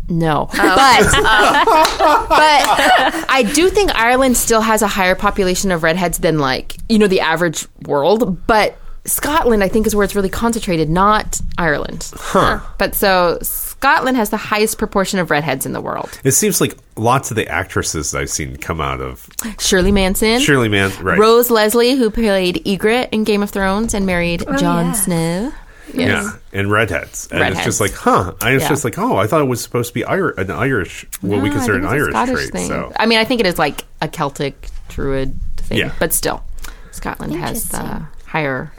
No, 0.09 0.49
oh. 0.51 0.57
but 0.57 1.11
but 2.29 3.29
I 3.29 3.49
do 3.53 3.69
think 3.69 3.95
Ireland 3.95 4.37
still 4.37 4.61
has 4.61 4.81
a 4.81 4.87
higher 4.87 5.15
population 5.15 5.71
of 5.71 5.83
redheads 5.83 6.19
than 6.19 6.39
like 6.39 6.77
you 6.89 6.99
know 6.99 7.07
the 7.07 7.21
average 7.21 7.67
world. 7.85 8.45
But 8.47 8.77
Scotland, 9.05 9.63
I 9.63 9.67
think, 9.67 9.87
is 9.87 9.95
where 9.95 10.03
it's 10.03 10.15
really 10.15 10.29
concentrated, 10.29 10.89
not 10.89 11.39
Ireland. 11.57 12.11
Huh. 12.15 12.59
But 12.77 12.93
so 12.93 13.39
Scotland 13.41 14.15
has 14.15 14.29
the 14.29 14.37
highest 14.37 14.77
proportion 14.77 15.17
of 15.17 15.31
redheads 15.31 15.65
in 15.65 15.73
the 15.73 15.81
world. 15.81 16.19
It 16.23 16.31
seems 16.31 16.61
like 16.61 16.77
lots 16.95 17.31
of 17.31 17.35
the 17.35 17.47
actresses 17.47 18.13
I've 18.13 18.29
seen 18.29 18.57
come 18.57 18.79
out 18.79 19.01
of 19.01 19.27
Shirley 19.59 19.91
Manson, 19.91 20.39
Shirley 20.39 20.69
Man. 20.69 20.91
Right. 21.01 21.17
Rose 21.17 21.49
Leslie, 21.49 21.95
who 21.95 22.11
played 22.11 22.63
Ygritte 22.63 23.09
in 23.11 23.23
Game 23.23 23.41
of 23.41 23.49
Thrones 23.49 23.95
and 23.95 24.05
married 24.05 24.43
oh, 24.47 24.55
Jon 24.55 24.87
yeah. 24.87 24.91
Snow. 24.91 25.53
Yeah, 25.93 26.31
and 26.53 26.71
redheads, 26.71 27.27
and 27.31 27.41
it's 27.53 27.63
just 27.63 27.79
like, 27.81 27.93
huh? 27.93 28.33
I 28.41 28.53
was 28.53 28.63
Yeah. 28.63 28.69
just 28.69 28.83
like, 28.83 28.97
oh, 28.97 29.17
I 29.17 29.27
thought 29.27 29.41
it 29.41 29.45
was 29.47 29.61
supposed 29.61 29.89
to 29.89 29.93
be 29.93 30.01
Ir- 30.03 30.31
an 30.37 30.49
Irish, 30.51 31.05
what 31.21 31.41
we 31.41 31.49
No, 31.49 31.55
I 31.55 31.57
consider 31.57 31.75
an 31.77 31.81
think 31.81 31.83
it's 31.83 31.93
a 31.93 31.95
Irish 31.95 32.11
Scottish 32.13 32.35
trait. 32.35 32.51
thing. 32.53 32.67
So 32.67 32.93
I 32.97 33.05
mean, 33.05 33.19
I 33.19 33.25
think 33.25 33.39
it 33.41 33.45
is 33.47 33.57
like 33.59 33.83
a 34.01 34.07
Celtic 34.07 34.67
druid 34.89 35.35
thing, 35.57 35.77
Yeah. 35.79 35.91
but 35.99 36.13
still, 36.13 36.43
Scotland 36.91 37.33
has 37.35 37.69
the 37.69 37.77
Interesting. 37.77 38.07
higher. 38.27 38.71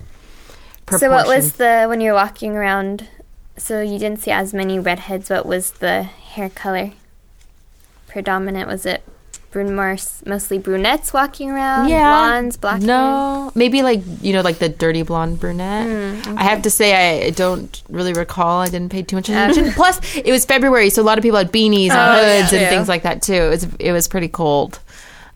So 0.98 1.10
what 1.10 1.26
was 1.26 1.52
the 1.54 1.86
when 1.88 2.00
you 2.00 2.10
were 2.12 2.16
walking 2.16 2.56
around? 2.56 3.06
So 3.56 3.80
you 3.80 3.98
didn't 3.98 4.20
see 4.20 4.30
as 4.30 4.52
many 4.54 4.78
redheads. 4.78 5.28
What 5.30 5.46
was 5.46 5.72
the 5.72 6.02
hair 6.04 6.48
color? 6.50 6.90
Predominant 8.08 8.68
was 8.68 8.84
it? 8.86 9.02
Brun- 9.52 9.76
mostly 10.26 10.58
brunettes 10.58 11.12
walking 11.12 11.50
around. 11.50 11.88
Yeah, 11.88 12.02
blondes, 12.08 12.56
black. 12.56 12.78
hair? 12.78 12.86
No, 12.88 13.52
maybe 13.54 13.82
like 13.82 14.00
you 14.22 14.32
know, 14.32 14.40
like 14.40 14.58
the 14.58 14.68
dirty 14.70 15.02
blonde 15.02 15.38
brunette. 15.40 16.24
Hmm, 16.26 16.38
I 16.38 16.44
have 16.44 16.62
to 16.62 16.70
say, 16.70 17.26
I 17.26 17.30
don't 17.30 17.82
really 17.90 18.14
recall. 18.14 18.60
I 18.62 18.68
didn't 18.70 18.90
pay 18.90 19.02
too 19.02 19.16
much 19.16 19.28
attention. 19.28 19.72
Plus, 19.72 20.00
it 20.16 20.30
was 20.32 20.44
February, 20.46 20.88
so 20.90 21.02
a 21.02 21.04
lot 21.04 21.18
of 21.18 21.22
people 21.22 21.36
had 21.38 21.52
beanies 21.52 21.90
and 21.90 21.98
Oh, 22.00 22.16
yeah. 22.22 22.40
hoods 22.40 22.52
and 22.54 22.66
things 22.68 22.88
like 22.88 23.02
that 23.02 23.20
too. 23.22 23.34
It 23.34 23.48
was 23.50 23.66
it 23.78 23.92
was 23.92 24.08
pretty 24.08 24.28
cold. 24.28 24.80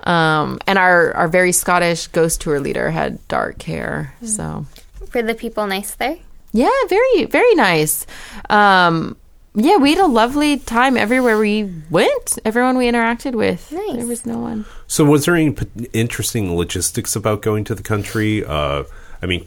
Um, 0.04 0.58
and 0.66 0.78
our 0.78 1.12
our 1.14 1.28
very 1.28 1.52
Scottish 1.52 2.06
ghost 2.08 2.40
tour 2.40 2.58
leader 2.60 2.90
had 2.90 3.18
dark 3.28 3.60
hair, 3.62 4.14
Hmm. 4.20 4.26
so 4.26 4.66
Were 5.14 5.22
the 5.22 5.34
people 5.34 5.66
nice 5.66 5.94
there? 5.94 6.16
yeah, 6.52 6.70
very 6.88 7.24
very 7.26 7.54
nice. 7.54 8.06
Um, 8.48 9.16
yeah, 9.56 9.76
we 9.78 9.90
had 9.94 10.04
a 10.04 10.06
lovely 10.06 10.58
time 10.58 10.96
everywhere 10.96 11.38
we 11.38 11.72
went. 11.90 12.38
Everyone 12.44 12.76
we 12.76 12.86
interacted 12.86 13.34
with, 13.34 13.72
Nice. 13.72 13.96
there 13.96 14.06
was 14.06 14.26
no 14.26 14.38
one. 14.38 14.66
So, 14.86 15.04
was 15.04 15.24
there 15.24 15.34
any 15.34 15.50
p- 15.52 15.88
interesting 15.92 16.54
logistics 16.56 17.16
about 17.16 17.40
going 17.42 17.64
to 17.64 17.74
the 17.74 17.82
country? 17.82 18.44
Uh, 18.44 18.84
I 19.22 19.26
mean, 19.26 19.46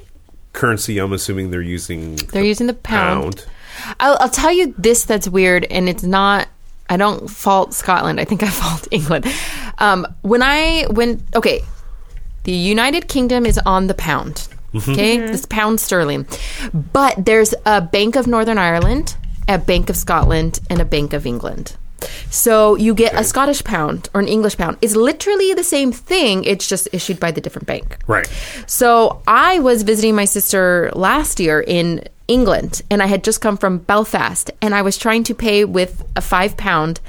currency. 0.54 0.98
I'm 0.98 1.14
assuming 1.14 1.52
they're 1.52 1.62
using 1.62 2.16
They're 2.16 2.44
using 2.44 2.68
the 2.68 2.74
pound. 2.74 3.46
I'll, 4.00 4.18
I'll 4.20 4.30
tell 4.30 4.52
you 4.52 4.74
this 4.78 5.06
that's 5.06 5.30
weird, 5.30 5.66
and 5.66 5.88
it's 5.88 6.04
not. 6.04 6.48
I 6.90 6.98
don't 6.98 7.30
fault 7.30 7.74
Scotland. 7.76 8.20
I 8.20 8.26
think 8.26 8.42
I 8.42 8.48
fault 8.50 8.88
England. 8.92 9.26
Um, 9.78 10.08
when 10.24 10.42
I 10.42 10.88
went, 10.90 11.22
okay, 11.36 11.62
the 12.46 12.52
United 12.52 13.08
Kingdom 13.08 13.46
is 13.46 13.60
on 13.60 13.88
the 13.88 13.94
pound. 13.94 14.48
Okay, 14.76 15.18
this 15.18 15.46
pound 15.46 15.80
sterling, 15.80 16.28
but 16.94 17.26
there's 17.26 17.56
a 17.66 17.82
Bank 17.82 18.16
of 18.16 18.28
Northern 18.28 18.58
Ireland, 18.60 19.16
a 19.50 19.58
Bank 19.58 19.90
of 19.90 19.98
Scotland, 19.98 20.60
and 20.70 20.80
a 20.80 20.86
Bank 20.86 21.12
of 21.12 21.26
England. 21.26 21.76
So 22.30 22.76
you 22.76 22.94
get 22.94 23.14
a 23.14 23.24
Scottish 23.24 23.64
pound 23.64 24.08
or 24.14 24.22
an 24.22 24.28
English 24.28 24.58
pound. 24.58 24.78
It's 24.82 24.96
literally 24.96 25.54
the 25.54 25.64
same 25.64 25.92
thing. 25.92 26.46
It's 26.46 26.68
just 26.68 26.88
issued 26.94 27.20
by 27.20 27.32
the 27.32 27.42
different 27.42 27.68
bank. 27.68 27.98
Right. 28.08 28.28
So 28.68 29.22
I 29.28 29.60
was 29.60 29.84
visiting 29.84 30.16
my 30.16 30.26
sister 30.26 30.92
last 30.96 31.40
year 31.40 31.60
in 31.60 32.08
England, 32.28 32.84
and 32.90 33.02
I 33.02 33.08
had 33.08 33.24
just 33.24 33.42
come 33.42 33.58
from 33.58 33.80
Belfast, 33.80 34.52
and 34.62 34.76
I 34.76 34.84
was 34.84 34.98
trying 34.98 35.24
to 35.26 35.34
pay 35.36 35.66
with 35.66 36.04
a 36.16 36.22
five 36.22 36.56
pound 36.56 37.02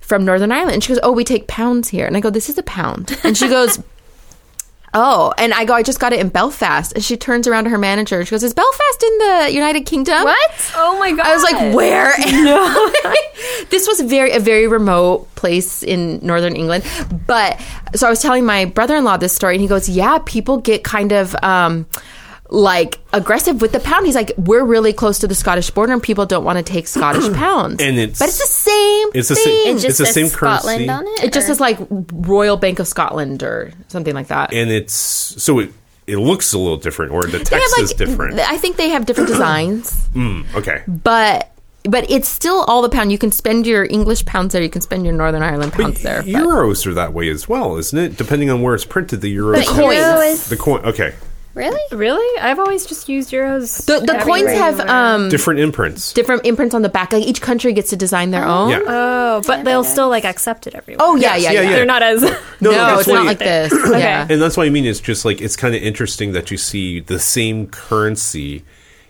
from 0.00 0.24
Northern 0.24 0.50
Ireland. 0.50 0.74
And 0.74 0.82
she 0.82 0.88
goes, 0.88 1.00
"Oh, 1.02 1.12
we 1.12 1.24
take 1.24 1.46
pounds 1.46 1.90
here," 1.90 2.06
and 2.06 2.16
I 2.16 2.20
go, 2.20 2.30
"This 2.30 2.48
is 2.48 2.58
a 2.58 2.62
pound," 2.62 3.18
and 3.22 3.36
she 3.36 3.48
goes. 3.48 3.78
Oh, 4.94 5.32
and 5.38 5.54
I 5.54 5.64
go, 5.64 5.72
I 5.74 5.82
just 5.82 6.00
got 6.00 6.12
it 6.12 6.20
in 6.20 6.28
Belfast. 6.28 6.92
And 6.92 7.02
she 7.02 7.16
turns 7.16 7.48
around 7.48 7.64
to 7.64 7.70
her 7.70 7.78
manager 7.78 8.18
and 8.18 8.28
she 8.28 8.32
goes, 8.32 8.42
Is 8.42 8.52
Belfast 8.52 9.02
in 9.02 9.18
the 9.18 9.50
United 9.52 9.86
Kingdom? 9.86 10.24
What? 10.24 10.72
Oh 10.76 10.98
my 10.98 11.12
god! 11.12 11.26
I 11.26 11.34
was 11.34 11.42
like, 11.42 11.74
where? 11.74 12.12
No. 12.42 12.92
this 13.70 13.86
was 13.86 14.00
very 14.00 14.32
a 14.32 14.40
very 14.40 14.66
remote 14.66 15.32
place 15.34 15.82
in 15.82 16.18
northern 16.22 16.56
England. 16.56 16.84
But 17.26 17.60
so 17.94 18.06
I 18.06 18.10
was 18.10 18.20
telling 18.20 18.44
my 18.44 18.64
brother 18.64 18.96
in 18.96 19.04
law 19.04 19.16
this 19.16 19.34
story, 19.34 19.54
and 19.54 19.60
he 19.62 19.68
goes, 19.68 19.88
"Yeah, 19.88 20.18
people 20.24 20.58
get 20.58 20.82
kind 20.82 21.12
of." 21.12 21.36
Um, 21.42 21.86
like 22.52 22.98
aggressive 23.14 23.62
with 23.62 23.72
the 23.72 23.80
pound. 23.80 24.04
He's 24.04 24.14
like, 24.14 24.32
we're 24.36 24.62
really 24.64 24.92
close 24.92 25.18
to 25.20 25.26
the 25.26 25.34
Scottish 25.34 25.70
border, 25.70 25.94
and 25.94 26.02
people 26.02 26.26
don't 26.26 26.44
want 26.44 26.58
to 26.58 26.62
take 26.62 26.86
Scottish 26.86 27.32
pounds. 27.34 27.80
And 27.80 27.98
it's- 27.98 28.18
but 28.18 28.28
it's 28.28 28.38
the 28.38 28.46
same. 28.46 29.08
It's 29.14 29.28
the 29.28 29.36
same- 29.36 29.68
It 29.68 29.72
just 29.80 29.84
It's 29.86 29.98
the 29.98 30.04
says 30.06 30.14
same 30.14 30.26
Scotland 30.28 30.86
currency. 30.86 30.88
on 30.90 31.06
it. 31.06 31.24
It 31.24 31.32
just 31.32 31.46
or- 31.46 31.48
says 31.48 31.60
like 31.60 31.78
Royal 31.90 32.56
Bank 32.58 32.78
of 32.78 32.86
Scotland 32.86 33.42
or 33.42 33.72
something 33.88 34.14
like 34.14 34.26
that. 34.28 34.52
and 34.52 34.70
it's 34.70 34.92
so 34.94 35.58
it 35.60 35.72
it 36.06 36.16
looks 36.16 36.52
a 36.52 36.58
little 36.58 36.76
different, 36.78 37.12
or 37.12 37.22
the 37.24 37.38
text 37.38 37.52
have, 37.52 37.62
like, 37.78 37.82
is 37.84 37.92
different. 37.94 38.38
I 38.40 38.56
think 38.58 38.76
they 38.76 38.88
have 38.90 39.06
different 39.06 39.28
designs. 39.34 40.08
Mm, 40.14 40.54
okay. 40.54 40.82
but 40.86 41.48
but 41.84 42.08
it's 42.10 42.28
still 42.28 42.62
all 42.64 42.82
the 42.82 42.88
pound. 42.88 43.10
You 43.12 43.18
can 43.18 43.32
spend 43.32 43.66
your 43.66 43.84
English 43.84 44.24
pounds 44.26 44.52
there. 44.52 44.62
You 44.62 44.68
can 44.68 44.82
spend 44.82 45.04
your 45.04 45.14
Northern 45.14 45.42
Ireland 45.42 45.72
But 45.76 45.82
pounds 45.82 46.02
there. 46.02 46.22
but- 46.22 46.28
euros 46.30 46.86
are 46.86 46.94
that 46.94 47.12
way 47.14 47.28
as 47.30 47.48
well, 47.48 47.76
isn't 47.76 47.98
it? 47.98 48.16
Depending 48.16 48.50
on 48.50 48.62
where 48.62 48.74
it's 48.74 48.84
printed, 48.84 49.20
the 49.20 49.34
euros. 49.34 49.64
But 49.64 49.68
are- 49.68 49.74
coins. 49.80 49.96
euro 49.98 50.34
The 50.48 50.56
coin. 50.56 50.84
Okay. 50.84 51.14
Really. 51.54 51.80
really? 51.92 52.40
I've 52.40 52.58
always 52.58 52.86
just 52.86 53.08
used 53.08 53.30
euros. 53.30 53.84
the 53.86 54.00
the 54.00 54.18
coins 54.24 54.50
have 54.50 54.80
um 54.80 55.28
Different 55.28 55.60
imprints. 55.60 56.12
different 56.12 56.44
imprints 56.46 56.74
on 56.74 56.82
the 56.82 56.88
back. 56.88 57.12
Like 57.12 57.24
each 57.24 57.40
country 57.40 57.72
gets 57.72 57.90
to 57.90 57.96
design 57.96 58.30
their 58.30 58.44
own. 58.44 58.70
Yeah. 58.70 58.80
Oh, 58.86 59.42
but 59.46 59.64
they'll 59.64 59.84
still 59.84 60.08
like 60.08 60.24
accept 60.24 60.66
it 60.66 60.74
everywhere. 60.74 61.04
Oh 61.06 61.16
yeah, 61.16 61.36
yeah, 61.36 61.50
yeah, 61.50 61.60
yeah. 61.60 61.70
yeah. 61.70 61.76
they're 61.76 61.84
not 61.86 62.02
as. 62.02 62.22
No, 62.60 62.70
that's 62.70 63.00
it's 63.00 63.08
why 63.08 63.14
not 63.14 63.20
you- 63.22 63.26
like 63.28 63.38
this. 63.38 63.72
Yeah. 63.92 64.26
And 64.28 64.40
that's 64.40 64.56
what 64.56 64.66
I 64.66 64.70
mean. 64.70 64.84
It's 64.86 65.00
just 65.00 65.24
like 65.24 65.40
it's 65.40 65.56
kind 65.56 65.74
of 65.74 65.82
interesting 65.82 66.32
that 66.32 66.50
you 66.50 66.56
see 66.56 67.00
the 67.00 67.18
same 67.18 67.66
currency, 67.66 68.64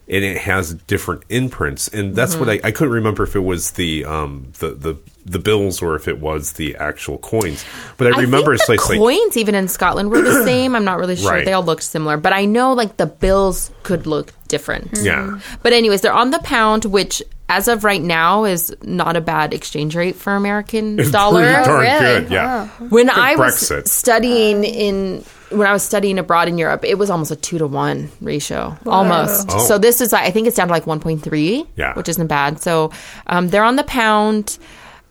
and 0.09 0.25
it 0.25 0.39
has 0.39 0.75
different 0.75 1.23
imprints. 1.29 1.89
And 1.89 2.15
that's 2.17 2.37
what 2.37 2.49
I, 2.49 2.61
I 2.65 2.71
couldn't 2.73 2.93
remember 2.95 3.23
if 3.23 3.37
it 3.37 3.41
was 3.41 3.73
the 3.73 4.05
um 4.05 4.53
the 4.59 4.71
the 4.71 4.95
the 5.25 5.39
bills 5.39 5.81
or 5.83 5.95
if 5.95 6.09
it 6.09 6.21
was 6.21 6.53
the 6.55 6.75
actual 6.77 7.19
coins. 7.19 7.65
But 7.97 8.13
I 8.15 8.21
remember 8.21 8.53
I 8.53 8.55
it's 8.55 8.67
think 8.67 8.81
like, 8.89 8.99
the 8.99 9.05
like 9.05 9.19
coins 9.19 9.37
even 9.37 9.55
in 9.55 9.69
Scotland 9.69 10.11
were 10.11 10.21
the 10.23 10.45
same. 10.45 10.75
I'm 10.75 10.85
not 10.85 10.99
really 10.99 11.17
sure. 11.17 11.31
Right. 11.31 11.45
They 11.45 11.53
all 11.53 11.63
looked 11.65 11.85
similar, 11.85 12.17
but 12.17 12.33
I 12.33 12.45
know 12.45 12.73
like 12.73 12.97
the 12.97 13.07
bills 13.07 13.71
could 13.85 14.07
look 14.07 14.33
different. 14.49 14.99
yeah. 15.01 15.39
But 15.63 15.73
anyways, 15.73 16.01
they're 16.01 16.13
on 16.13 16.31
the 16.31 16.41
pound, 16.41 16.85
which 16.87 17.23
as 17.49 17.69
of 17.69 17.85
right 17.85 18.01
now 18.03 18.45
is 18.45 18.75
not 18.83 19.15
a 19.17 19.21
bad 19.21 19.53
exchange 19.55 19.95
rate 19.95 20.17
for 20.17 20.35
American 20.35 20.99
It's 20.99 21.11
dollar. 21.11 21.43
pretty 21.43 21.65
darn 21.65 21.81
really? 21.81 22.21
good. 22.23 22.31
Yeah. 22.33 22.67
when 22.89 23.09
I 23.11 23.37
was 23.37 23.55
Brexit. 23.71 23.89
studying 23.89 24.65
in 24.65 25.25
when 25.51 25.67
I 25.69 25.73
was 25.75 25.83
studying 25.83 26.19
abroad 26.19 26.49
in 26.49 26.57
Europe, 26.57 26.83
it 26.83 26.97
was 26.97 27.11
almost 27.11 27.31
a 27.31 27.37
two 27.37 27.59
to 27.59 27.67
one 27.67 28.11
ratio, 28.23 28.75
almost. 28.87 29.49
Oh. 29.51 29.59
So 29.67 29.77
this 29.77 30.01
is, 30.01 30.15
I 30.15 30.31
think, 30.31 30.47
it's 30.47 30.57
down 30.57 30.69
to 30.69 30.73
like 30.73 30.87
one 30.87 30.99
point 30.99 31.23
three, 31.23 31.67
Yeah. 31.77 31.93
which 31.93 32.09
isn't 32.09 32.27
bad. 32.27 32.63
So 32.63 32.91
um, 33.27 33.49
they're 33.49 33.63
on 33.65 33.77
the 33.77 33.85
pound. 33.85 34.59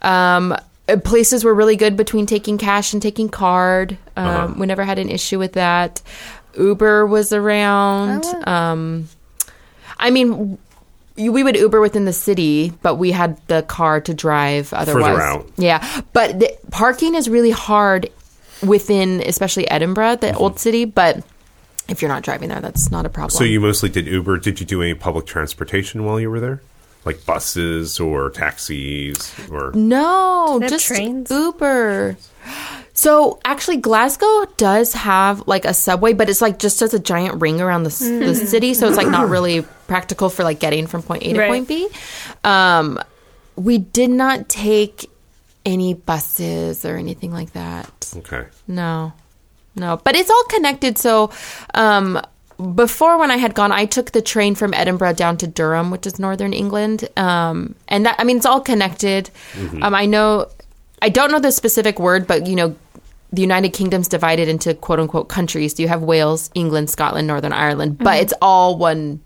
Um, 0.01 0.55
uh, 0.89 0.97
places 0.97 1.43
were 1.43 1.53
really 1.53 1.75
good 1.75 1.95
between 1.95 2.25
taking 2.25 2.57
cash 2.57 2.93
and 2.93 3.01
taking 3.01 3.29
card. 3.29 3.97
Um, 4.17 4.25
Uh-huh. 4.27 4.53
We 4.57 4.65
never 4.65 4.83
had 4.83 4.99
an 4.99 5.09
issue 5.09 5.37
with 5.39 5.53
that. 5.53 6.01
Uber 6.57 7.05
was 7.05 7.31
around. 7.33 8.23
Oh, 8.25 8.51
um, 8.51 9.07
I 9.99 10.09
mean. 10.09 10.57
We 11.17 11.43
would 11.43 11.57
Uber 11.57 11.81
within 11.81 12.05
the 12.05 12.13
city, 12.13 12.71
but 12.81 12.95
we 12.95 13.11
had 13.11 13.37
the 13.47 13.61
car 13.63 13.99
to 14.01 14.13
drive 14.13 14.73
otherwise. 14.73 15.19
out. 15.19 15.45
Yeah, 15.57 15.85
but 16.13 16.39
the, 16.39 16.57
parking 16.71 17.15
is 17.15 17.29
really 17.29 17.51
hard 17.51 18.09
within, 18.65 19.21
especially 19.21 19.69
Edinburgh, 19.69 20.15
the 20.15 20.27
Mm-hmm. 20.27 20.37
old 20.41 20.57
city. 20.59 20.85
But 20.85 21.21
if 21.89 22.01
you're 22.01 22.09
not 22.09 22.23
driving 22.23 22.47
there, 22.49 22.61
that's 22.61 22.89
not 22.89 23.05
a 23.05 23.09
problem. 23.09 23.37
So 23.37 23.43
you 23.43 23.59
mostly 23.59 23.89
did 23.89 24.07
Uber. 24.07 24.37
Did 24.37 24.61
you 24.61 24.65
do 24.65 24.81
any 24.81 24.93
public 24.95 25.25
transportation 25.27 26.05
while 26.05 26.17
you 26.19 26.31
were 26.31 26.39
there, 26.39 26.61
like 27.05 27.25
buses 27.25 27.99
or 27.99 28.29
taxis 28.29 29.33
or? 29.49 29.71
no, 29.73 30.57
they 30.59 30.67
just 30.69 30.85
trains? 30.87 31.29
Uber. 31.31 32.17
So 32.93 33.39
actually, 33.45 33.77
Glasgow 33.77 34.45
does 34.57 34.93
have 34.93 35.47
like 35.47 35.65
a 35.65 35.73
subway, 35.73 36.13
but 36.13 36.29
it's 36.29 36.41
like 36.41 36.59
just 36.59 36.81
as 36.81 36.93
a 36.93 36.99
giant 36.99 37.41
ring 37.41 37.61
around 37.61 37.83
the, 37.83 37.87
s 37.89 37.99
the 37.99 38.35
city, 38.35 38.73
so 38.73 38.87
it's 38.87 38.97
like 38.97 39.07
not 39.07 39.29
really 39.35 39.61
practical 39.87 40.29
for 40.29 40.43
like 40.43 40.59
getting 40.59 40.87
from 40.87 41.01
point 41.01 41.23
A 41.23 41.33
to 41.33 41.39
Right. 41.39 41.49
point 41.49 41.67
B. 41.67 41.87
Um, 42.43 42.99
we 43.55 43.77
did 43.77 44.09
not 44.09 44.49
take 44.49 45.09
any 45.65 45.93
buses 45.93 46.85
or 46.85 46.95
anything 46.97 47.31
like 47.31 47.53
that. 47.53 48.13
Okay. 48.17 48.45
No, 48.67 49.13
no, 49.75 49.97
but 50.03 50.15
it's 50.15 50.29
all 50.29 50.43
connected. 50.49 50.97
So, 50.97 51.31
um, 51.73 52.19
before 52.75 53.17
when 53.17 53.31
I 53.31 53.37
had 53.37 53.53
gone, 53.53 53.71
I 53.71 53.85
took 53.85 54.11
the 54.11 54.21
train 54.21 54.55
from 54.55 54.73
Edinburgh 54.73 55.13
down 55.13 55.37
to 55.37 55.47
Durham, 55.47 55.91
which 55.91 56.05
is 56.05 56.19
northern 56.19 56.53
England. 56.53 57.07
Um, 57.17 57.75
and 57.87 58.05
that, 58.05 58.15
I 58.19 58.23
mean, 58.23 58.37
it's 58.37 58.45
all 58.45 58.61
connected. 58.61 59.29
Um, 59.81 59.95
I 59.95 60.05
know, 60.05 60.47
I 61.01 61.09
don't 61.09 61.31
know 61.31 61.39
the 61.39 61.51
specific 61.51 61.99
word, 61.99 62.27
but 62.27 62.47
you 62.47 62.55
know, 62.55 62.75
the 63.33 63.41
United 63.41 63.69
Kingdom's 63.69 64.07
divided 64.07 64.49
into 64.49 64.73
quote 64.73 64.99
unquote 64.99 65.29
countries. 65.29 65.79
You 65.79 65.87
have 65.87 66.01
Wales, 66.01 66.49
England, 66.53 66.89
Scotland, 66.89 67.27
Northern 67.27 67.53
Ireland, 67.53 67.97
but 67.97 68.21
it's 68.21 68.33
all 68.41 68.77
one 68.77 69.21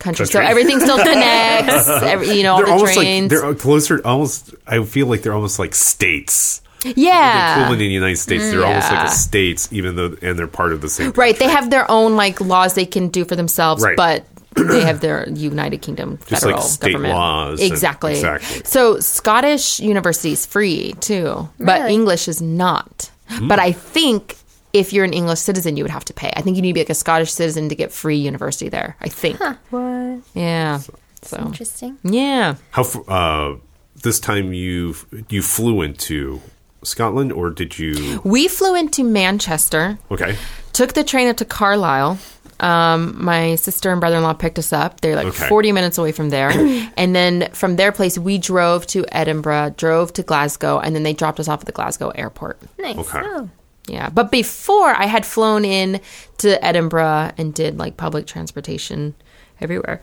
country. 0.00 0.26
So 0.26 0.40
everything 0.40 0.80
still 0.80 0.98
connects. 1.02 1.88
every, 1.88 2.32
you 2.32 2.42
know, 2.42 2.52
all 2.54 2.58
They're 2.58 2.66
the 2.66 2.72
almost 2.72 2.94
trains. 2.94 3.32
like 3.32 3.40
they're 3.42 3.54
closer. 3.54 4.04
Almost, 4.04 4.54
I 4.66 4.82
feel 4.84 5.06
like 5.06 5.22
they're 5.22 5.34
almost 5.34 5.58
like 5.58 5.74
states. 5.74 6.62
The 6.82 6.94
yeah. 6.96 7.52
equivalent 7.54 7.82
in 7.82 7.88
the 7.88 7.94
United 7.94 8.16
States, 8.16 8.44
they're 8.50 8.64
almost 8.64 8.90
like 8.90 9.00
Yeah. 9.00 9.06
a 9.06 9.10
states, 9.10 9.68
even 9.72 9.96
though 9.96 10.16
and 10.22 10.38
they're 10.38 10.46
part 10.46 10.72
of 10.72 10.80
the 10.80 10.88
same. 10.88 11.12
Right. 11.12 11.38
They 11.38 11.48
have 11.48 11.70
their 11.70 11.90
own 11.90 12.16
like 12.16 12.40
laws 12.40 12.74
they 12.74 12.86
can 12.86 13.08
do 13.08 13.24
for 13.24 13.36
themselves, 13.36 13.82
Right. 13.82 13.96
but 13.96 14.24
they 14.56 14.80
have 14.82 15.00
their 15.00 15.28
United 15.28 15.82
Kingdom 15.82 16.18
Just 16.26 16.42
federal 16.42 16.60
like 16.60 16.68
state 16.70 16.92
government. 16.92 17.14
laws 17.14 17.60
and- 17.60 17.70
Exactly. 17.70 18.12
exactly. 18.12 18.62
So 18.64 18.98
Scottish 19.00 19.78
university 19.80 20.32
is 20.32 20.46
free 20.46 20.94
too, 21.00 21.48
but 21.58 21.80
Really? 21.82 21.94
English 21.94 22.28
is 22.28 22.40
not. 22.42 23.10
Hmm. 23.28 23.46
But 23.48 23.58
I 23.60 23.72
think 23.72 24.36
if 24.72 24.92
you're 24.92 25.04
an 25.04 25.12
English 25.12 25.40
citizen, 25.40 25.76
you 25.76 25.84
would 25.84 25.90
have 25.90 26.04
to 26.06 26.12
pay. 26.14 26.32
I 26.36 26.40
think 26.42 26.56
you 26.56 26.62
need 26.62 26.70
to 26.70 26.74
be 26.74 26.80
like 26.80 26.90
a 26.90 26.94
Scottish 26.94 27.32
citizen 27.32 27.68
to 27.68 27.74
get 27.74 27.92
free 27.92 28.16
university 28.16 28.68
there. 28.68 28.96
I 29.00 29.08
think. 29.08 29.38
What? 29.70 30.20
Yeah. 30.34 30.80
So 31.22 31.36
Interesting. 31.38 31.98
yeah. 32.02 32.54
How 32.70 32.82
uh, 33.06 33.56
this 34.02 34.18
time 34.18 34.52
you 34.52 34.94
you 35.28 35.42
flew 35.42 35.82
into 35.82 36.40
Scotland 36.82 37.32
or 37.32 37.50
did 37.50 37.78
you? 37.78 38.20
We 38.24 38.48
flew 38.48 38.74
into 38.74 39.04
Manchester. 39.04 39.98
Okay, 40.10 40.36
took 40.72 40.92
the 40.94 41.04
train 41.04 41.28
up 41.28 41.36
to 41.38 41.44
Carlisle. 41.44 42.18
Um, 42.60 43.14
my 43.24 43.54
sister 43.54 43.90
and 43.90 44.00
brother 44.00 44.16
in 44.18 44.22
law 44.22 44.34
picked 44.34 44.58
us 44.58 44.70
up. 44.72 45.00
They're 45.00 45.16
like 45.16 45.28
Okay. 45.28 45.48
40 45.48 45.72
minutes 45.72 45.96
away 45.96 46.12
from 46.12 46.28
there. 46.28 46.50
and 46.96 47.16
then 47.16 47.48
from 47.52 47.76
their 47.76 47.90
place, 47.90 48.18
we 48.18 48.36
drove 48.36 48.86
to 48.88 49.06
Edinburgh, 49.10 49.74
drove 49.78 50.12
to 50.14 50.22
Glasgow, 50.22 50.78
and 50.78 50.94
then 50.94 51.02
they 51.02 51.14
dropped 51.14 51.40
us 51.40 51.48
off 51.48 51.60
at 51.60 51.66
the 51.66 51.72
Glasgow 51.72 52.10
airport. 52.10 52.58
Nice. 52.78 52.98
okay. 52.98 53.48
Yeah. 53.86 54.10
But 54.10 54.30
before, 54.30 54.90
I 54.94 55.06
had 55.06 55.24
flown 55.24 55.64
in 55.64 56.02
to 56.38 56.62
Edinburgh 56.62 57.32
and 57.38 57.54
did 57.54 57.78
like 57.78 57.96
public 57.96 58.26
transportation 58.26 59.14
everywhere. 59.60 60.02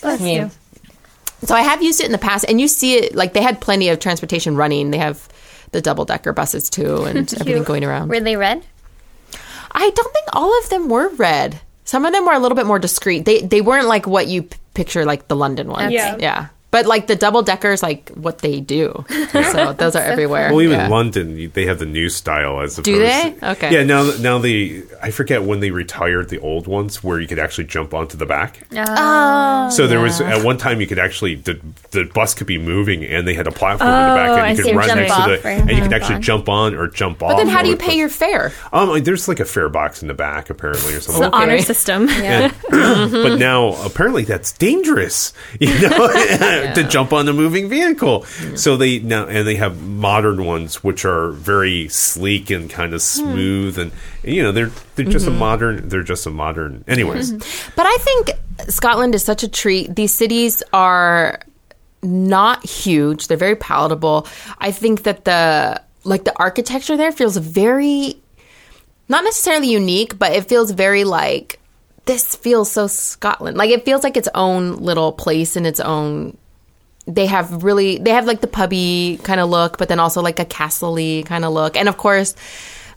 Bless 0.00 0.20
Yeah. 0.20 0.44
you. 0.44 0.50
So 1.44 1.54
I 1.54 1.60
have 1.62 1.82
used 1.82 2.00
it 2.00 2.06
in 2.06 2.12
the 2.12 2.18
past, 2.18 2.44
and 2.48 2.60
you 2.60 2.68
see 2.68 2.94
it 2.94 3.14
like 3.14 3.32
they 3.34 3.42
had 3.42 3.60
plenty 3.60 3.88
of 3.90 3.98
transportation 4.00 4.56
running. 4.56 4.90
They 4.90 4.98
have 4.98 5.28
the 5.72 5.80
double 5.82 6.04
decker 6.04 6.32
buses 6.32 6.70
too, 6.70 7.04
and 7.04 7.32
everything 7.40 7.64
going 7.64 7.84
around. 7.84 8.08
Were 8.08 8.20
they 8.20 8.36
red? 8.36 8.64
I 9.72 9.90
don't 9.90 10.12
think 10.12 10.26
all 10.32 10.58
of 10.60 10.68
them 10.70 10.88
were 10.88 11.08
red. 11.10 11.60
Some 11.84 12.04
of 12.06 12.12
them 12.12 12.24
were 12.24 12.32
a 12.32 12.38
little 12.38 12.56
bit 12.56 12.66
more 12.66 12.78
discreet. 12.78 13.24
They 13.24 13.42
they 13.42 13.60
weren't 13.60 13.86
like 13.86 14.06
what 14.06 14.26
you 14.26 14.44
p- 14.44 14.56
picture 14.74 15.04
like 15.04 15.28
the 15.28 15.36
London 15.36 15.68
ones. 15.68 15.92
Yeah. 15.92 16.16
yeah. 16.18 16.46
But 16.76 16.84
like 16.84 17.06
the 17.06 17.16
double 17.16 17.40
deckers, 17.42 17.82
like 17.82 18.10
what 18.10 18.38
they 18.40 18.60
do. 18.60 19.02
So 19.32 19.72
those 19.72 19.96
are 19.96 20.02
everywhere. 20.12 20.50
Well, 20.52 20.60
even 20.60 20.78
Yeah. 20.78 20.88
London, 20.88 21.50
they 21.54 21.64
have 21.64 21.78
the 21.78 21.86
new 21.86 22.10
style 22.10 22.60
as 22.60 22.74
opposed. 22.76 22.84
Do 22.84 22.98
they? 22.98 23.34
Okay. 23.42 23.72
Yeah. 23.72 23.82
Now, 23.84 24.10
now 24.20 24.36
they, 24.36 24.82
I 25.02 25.10
forget 25.10 25.42
when 25.42 25.60
they 25.60 25.70
retired 25.70 26.28
the 26.28 26.38
old 26.40 26.66
ones, 26.66 27.02
where 27.02 27.18
you 27.18 27.26
could 27.26 27.38
actually 27.38 27.64
jump 27.64 27.94
onto 27.94 28.18
the 28.18 28.26
back. 28.26 28.60
Oh, 28.76 29.70
So 29.70 29.86
there 29.86 30.00
was 30.00 30.20
at 30.20 30.44
one 30.44 30.58
time 30.58 30.82
you 30.82 30.86
could 30.86 30.98
actually 30.98 31.36
the 31.36 31.58
the 31.92 32.04
bus 32.12 32.34
could 32.34 32.46
be 32.46 32.58
moving 32.58 33.04
and 33.06 33.26
they 33.26 33.32
had 33.32 33.46
a 33.46 33.50
platform 33.52 33.88
in 33.88 34.08
the 34.10 34.14
back 34.14 34.28
Oh, 34.28 34.34
and 34.34 34.42
I 34.42 34.50
you 34.50 34.56
see. 34.56 34.62
could 34.64 34.76
run 34.76 34.88
Jump 34.88 35.00
next 35.00 35.14
to 35.16 35.22
the 35.22 35.48
or 35.48 35.50
and 35.50 35.70
you 35.70 35.82
could 35.82 35.92
actually 35.94 36.16
on. 36.16 36.22
jump 36.22 36.48
on 36.50 36.74
or 36.74 36.88
jump 36.88 37.22
off. 37.22 37.30
But 37.30 37.36
then 37.38 37.48
how 37.48 37.62
do 37.62 37.70
you 37.70 37.76
pay 37.78 37.96
your 37.96 38.10
fare? 38.10 38.52
Um, 38.72 38.90
like, 38.90 39.04
there's 39.04 39.28
like 39.28 39.40
a 39.40 39.46
fare 39.46 39.70
box 39.70 40.02
in 40.02 40.08
the 40.08 40.14
back 40.14 40.50
apparently 40.50 40.92
or 40.94 41.00
something. 41.00 41.22
The 41.22 41.34
honor 41.34 41.54
Okay. 41.54 41.62
system. 41.62 42.08
And- 42.10 42.52
but 42.70 43.36
now 43.38 43.68
apparently 43.84 44.24
that's 44.24 44.52
dangerous, 44.52 45.32
you 45.58 45.68
know, 45.80 45.88
to 46.74 46.84
jump 46.84 47.12
on 47.12 47.28
a 47.28 47.32
moving 47.32 47.68
vehicle. 47.68 48.24
So 48.54 48.76
they 48.76 48.98
now 48.98 49.26
and 49.26 49.46
they 49.46 49.56
have 49.56 49.82
modern 49.82 50.44
ones 50.44 50.82
which 50.82 51.04
are 51.04 51.30
very 51.30 51.88
sleek 51.88 52.50
and 52.50 52.68
kind 52.68 52.94
of 52.94 53.00
hmm. 53.00 53.04
smooth 53.04 53.78
and, 53.78 53.92
you 54.22 54.42
know 54.42 54.52
they're 54.52 54.70
they're 54.96 55.04
just 55.04 55.26
a 55.26 55.30
mm-hmm. 55.30 55.38
modern 55.38 55.88
they're 55.88 56.02
just 56.02 56.26
a 56.26 56.30
modern. 56.30 56.84
Anyways, 56.88 57.32
mm-hmm. 57.32 57.72
But 57.76 57.86
I 57.86 57.96
think 57.98 58.30
Scotland 58.70 59.14
is 59.14 59.24
such 59.24 59.42
a 59.42 59.48
treat. 59.48 59.94
These 59.94 60.12
cities 60.12 60.62
are 60.72 61.40
not 62.02 62.64
huge. 62.64 63.28
They're 63.28 63.36
very 63.36 63.56
palatable. 63.56 64.26
I 64.58 64.70
think 64.70 65.04
that 65.04 65.24
the 65.24 65.82
like 66.04 66.24
the 66.24 66.36
architecture 66.38 66.96
there 66.96 67.12
feels 67.12 67.36
very 67.36 68.20
not 69.08 69.24
necessarily 69.24 69.68
unique, 69.68 70.18
but 70.18 70.32
it 70.32 70.48
feels 70.48 70.70
very 70.70 71.04
like 71.04 71.60
this 72.06 72.36
feels 72.36 72.70
so 72.70 72.86
Scotland. 72.86 73.56
Like 73.56 73.70
it 73.70 73.84
feels 73.84 74.02
like 74.02 74.16
its 74.16 74.28
own 74.34 74.76
little 74.76 75.12
place 75.12 75.56
in 75.56 75.66
its 75.66 75.80
own 75.80 76.36
they 77.06 77.26
have 77.26 77.62
really 77.62 77.98
they 77.98 78.10
have 78.10 78.26
like 78.26 78.40
the 78.40 78.46
pubby 78.46 79.18
kind 79.22 79.40
of 79.40 79.48
look, 79.48 79.78
but 79.78 79.88
then 79.88 80.00
also 80.00 80.22
like 80.22 80.38
a 80.38 80.44
castle-y 80.44 81.22
kind 81.24 81.44
of 81.44 81.52
look. 81.52 81.76
And 81.76 81.88
of 81.88 81.96
course, 81.96 82.34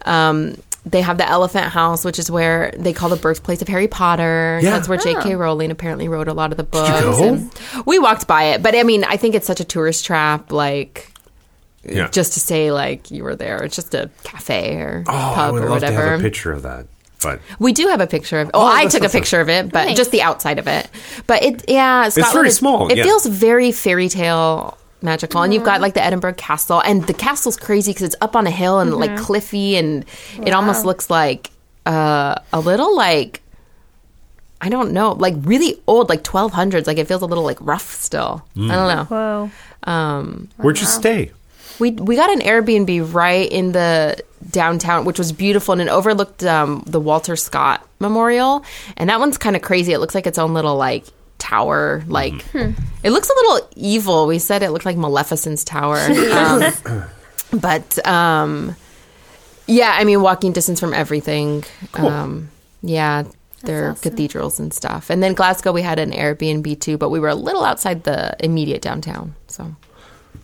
um, 0.05 0.55
they 0.85 1.01
have 1.01 1.17
the 1.17 1.27
Elephant 1.27 1.65
House, 1.65 2.03
which 2.03 2.17
is 2.17 2.31
where 2.31 2.73
they 2.77 2.93
call 2.93 3.09
the 3.09 3.15
birthplace 3.15 3.61
of 3.61 3.67
Harry 3.67 3.87
Potter. 3.87 4.59
Yeah. 4.61 4.71
That's 4.71 4.87
where 4.87 4.97
J.K. 4.97 5.35
Rowling 5.35 5.71
apparently 5.71 6.07
wrote 6.07 6.27
a 6.27 6.33
lot 6.33 6.51
of 6.51 6.57
the 6.57 6.63
books. 6.63 6.89
go? 6.89 7.83
We 7.85 7.99
walked 7.99 8.27
by 8.27 8.45
it, 8.45 8.63
but 8.63 8.75
I 8.75 8.83
mean, 8.83 9.03
I 9.03 9.17
think 9.17 9.35
it's 9.35 9.47
such 9.47 9.59
a 9.59 9.65
tourist 9.65 10.05
trap. 10.05 10.51
Like 10.51 11.11
yeah. 11.83 12.09
just 12.09 12.33
to 12.33 12.39
say 12.39 12.71
like 12.71 13.11
you 13.11 13.23
were 13.23 13.35
there. 13.35 13.63
It's 13.63 13.75
just 13.75 13.93
a 13.93 14.09
cafe 14.23 14.77
or 14.77 15.03
oh, 15.07 15.11
I 15.11 15.35
pub 15.35 15.53
would 15.53 15.63
or 15.63 15.69
love 15.69 15.79
to 15.79 15.85
whatever. 15.85 16.09
have 16.11 16.19
a 16.19 16.23
picture 16.23 16.51
of 16.51 16.63
that. 16.63 16.87
But 17.21 17.41
We 17.59 17.73
do 17.73 17.87
have 17.87 18.01
a 18.01 18.07
picture 18.07 18.39
of. 18.39 18.49
Oh, 18.53 18.61
Oh, 18.61 18.65
I 18.65 18.85
took 18.85 19.01
a 19.01 19.05
awesome. 19.05 19.19
picture 19.19 19.41
of 19.41 19.49
it, 19.49 19.71
but 19.71 19.85
Nice. 19.85 19.97
just 19.97 20.11
the 20.11 20.21
outside 20.21 20.57
of 20.59 20.67
it. 20.67 20.87
But 21.27 21.43
it, 21.43 21.65
yeah, 21.69 22.07
Scotland 22.09 22.33
very 22.33 22.47
is- 22.49 22.55
small, 22.57 22.89
It 22.91 22.97
yeah. 22.97 23.03
feels 23.03 23.25
very 23.25 23.71
fairy 23.71 24.07
tale 24.09 24.77
magical, 25.01 25.41
and 25.41 25.53
you've 25.53 25.63
got 25.63 25.81
like 25.81 25.93
the 25.93 26.03
Edinburgh 26.03 26.33
Castle, 26.33 26.81
and 26.81 27.05
the 27.07 27.13
castle's 27.13 27.57
crazy 27.57 27.91
because 27.91 28.03
it's 28.03 28.15
up 28.21 28.35
on 28.35 28.47
a 28.47 28.51
hill 28.51 28.79
and 28.79 28.93
like 28.95 29.15
cliffy, 29.17 29.75
and 29.77 30.05
it 30.43 30.51
almost 30.53 30.85
looks 30.85 31.09
like 31.09 31.51
uh, 31.85 32.35
a 32.53 32.59
little 32.59 32.95
like. 32.95 33.41
I 34.61 34.67
don't 34.67 34.91
know, 34.91 35.13
like 35.13 35.35
really 35.39 35.81
old, 35.87 36.09
like 36.09 36.21
1200s. 36.23 36.85
Like 36.85 36.97
it 36.97 37.07
feels 37.07 37.21
a 37.21 37.25
little 37.25 37.45
like 37.45 37.57
rough 37.61 37.93
still. 37.93 38.43
I 38.57 38.59
don't 38.59 38.69
know. 38.95 39.03
Whoa. 39.05 39.51
Um, 39.89 40.49
where'd 40.57 40.77
you 40.81 40.85
stay? 40.85 41.31
We 41.79 41.91
we 41.91 42.15
got 42.15 42.31
an 42.31 42.41
Airbnb 42.41 43.13
right 43.13 43.49
in 43.49 43.71
the 43.71 44.21
downtown, 44.49 45.05
which 45.05 45.17
was 45.17 45.31
beautiful, 45.31 45.73
and 45.73 45.81
it 45.81 45.87
overlooked 45.87 46.43
um, 46.43 46.83
the 46.85 46.99
Walter 46.99 47.35
Scott 47.35 47.87
Memorial, 47.99 48.63
and 48.97 49.09
that 49.09 49.19
one's 49.19 49.37
kind 49.37 49.55
of 49.55 49.61
crazy. 49.61 49.93
It 49.93 49.99
looks 49.99 50.15
like 50.15 50.27
its 50.27 50.37
own 50.37 50.53
little 50.53 50.75
like 50.75 51.05
tower. 51.37 52.03
Like 52.07 52.33
it 52.53 53.11
looks 53.11 53.29
a 53.29 53.33
little 53.33 53.69
evil. 53.75 54.27
We 54.27 54.39
said 54.39 54.63
it 54.63 54.71
looked 54.71 54.85
like 54.85 54.97
Maleficent's 54.97 55.63
tower, 55.63 55.97
um, 56.31 56.73
but 57.59 58.07
um, 58.07 58.75
yeah, 59.67 59.93
I 59.95 60.03
mean 60.03 60.21
walking 60.21 60.51
distance 60.51 60.79
from 60.79 60.93
everything. 60.93 61.63
Um, 61.93 62.49
yeah. 62.81 63.23
Their 63.61 63.91
awesome. 63.91 64.11
cathedrals 64.11 64.57
and 64.61 64.73
stuff, 64.73 65.09
and 65.09 65.21
then 65.21 65.33
Glasgow 65.33 65.73
we 65.73 65.81
had 65.81 65.99
an 65.99 66.11
Airbnb 66.11 66.79
too, 66.79 66.97
but 66.97 67.09
we 67.09 67.19
were 67.19 67.27
a 67.27 67.35
little 67.35 67.65
outside 67.65 68.05
the 68.05 68.33
immediate 68.39 68.81
downtown. 68.81 69.35
So 69.47 69.75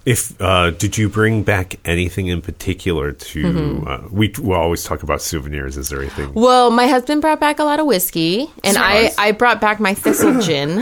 If 0.06 0.40
uh, 0.40 0.70
did 0.70 1.00
you 1.00 1.10
bring 1.10 1.42
back 1.42 1.80
anything 1.84 2.28
in 2.28 2.42
particular 2.42 3.12
to? 3.12 3.44
Mm-hmm. 3.44 3.88
Uh, 3.88 4.08
we 4.12 4.32
we 4.40 4.54
always 4.54 4.84
talk 4.84 5.02
about 5.02 5.20
souvenirs. 5.22 5.78
Is 5.78 5.90
there 5.90 6.00
anything? 6.00 6.32
Well, 6.36 6.70
my 6.70 6.88
husband 6.88 7.22
brought 7.22 7.40
back 7.40 7.58
a 7.58 7.64
lot 7.64 7.80
of 7.80 7.88
whiskey, 7.88 8.52
and 8.64 8.78
I, 8.78 9.12
I 9.18 9.32
brought 9.32 9.60
back 9.60 9.80
my 9.80 9.96
thistle 9.96 10.40
gin 10.42 10.76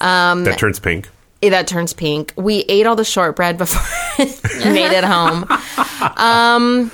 that 0.00 0.56
turns 0.58 0.80
pink. 0.80 1.08
that 1.42 1.68
turns 1.68 1.92
pink. 1.92 2.32
We 2.36 2.60
ate 2.68 2.86
all 2.86 2.96
the 2.96 3.04
shortbread 3.04 3.56
before 3.56 3.82
we 4.18 4.64
made 4.64 4.92
it 4.92 5.04
home. 5.04 5.46
Um, 6.16 6.90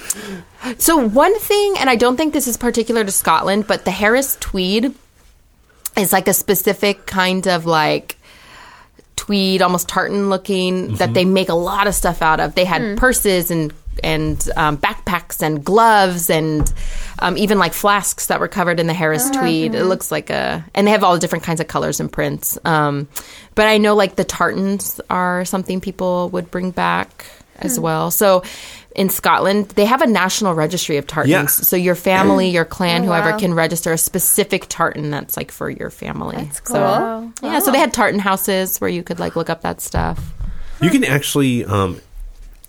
so 0.78 0.97
one 0.97 1.36
thing, 1.41 1.74
and 1.78 1.91
I 1.91 1.97
don't 1.97 2.16
think 2.16 2.32
this 2.32 2.47
is 2.47 2.57
particular 2.57 3.03
to 3.03 3.11
Scotland, 3.11 3.66
but 3.66 3.84
the 3.84 3.91
Harris 3.91 4.36
tweed 4.41 4.95
is 5.97 6.12
like 6.12 6.28
a 6.28 6.32
specific 6.32 7.07
kind 7.07 7.49
of 7.49 7.66
like 7.66 8.16
tweed, 9.21 9.61
almost 9.61 9.87
tartan 9.87 10.31
looking 10.31 10.95
that 10.95 11.12
they 11.12 11.27
make 11.27 11.51
a 11.51 11.55
lot 11.55 11.87
of 11.87 11.95
stuff 11.95 12.23
out 12.23 12.41
of. 12.41 12.55
They 12.55 12.64
had 12.64 12.81
purses 12.97 13.51
and 13.51 13.71
and 14.03 14.49
um, 14.57 14.79
backpacks 14.79 15.43
and 15.43 15.62
gloves 15.62 16.31
and 16.31 16.73
um, 17.18 17.37
even 17.37 17.59
like 17.59 17.75
flasks 17.75 18.29
that 18.29 18.41
were 18.41 18.49
covered 18.49 18.81
in 18.81 18.87
the 18.87 18.95
Harris 18.95 19.29
tweed. 19.29 19.75
It 19.75 19.85
looks 19.85 20.11
like 20.11 20.31
a, 20.31 20.64
and 20.75 20.87
they 20.87 20.93
have 20.93 21.05
all 21.05 21.18
different 21.18 21.45
kinds 21.45 21.61
of 21.61 21.68
colors 21.68 22.01
and 22.01 22.11
prints. 22.11 22.59
Um, 22.64 23.09
but 23.55 23.66
I 23.68 23.77
know 23.77 23.95
like 23.95 24.16
the 24.16 24.25
tartans 24.25 25.03
are 25.11 25.45
something 25.45 25.83
people 25.83 26.31
would 26.31 26.51
bring 26.51 26.71
back 26.71 27.27
as 27.57 27.79
well. 27.79 28.11
So 28.11 28.43
in 29.01 29.09
Scotland, 29.09 29.69
they 29.71 29.87
have 29.87 30.03
a 30.03 30.07
national 30.07 30.53
registry 30.53 30.99
of 30.99 31.07
tartans. 31.07 31.31
Yeah. 31.33 31.47
So 31.47 31.75
your 31.75 31.95
family, 31.95 32.51
your 32.51 32.67
clan, 32.67 33.01
Oh, 33.03 33.07
whoever 33.07 33.31
wow. 33.31 33.39
can 33.39 33.55
register 33.55 33.95
a 33.95 33.97
specific 33.99 34.67
tartan 34.69 35.11
that's 35.11 35.39
like 35.39 35.51
for 35.51 35.71
your 35.71 35.89
family. 35.89 36.37
That's 36.37 36.61
cool. 36.61 36.75
So, 36.77 37.33
yeah, 37.43 37.61
so 37.61 37.73
they 37.73 37.79
had 37.79 37.95
tartan 37.95 38.21
houses 38.21 38.79
where 38.79 38.91
you 38.91 39.03
could 39.03 39.19
like 39.19 39.37
look 39.37 39.49
up 39.49 39.63
that 39.63 39.81
stuff. 39.81 40.23
You 40.83 40.91
can 40.91 41.03
actually, 41.03 41.65
um, 41.65 41.99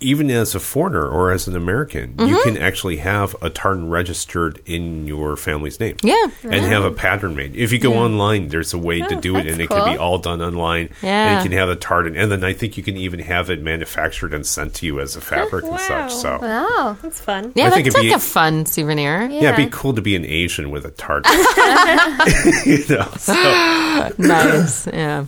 even 0.02 0.30
as 0.32 0.56
a 0.56 0.60
foreigner 0.60 1.08
or 1.08 1.32
as 1.32 1.48
an 1.48 1.56
American, 1.56 2.16
you 2.20 2.26
Mm-hmm. 2.38 2.44
can 2.56 2.58
actually 2.58 2.98
have 2.98 3.36
a 3.42 3.50
tartan 3.50 3.90
registered 3.90 4.62
in 4.66 5.06
your 5.08 5.36
family's 5.38 5.80
name. 5.80 5.98
Yeah. 6.04 6.28
And 6.44 6.66
have 6.66 6.84
a 6.84 6.92
pattern 6.92 7.36
made. 7.36 7.56
If 7.56 7.72
you 7.72 7.80
go 7.80 7.94
online, 7.94 8.48
there's 8.50 8.74
a 8.74 8.78
way 8.78 9.02
to 9.02 9.16
do 9.16 9.36
it, 9.38 9.48
and 9.48 9.62
it 9.62 9.70
can 9.70 9.94
be 9.94 9.98
all 9.98 10.18
done 10.18 10.42
online. 10.42 10.90
Yeah. 11.02 11.28
And 11.38 11.44
you 11.44 11.50
can 11.50 11.58
have 11.58 11.70
a 11.70 11.76
tartan, 11.76 12.16
and 12.18 12.32
then 12.32 12.44
I 12.44 12.54
think 12.54 12.78
you 12.78 12.84
can 12.84 12.98
even 12.98 13.20
have 13.20 13.50
it 13.50 13.62
manufactured 13.62 14.34
and 14.34 14.46
sent 14.46 14.74
to 14.76 14.86
you 14.86 15.00
as 15.00 15.16
a 15.16 15.22
fabric 15.22 15.66
and 15.66 15.80
such. 15.80 16.14
So, 16.14 16.40
Wow. 16.42 16.98
That's 17.02 17.22
fun. 17.22 17.52
Yeah, 17.56 17.68
I 17.68 17.70
think 17.70 17.86
that's 17.86 17.96
like 17.96 18.04
be- 18.04 18.12
a 18.14 18.20
fun 18.20 18.66
souvenir. 18.66 19.30
yeah. 19.30 19.54
it'd 19.54 19.66
be 19.66 19.72
cool 19.72 19.94
to 19.94 20.02
be 20.02 20.16
an 20.16 20.26
Asian 20.26 20.72
with 20.72 20.86
a 20.86 20.92
tartan. 20.92 21.32
you 22.66 22.84
know, 22.90 23.08
so. 23.18 23.34
nice. 24.18 24.88
Yeah. 24.88 25.26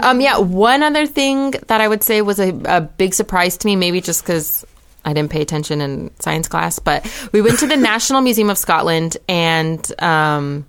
Um, 0.00 0.20
yeah. 0.20 0.38
One 0.38 0.82
other 0.82 1.06
thing 1.06 1.52
that 1.66 1.80
I 1.80 1.88
would 1.88 2.02
say 2.02 2.22
was 2.22 2.38
a, 2.38 2.50
a 2.64 2.80
big 2.80 3.14
surprise 3.14 3.56
to 3.58 3.66
me, 3.66 3.76
maybe 3.76 4.00
just 4.00 4.22
because 4.24 4.64
I 5.04 5.12
didn't 5.12 5.30
pay 5.30 5.42
attention 5.42 5.80
in 5.80 6.10
science 6.20 6.48
class, 6.48 6.78
but 6.78 7.06
we 7.32 7.42
went 7.42 7.58
to 7.60 7.66
the 7.66 7.76
National 7.92 8.20
Museum 8.20 8.50
of 8.50 8.58
Scotland 8.58 9.16
and 9.28 10.02
um, 10.02 10.66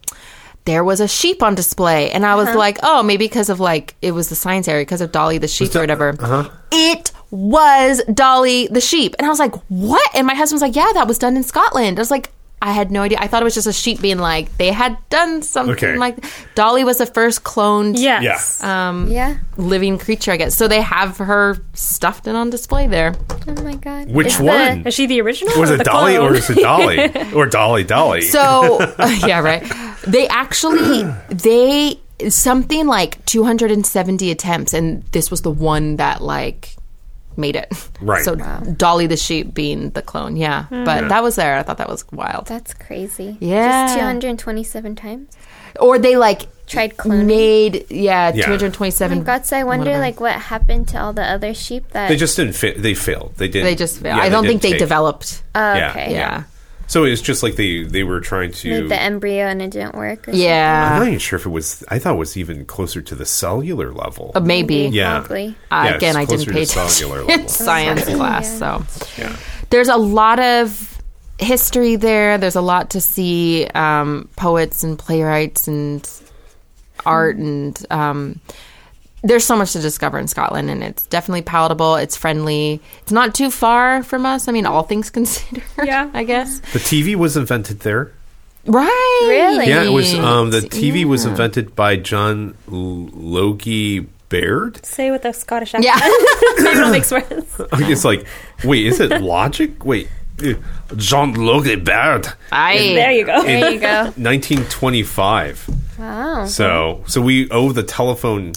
there 0.65 0.83
was 0.83 0.99
a 0.99 1.07
sheep 1.07 1.43
on 1.43 1.55
display. 1.55 2.11
And 2.11 2.25
I 2.25 2.35
was 2.35 2.47
like, 2.55 2.79
oh, 2.83 3.03
maybe 3.03 3.25
because 3.25 3.49
of 3.49 3.59
like, 3.59 3.95
it 4.01 4.11
was 4.11 4.29
the 4.29 4.35
science 4.35 4.67
area, 4.67 4.81
because 4.81 5.01
of 5.01 5.11
Dolly 5.11 5.37
the 5.37 5.47
sheep 5.47 5.67
or 5.75 5.81
whatever. 5.81 6.13
It 6.71 7.11
was 7.31 8.01
Dolly 8.13 8.67
the 8.67 8.81
sheep. 8.81 9.15
And 9.19 9.25
I 9.25 9.29
was 9.29 9.39
like, 9.39 9.55
what? 9.67 10.09
And 10.15 10.25
my 10.25 10.35
husband 10.35 10.55
was 10.55 10.61
like, 10.61 10.75
yeah, 10.75 10.91
that 10.93 11.07
was 11.07 11.17
done 11.19 11.35
in 11.35 11.43
Scotland. 11.43 11.99
I 11.99 12.01
was 12.01 12.11
like, 12.11 12.31
I 12.63 12.71
had 12.71 12.91
no 12.91 13.01
idea. 13.01 13.17
I 13.19 13.27
thought 13.27 13.41
it 13.41 13.43
was 13.43 13.55
just 13.55 13.67
a 13.67 13.73
sheep 13.73 13.99
being 13.99 14.19
like, 14.19 14.55
they 14.57 14.71
had 14.71 14.97
done 15.09 15.41
something 15.41 15.75
Okay. 15.75 15.97
like 15.97 16.15
Dolly 16.55 16.85
was 16.85 16.97
the 16.97 17.05
first 17.05 17.43
cloned 17.43 17.99
Yes. 17.99 18.61
Yeah. 18.63 18.89
um, 18.89 19.11
Yeah. 19.11 19.35
living 19.57 19.97
creature, 19.97 20.31
I 20.31 20.37
guess. 20.37 20.55
So 20.55 20.69
they 20.69 20.79
have 20.81 21.17
her 21.17 21.57
stuffed 21.73 22.25
and 22.25 22.37
on 22.37 22.49
display 22.49 22.87
there. 22.87 23.15
Oh 23.49 23.61
my 23.63 23.75
god. 23.75 24.09
Which 24.09 24.27
Is 24.27 24.37
the- 24.37 24.45
one? 24.45 24.87
Is 24.87 24.93
she 24.93 25.07
the 25.07 25.19
original? 25.19 25.59
Was 25.59 25.71
or 25.71 25.73
it 25.75 25.77
the 25.79 25.83
Dolly 25.83 26.15
clone? 26.15 26.31
or 26.31 26.35
is 26.35 26.49
it 26.49 26.55
Dolly? 26.59 27.33
or 27.33 27.45
Dolly 27.47 27.83
Dolly? 27.83 28.21
So, 28.21 28.79
yeah, 29.27 29.41
right. 29.41 29.63
They 30.07 30.27
actually, 30.29 31.03
they, 31.29 31.99
something 32.29 32.87
like 32.87 33.23
270 33.25 34.31
attempts, 34.31 34.73
and 34.73 35.03
this 35.11 35.29
was 35.29 35.41
the 35.41 35.51
one 35.51 35.97
that, 35.97 36.21
like, 36.21 36.75
made 37.37 37.55
it. 37.55 37.71
Right. 38.01 38.23
So 38.23 38.35
Dolly 38.35 39.07
the 39.07 39.17
sheep 39.17 39.53
being 39.53 39.89
the 39.91 40.01
clone, 40.01 40.35
yeah. 40.37 40.65
Hmm. 40.65 40.83
But 40.83 41.09
that 41.09 41.23
was 41.23 41.35
there. 41.35 41.57
I 41.57 41.63
thought 41.63 41.77
that 41.77 41.89
was 41.89 42.05
wild. 42.11 42.47
That's 42.47 42.73
crazy. 42.73 43.37
Yeah. 43.39 43.87
Just 43.87 43.95
227 43.99 44.95
times. 44.95 45.35
Or 45.79 45.97
they, 45.97 46.17
like, 46.17 46.43
Tried 46.67 46.95
cloning. 46.97 47.25
made, 47.25 47.85
yeah, 47.89 48.31
Yeah. 48.33 48.45
227. 48.45 49.17
Oh 49.17 49.21
my 49.21 49.25
God, 49.25 49.45
so 49.45 49.57
I 49.57 49.63
wonder 49.63 49.85
whatever. 49.85 49.99
like 50.01 50.19
what 50.19 50.33
happened 50.33 50.87
to 50.89 51.01
all 51.01 51.11
the 51.13 51.23
other 51.23 51.53
sheep 51.53 51.89
that 51.89 52.07
they 52.07 52.15
just 52.15 52.35
didn't 52.37 52.53
fit. 52.53 52.81
They 52.81 52.93
failed. 52.93 53.33
They 53.37 53.47
didn't. 53.47 53.65
They 53.65 53.75
just, 53.75 54.01
yeah, 54.01 54.17
I 54.17 54.29
don't 54.29 54.43
didn't 54.43 54.61
think 54.61 54.61
they 54.61 54.69
take- 54.71 54.79
developed. 54.79 55.43
Oh, 55.55 55.73
Yeah. 55.73 55.89
okay. 55.91 56.11
Yeah. 56.13 56.43
So 56.93 57.05
it's 57.05 57.23
just 57.23 57.41
like 57.41 57.55
they 57.55 57.81
they 57.81 58.03
were 58.03 58.19
trying 58.19 58.51
to. 58.51 58.81
Made 58.81 58.89
the 58.89 59.01
embryo 59.01 59.47
and 59.47 59.63
it 59.63 59.71
didn't 59.71 59.95
work. 59.95 60.27
or 60.27 60.31
I'm 60.31 60.99
not 60.99 61.07
even 61.07 61.17
sure 61.17 61.39
if 61.39 61.45
it 61.47 61.49
was. 61.49 61.83
I 61.89 61.97
thought 61.97 62.13
it 62.13 62.17
was 62.19 62.37
even 62.37 62.65
closer 62.65 63.01
to 63.01 63.15
the 63.15 63.25
cellular 63.25 63.91
level. 63.91 64.31
Uh, 64.35 64.41
maybe. 64.41 64.89
Yeah. 64.93 65.21
Probably. 65.21 65.55
Uh, 65.71 65.87
Yeah, 65.89 65.95
again, 65.95 66.15
I 66.15 66.25
didn't 66.25 66.45
closer 66.45 66.51
pay 66.51 66.65
to 66.65 66.71
attention 66.71 66.89
cellular 66.91 67.21
in 67.21 67.27
level. 67.29 67.47
science 67.65 68.07
Yeah. 68.07 68.15
class, 68.15 68.59
so 68.59 68.85
Yeah. 69.17 69.35
there's 69.71 69.87
a 69.89 69.97
lot 69.97 70.39
of 70.39 71.01
history 71.39 71.95
there. 71.95 72.37
There's 72.37 72.55
a 72.55 72.61
lot 72.61 72.91
to 72.91 73.01
see. 73.01 73.65
Um, 73.73 74.29
poets 74.35 74.83
and 74.83 74.99
playwrights 74.99 75.67
and 75.67 76.07
art 77.07 77.37
and 77.37 77.75
um, 77.89 78.39
there's 79.23 79.45
so 79.45 79.55
much 79.55 79.71
to 79.73 79.79
discover 79.81 80.19
in 80.19 80.27
Scotland, 80.27 80.69
and 80.69 80.83
it's 80.83 81.05
definitely 81.07 81.41
palatable. 81.41 81.95
It's 81.95 82.15
friendly. 82.17 82.81
It's 83.01 83.11
not 83.11 83.33
too 83.33 83.49
far 83.49 84.03
from 84.03 84.25
us. 84.25 84.47
I 84.47 84.51
mean, 84.51 84.65
all 84.65 84.83
things 84.83 85.09
considered. 85.17 85.63
Yeah. 85.83 86.09
I 86.13 86.23
guess. 86.23 86.59
The 86.59 86.79
TV 86.79 87.15
was 87.15 87.37
invented 87.37 87.79
there. 87.79 88.11
Right. 88.65 89.25
Really? 89.27 89.67
Yeah, 89.67 89.83
it 89.83 89.89
was. 89.91 90.13
Um, 90.13 90.51
the 90.51 90.61
TV 90.61 91.03
was 91.05 91.25
invented 91.25 91.75
by 91.75 91.97
John 91.97 92.55
L- 92.71 93.09
Logie 93.13 94.07
Baird. 94.29 94.85
Say 94.85 95.11
with 95.11 95.25
a 95.25 95.33
Scottish 95.33 95.73
accent. 95.75 95.83
Yeah. 95.83 95.99
Maybe 96.63 96.77
it'll 96.79 96.89
make 96.91 97.03
sense. 97.03 97.59
It's 97.73 98.05
like, 98.05 98.25
wait, 98.63 98.85
is 98.85 98.99
it 99.01 99.21
logic? 99.21 99.83
Wait, 99.83 100.07
John 100.95 101.33
Logie 101.33 101.75
Baird, 101.75 102.27
I, 102.51 102.77
There 102.77 103.11
you 103.11 103.25
go. 103.25 103.43
There 103.43 103.69
you 103.71 103.79
go. 103.79 104.03
1925. 104.15 105.69
Wow. 105.99 106.45
So, 106.45 107.03
so 107.07 107.21
we 107.21 107.49
owe 107.51 107.71
the 107.71 107.83
telephone 107.83 108.53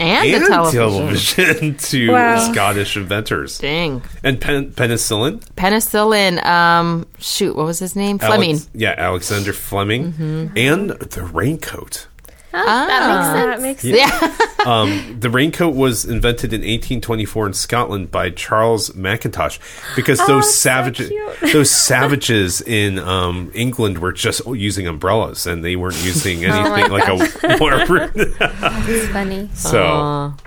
and, 0.00 0.26
and 0.28 0.44
the 0.44 0.48
television. 0.48 0.80
television 0.90 1.76
to 1.78 2.10
Wow. 2.12 2.52
Scottish 2.52 2.96
inventors 2.96 3.58
Dang. 3.58 4.02
and 4.24 4.40
pen- 4.40 4.72
penicillin. 4.72 5.40
Penicillin. 5.56 6.44
Um, 6.44 7.06
shoot, 7.18 7.54
what 7.56 7.66
was 7.66 7.78
his 7.78 7.94
name? 7.94 8.18
Fleming. 8.18 8.50
Alex- 8.50 8.70
yeah, 8.74 8.94
Alexander 8.96 9.52
Fleming, 9.52 10.12
Mm-hmm. 10.12 10.56
and 10.58 10.90
the 10.90 11.22
raincoat. 11.24 12.06
Oh, 12.52 12.64
that 12.64 13.32
That 13.32 13.60
makes 13.60 13.84
yeah. 13.84 14.36
Um, 14.60 15.16
the 15.18 15.30
raincoat 15.30 15.74
was 15.74 16.04
invented 16.04 16.52
in 16.52 16.60
1824 16.60 17.46
in 17.46 17.52
Scotland 17.54 18.10
by 18.10 18.28
Charles 18.28 18.90
Mackintosh 18.90 19.58
because 19.96 20.18
those 20.26 20.54
savages, 20.54 21.08
cute. 21.08 21.38
those 21.54 21.70
savages 21.70 22.60
in 22.60 22.98
um, 22.98 23.50
England 23.54 23.98
were 23.98 24.12
just 24.12 24.46
using 24.46 24.86
umbrellas 24.86 25.46
and 25.46 25.64
they 25.64 25.76
weren't 25.76 26.04
using 26.04 26.44
anything 26.44 26.90
like 26.90 27.08
a 27.08 27.56
waterproof. 27.58 28.14
makes 28.14 28.38
sense. 28.38 29.08
funny. 29.08 29.48
so 29.54 30.34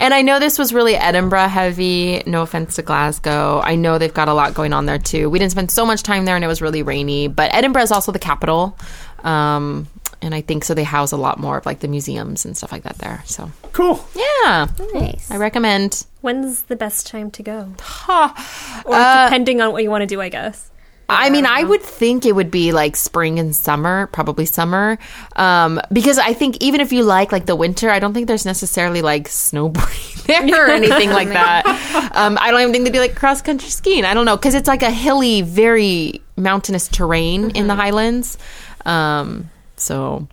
And 0.00 0.14
I 0.14 0.22
know 0.22 0.38
this 0.38 0.58
was 0.58 0.72
really 0.72 0.96
Edinburgh 0.96 1.48
heavy. 1.48 2.22
No 2.26 2.40
offense 2.40 2.76
to 2.76 2.82
Glasgow. 2.82 3.60
I 3.62 3.74
know 3.74 3.98
they've 3.98 4.14
got 4.14 4.28
a 4.28 4.34
lot 4.34 4.54
going 4.54 4.72
on 4.72 4.86
there 4.86 4.98
too. 4.98 5.28
We 5.28 5.38
didn't 5.38 5.52
spend 5.52 5.70
so 5.70 5.84
much 5.84 6.02
time 6.02 6.24
there 6.24 6.34
and 6.34 6.42
it 6.42 6.48
was 6.48 6.62
really 6.62 6.82
rainy, 6.82 7.28
but 7.28 7.52
Edinburgh 7.54 7.82
is 7.82 7.92
also 7.92 8.10
the 8.10 8.18
capital. 8.18 8.78
Um, 9.22 9.86
and 10.22 10.34
I 10.34 10.40
think 10.40 10.64
so 10.64 10.74
they 10.74 10.84
house 10.84 11.12
a 11.12 11.16
lot 11.16 11.38
more 11.38 11.58
of 11.58 11.66
like 11.66 11.80
the 11.80 11.88
museums 11.88 12.44
and 12.44 12.56
stuff 12.56 12.72
like 12.72 12.82
that 12.82 12.98
there. 12.98 13.22
So, 13.26 13.50
cool. 13.72 14.04
yeah. 14.14 14.68
Nice. 14.94 15.30
I 15.30 15.36
recommend. 15.36 16.06
When's 16.20 16.62
the 16.62 16.76
best 16.76 17.06
time 17.06 17.30
to 17.32 17.42
go? 17.42 17.72
Ha. 17.80 18.82
Or 18.86 18.92
depending 18.92 19.60
on 19.60 19.72
what 19.72 19.82
you 19.82 19.90
want 19.90 20.02
to 20.02 20.06
do, 20.06 20.20
I 20.20 20.28
guess. 20.28 20.70
I 21.10 21.30
mean, 21.30 21.44
I 21.44 21.64
would 21.64 21.82
think 21.82 22.24
it 22.24 22.34
would 22.34 22.50
be 22.50 22.72
like 22.72 22.96
spring 22.96 23.38
and 23.38 23.54
summer, 23.54 24.06
probably 24.08 24.46
summer, 24.46 24.98
um, 25.36 25.80
because 25.92 26.18
I 26.18 26.32
think 26.34 26.58
even 26.60 26.80
if 26.80 26.92
you 26.92 27.02
like 27.02 27.32
like 27.32 27.46
the 27.46 27.56
winter, 27.56 27.90
I 27.90 27.98
don't 27.98 28.14
think 28.14 28.28
there's 28.28 28.46
necessarily 28.46 29.02
like 29.02 29.28
snowboarding 29.28 30.22
there 30.26 30.66
or 30.66 30.70
anything 30.70 31.10
like 31.10 31.28
that. 31.32 32.12
Um, 32.14 32.38
I 32.40 32.50
don't 32.50 32.60
even 32.60 32.72
think 32.72 32.84
they 32.84 32.90
do 32.90 33.00
like 33.00 33.16
cross 33.16 33.42
country 33.42 33.68
skiing. 33.70 34.04
I 34.04 34.14
don't 34.14 34.24
know 34.24 34.36
because 34.36 34.54
it's 34.54 34.68
like 34.68 34.82
a 34.82 34.90
hilly, 34.90 35.42
very 35.42 36.22
mountainous 36.36 36.88
terrain 36.88 37.50
in 37.50 37.66
the 37.66 37.74
Highlands. 37.74 38.38
Um, 38.86 39.50
so 39.80 40.28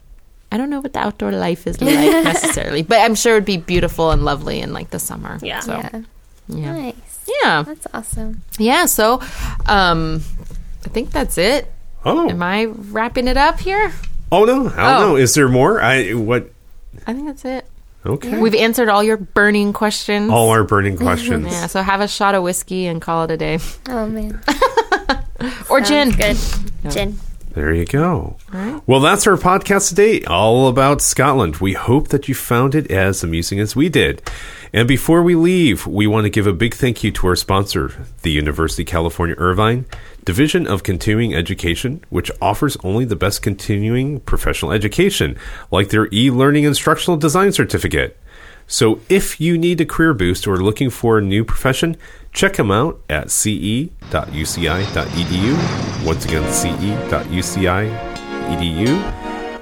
I 0.51 0.57
don't 0.57 0.69
know 0.69 0.79
what 0.81 0.93
the 0.93 0.99
outdoor 0.99 1.31
life 1.31 1.67
is 1.67 1.81
like 1.81 1.93
necessarily, 2.23 2.83
but 2.83 2.99
I'm 2.99 3.15
sure 3.15 3.33
it'd 3.33 3.45
be 3.45 3.57
beautiful 3.57 4.11
and 4.11 4.23
lovely 4.23 4.59
in 4.61 4.73
like 4.73 4.89
the 4.91 4.99
summer. 4.99 5.39
Yeah. 5.41 5.59
So 5.61 5.73
Yeah. 5.77 6.01
yeah, 6.47 6.71
Nice. 6.73 6.95
yeah, 7.43 7.63
That's 7.63 7.87
awesome. 7.93 8.41
yeah. 8.57 8.85
So, 8.85 9.21
um, 9.65 10.21
I 10.85 10.89
think 10.89 11.11
that's 11.11 11.37
it. 11.37 11.71
Oh, 12.05 12.29
Am 12.29 12.41
I 12.41 12.65
wrapping 12.65 13.27
it 13.27 13.35
up 13.37 13.59
here? 13.59 13.91
oh 14.31 14.45
no, 14.45 14.67
I 14.67 14.75
don't 14.75 14.77
Oh. 15.03 15.07
know. 15.09 15.15
Is 15.17 15.33
there 15.33 15.49
more? 15.49 15.81
I 15.81 16.11
what? 16.13 16.49
I 17.05 17.13
think 17.13 17.25
that's 17.27 17.43
it. 17.45 17.65
Okay. 18.05 18.37
We've 18.39 18.55
answered 18.55 18.87
all 18.87 19.03
your 19.03 19.17
burning 19.17 19.73
questions. 19.73 20.31
All 20.31 20.49
our 20.49 20.63
burning 20.63 20.95
questions. 20.95 21.47
yeah, 21.51 21.67
so 21.67 21.81
have 21.81 21.99
a 21.99 22.07
shot 22.07 22.35
of 22.35 22.43
whiskey 22.43 22.85
and 22.87 23.01
call 23.01 23.25
it 23.25 23.31
a 23.31 23.37
day. 23.37 23.59
Oh 23.89 24.07
man. 24.07 24.39
Or 25.69 25.81
gin. 25.81 26.11
Sounds 26.13 26.57
Good. 26.83 26.91
Gin. 26.91 27.19
There 27.57 27.73
you 27.73 27.85
go. 27.85 28.35
Well, 28.85 28.99
that's 28.99 29.25
our 29.25 29.35
podcast 29.35 29.89
today, 29.89 30.23
all 30.25 30.67
about 30.67 31.01
Scotland. 31.01 31.55
We 31.55 31.73
hope 31.73 32.09
that 32.09 32.27
you 32.27 32.35
found 32.35 32.75
it 32.75 32.91
as 32.91 33.23
amusing 33.23 33.59
as 33.59 33.75
we 33.75 33.89
did. 33.89 34.21
And 34.73 34.87
before 34.87 35.23
we 35.23 35.33
leave, 35.33 35.87
we 35.87 36.05
want 36.05 36.25
to 36.25 36.29
give 36.29 36.45
a 36.45 36.53
big 36.53 36.75
thank 36.75 37.03
you 37.03 37.11
to 37.13 37.25
our 37.25 37.35
sponsor, 37.35 38.05
the 38.21 38.29
University 38.29 38.83
of 38.83 38.89
California 38.89 39.33
Irvine 39.39 39.87
Division 40.23 40.67
of 40.67 40.83
Continuing 40.83 41.33
Education, 41.33 42.03
which 42.11 42.29
offers 42.39 42.77
only 42.83 43.05
the 43.05 43.15
best 43.15 43.41
continuing 43.41 44.19
professional 44.19 44.71
education, 44.71 45.35
like 45.71 45.89
their 45.89 46.07
e 46.13 46.29
learning 46.29 46.65
instructional 46.65 47.17
design 47.17 47.51
certificate. 47.51 48.19
So 48.67 48.99
if 49.09 49.41
you 49.41 49.57
need 49.57 49.81
a 49.81 49.85
career 49.85 50.13
boost 50.13 50.45
or 50.45 50.57
looking 50.57 50.91
for 50.91 51.17
a 51.17 51.23
new 51.23 51.43
profession, 51.43 51.97
check 52.37 52.55
them 52.55 52.69
out 52.69 53.01
at 53.09 53.31
ce.uci.edu. 53.31 53.89
Once 56.05 56.25
again, 56.25 56.43
ce.uci.edu. 56.53 57.11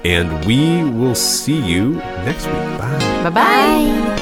And 0.04 0.44
we 0.44 0.84
will 0.84 1.14
see 1.16 1.58
you 1.58 1.94
next 2.24 2.46
week. 2.46 2.78
Bye. 2.78 2.98
Bye 3.24 3.30
bye. 3.30 4.15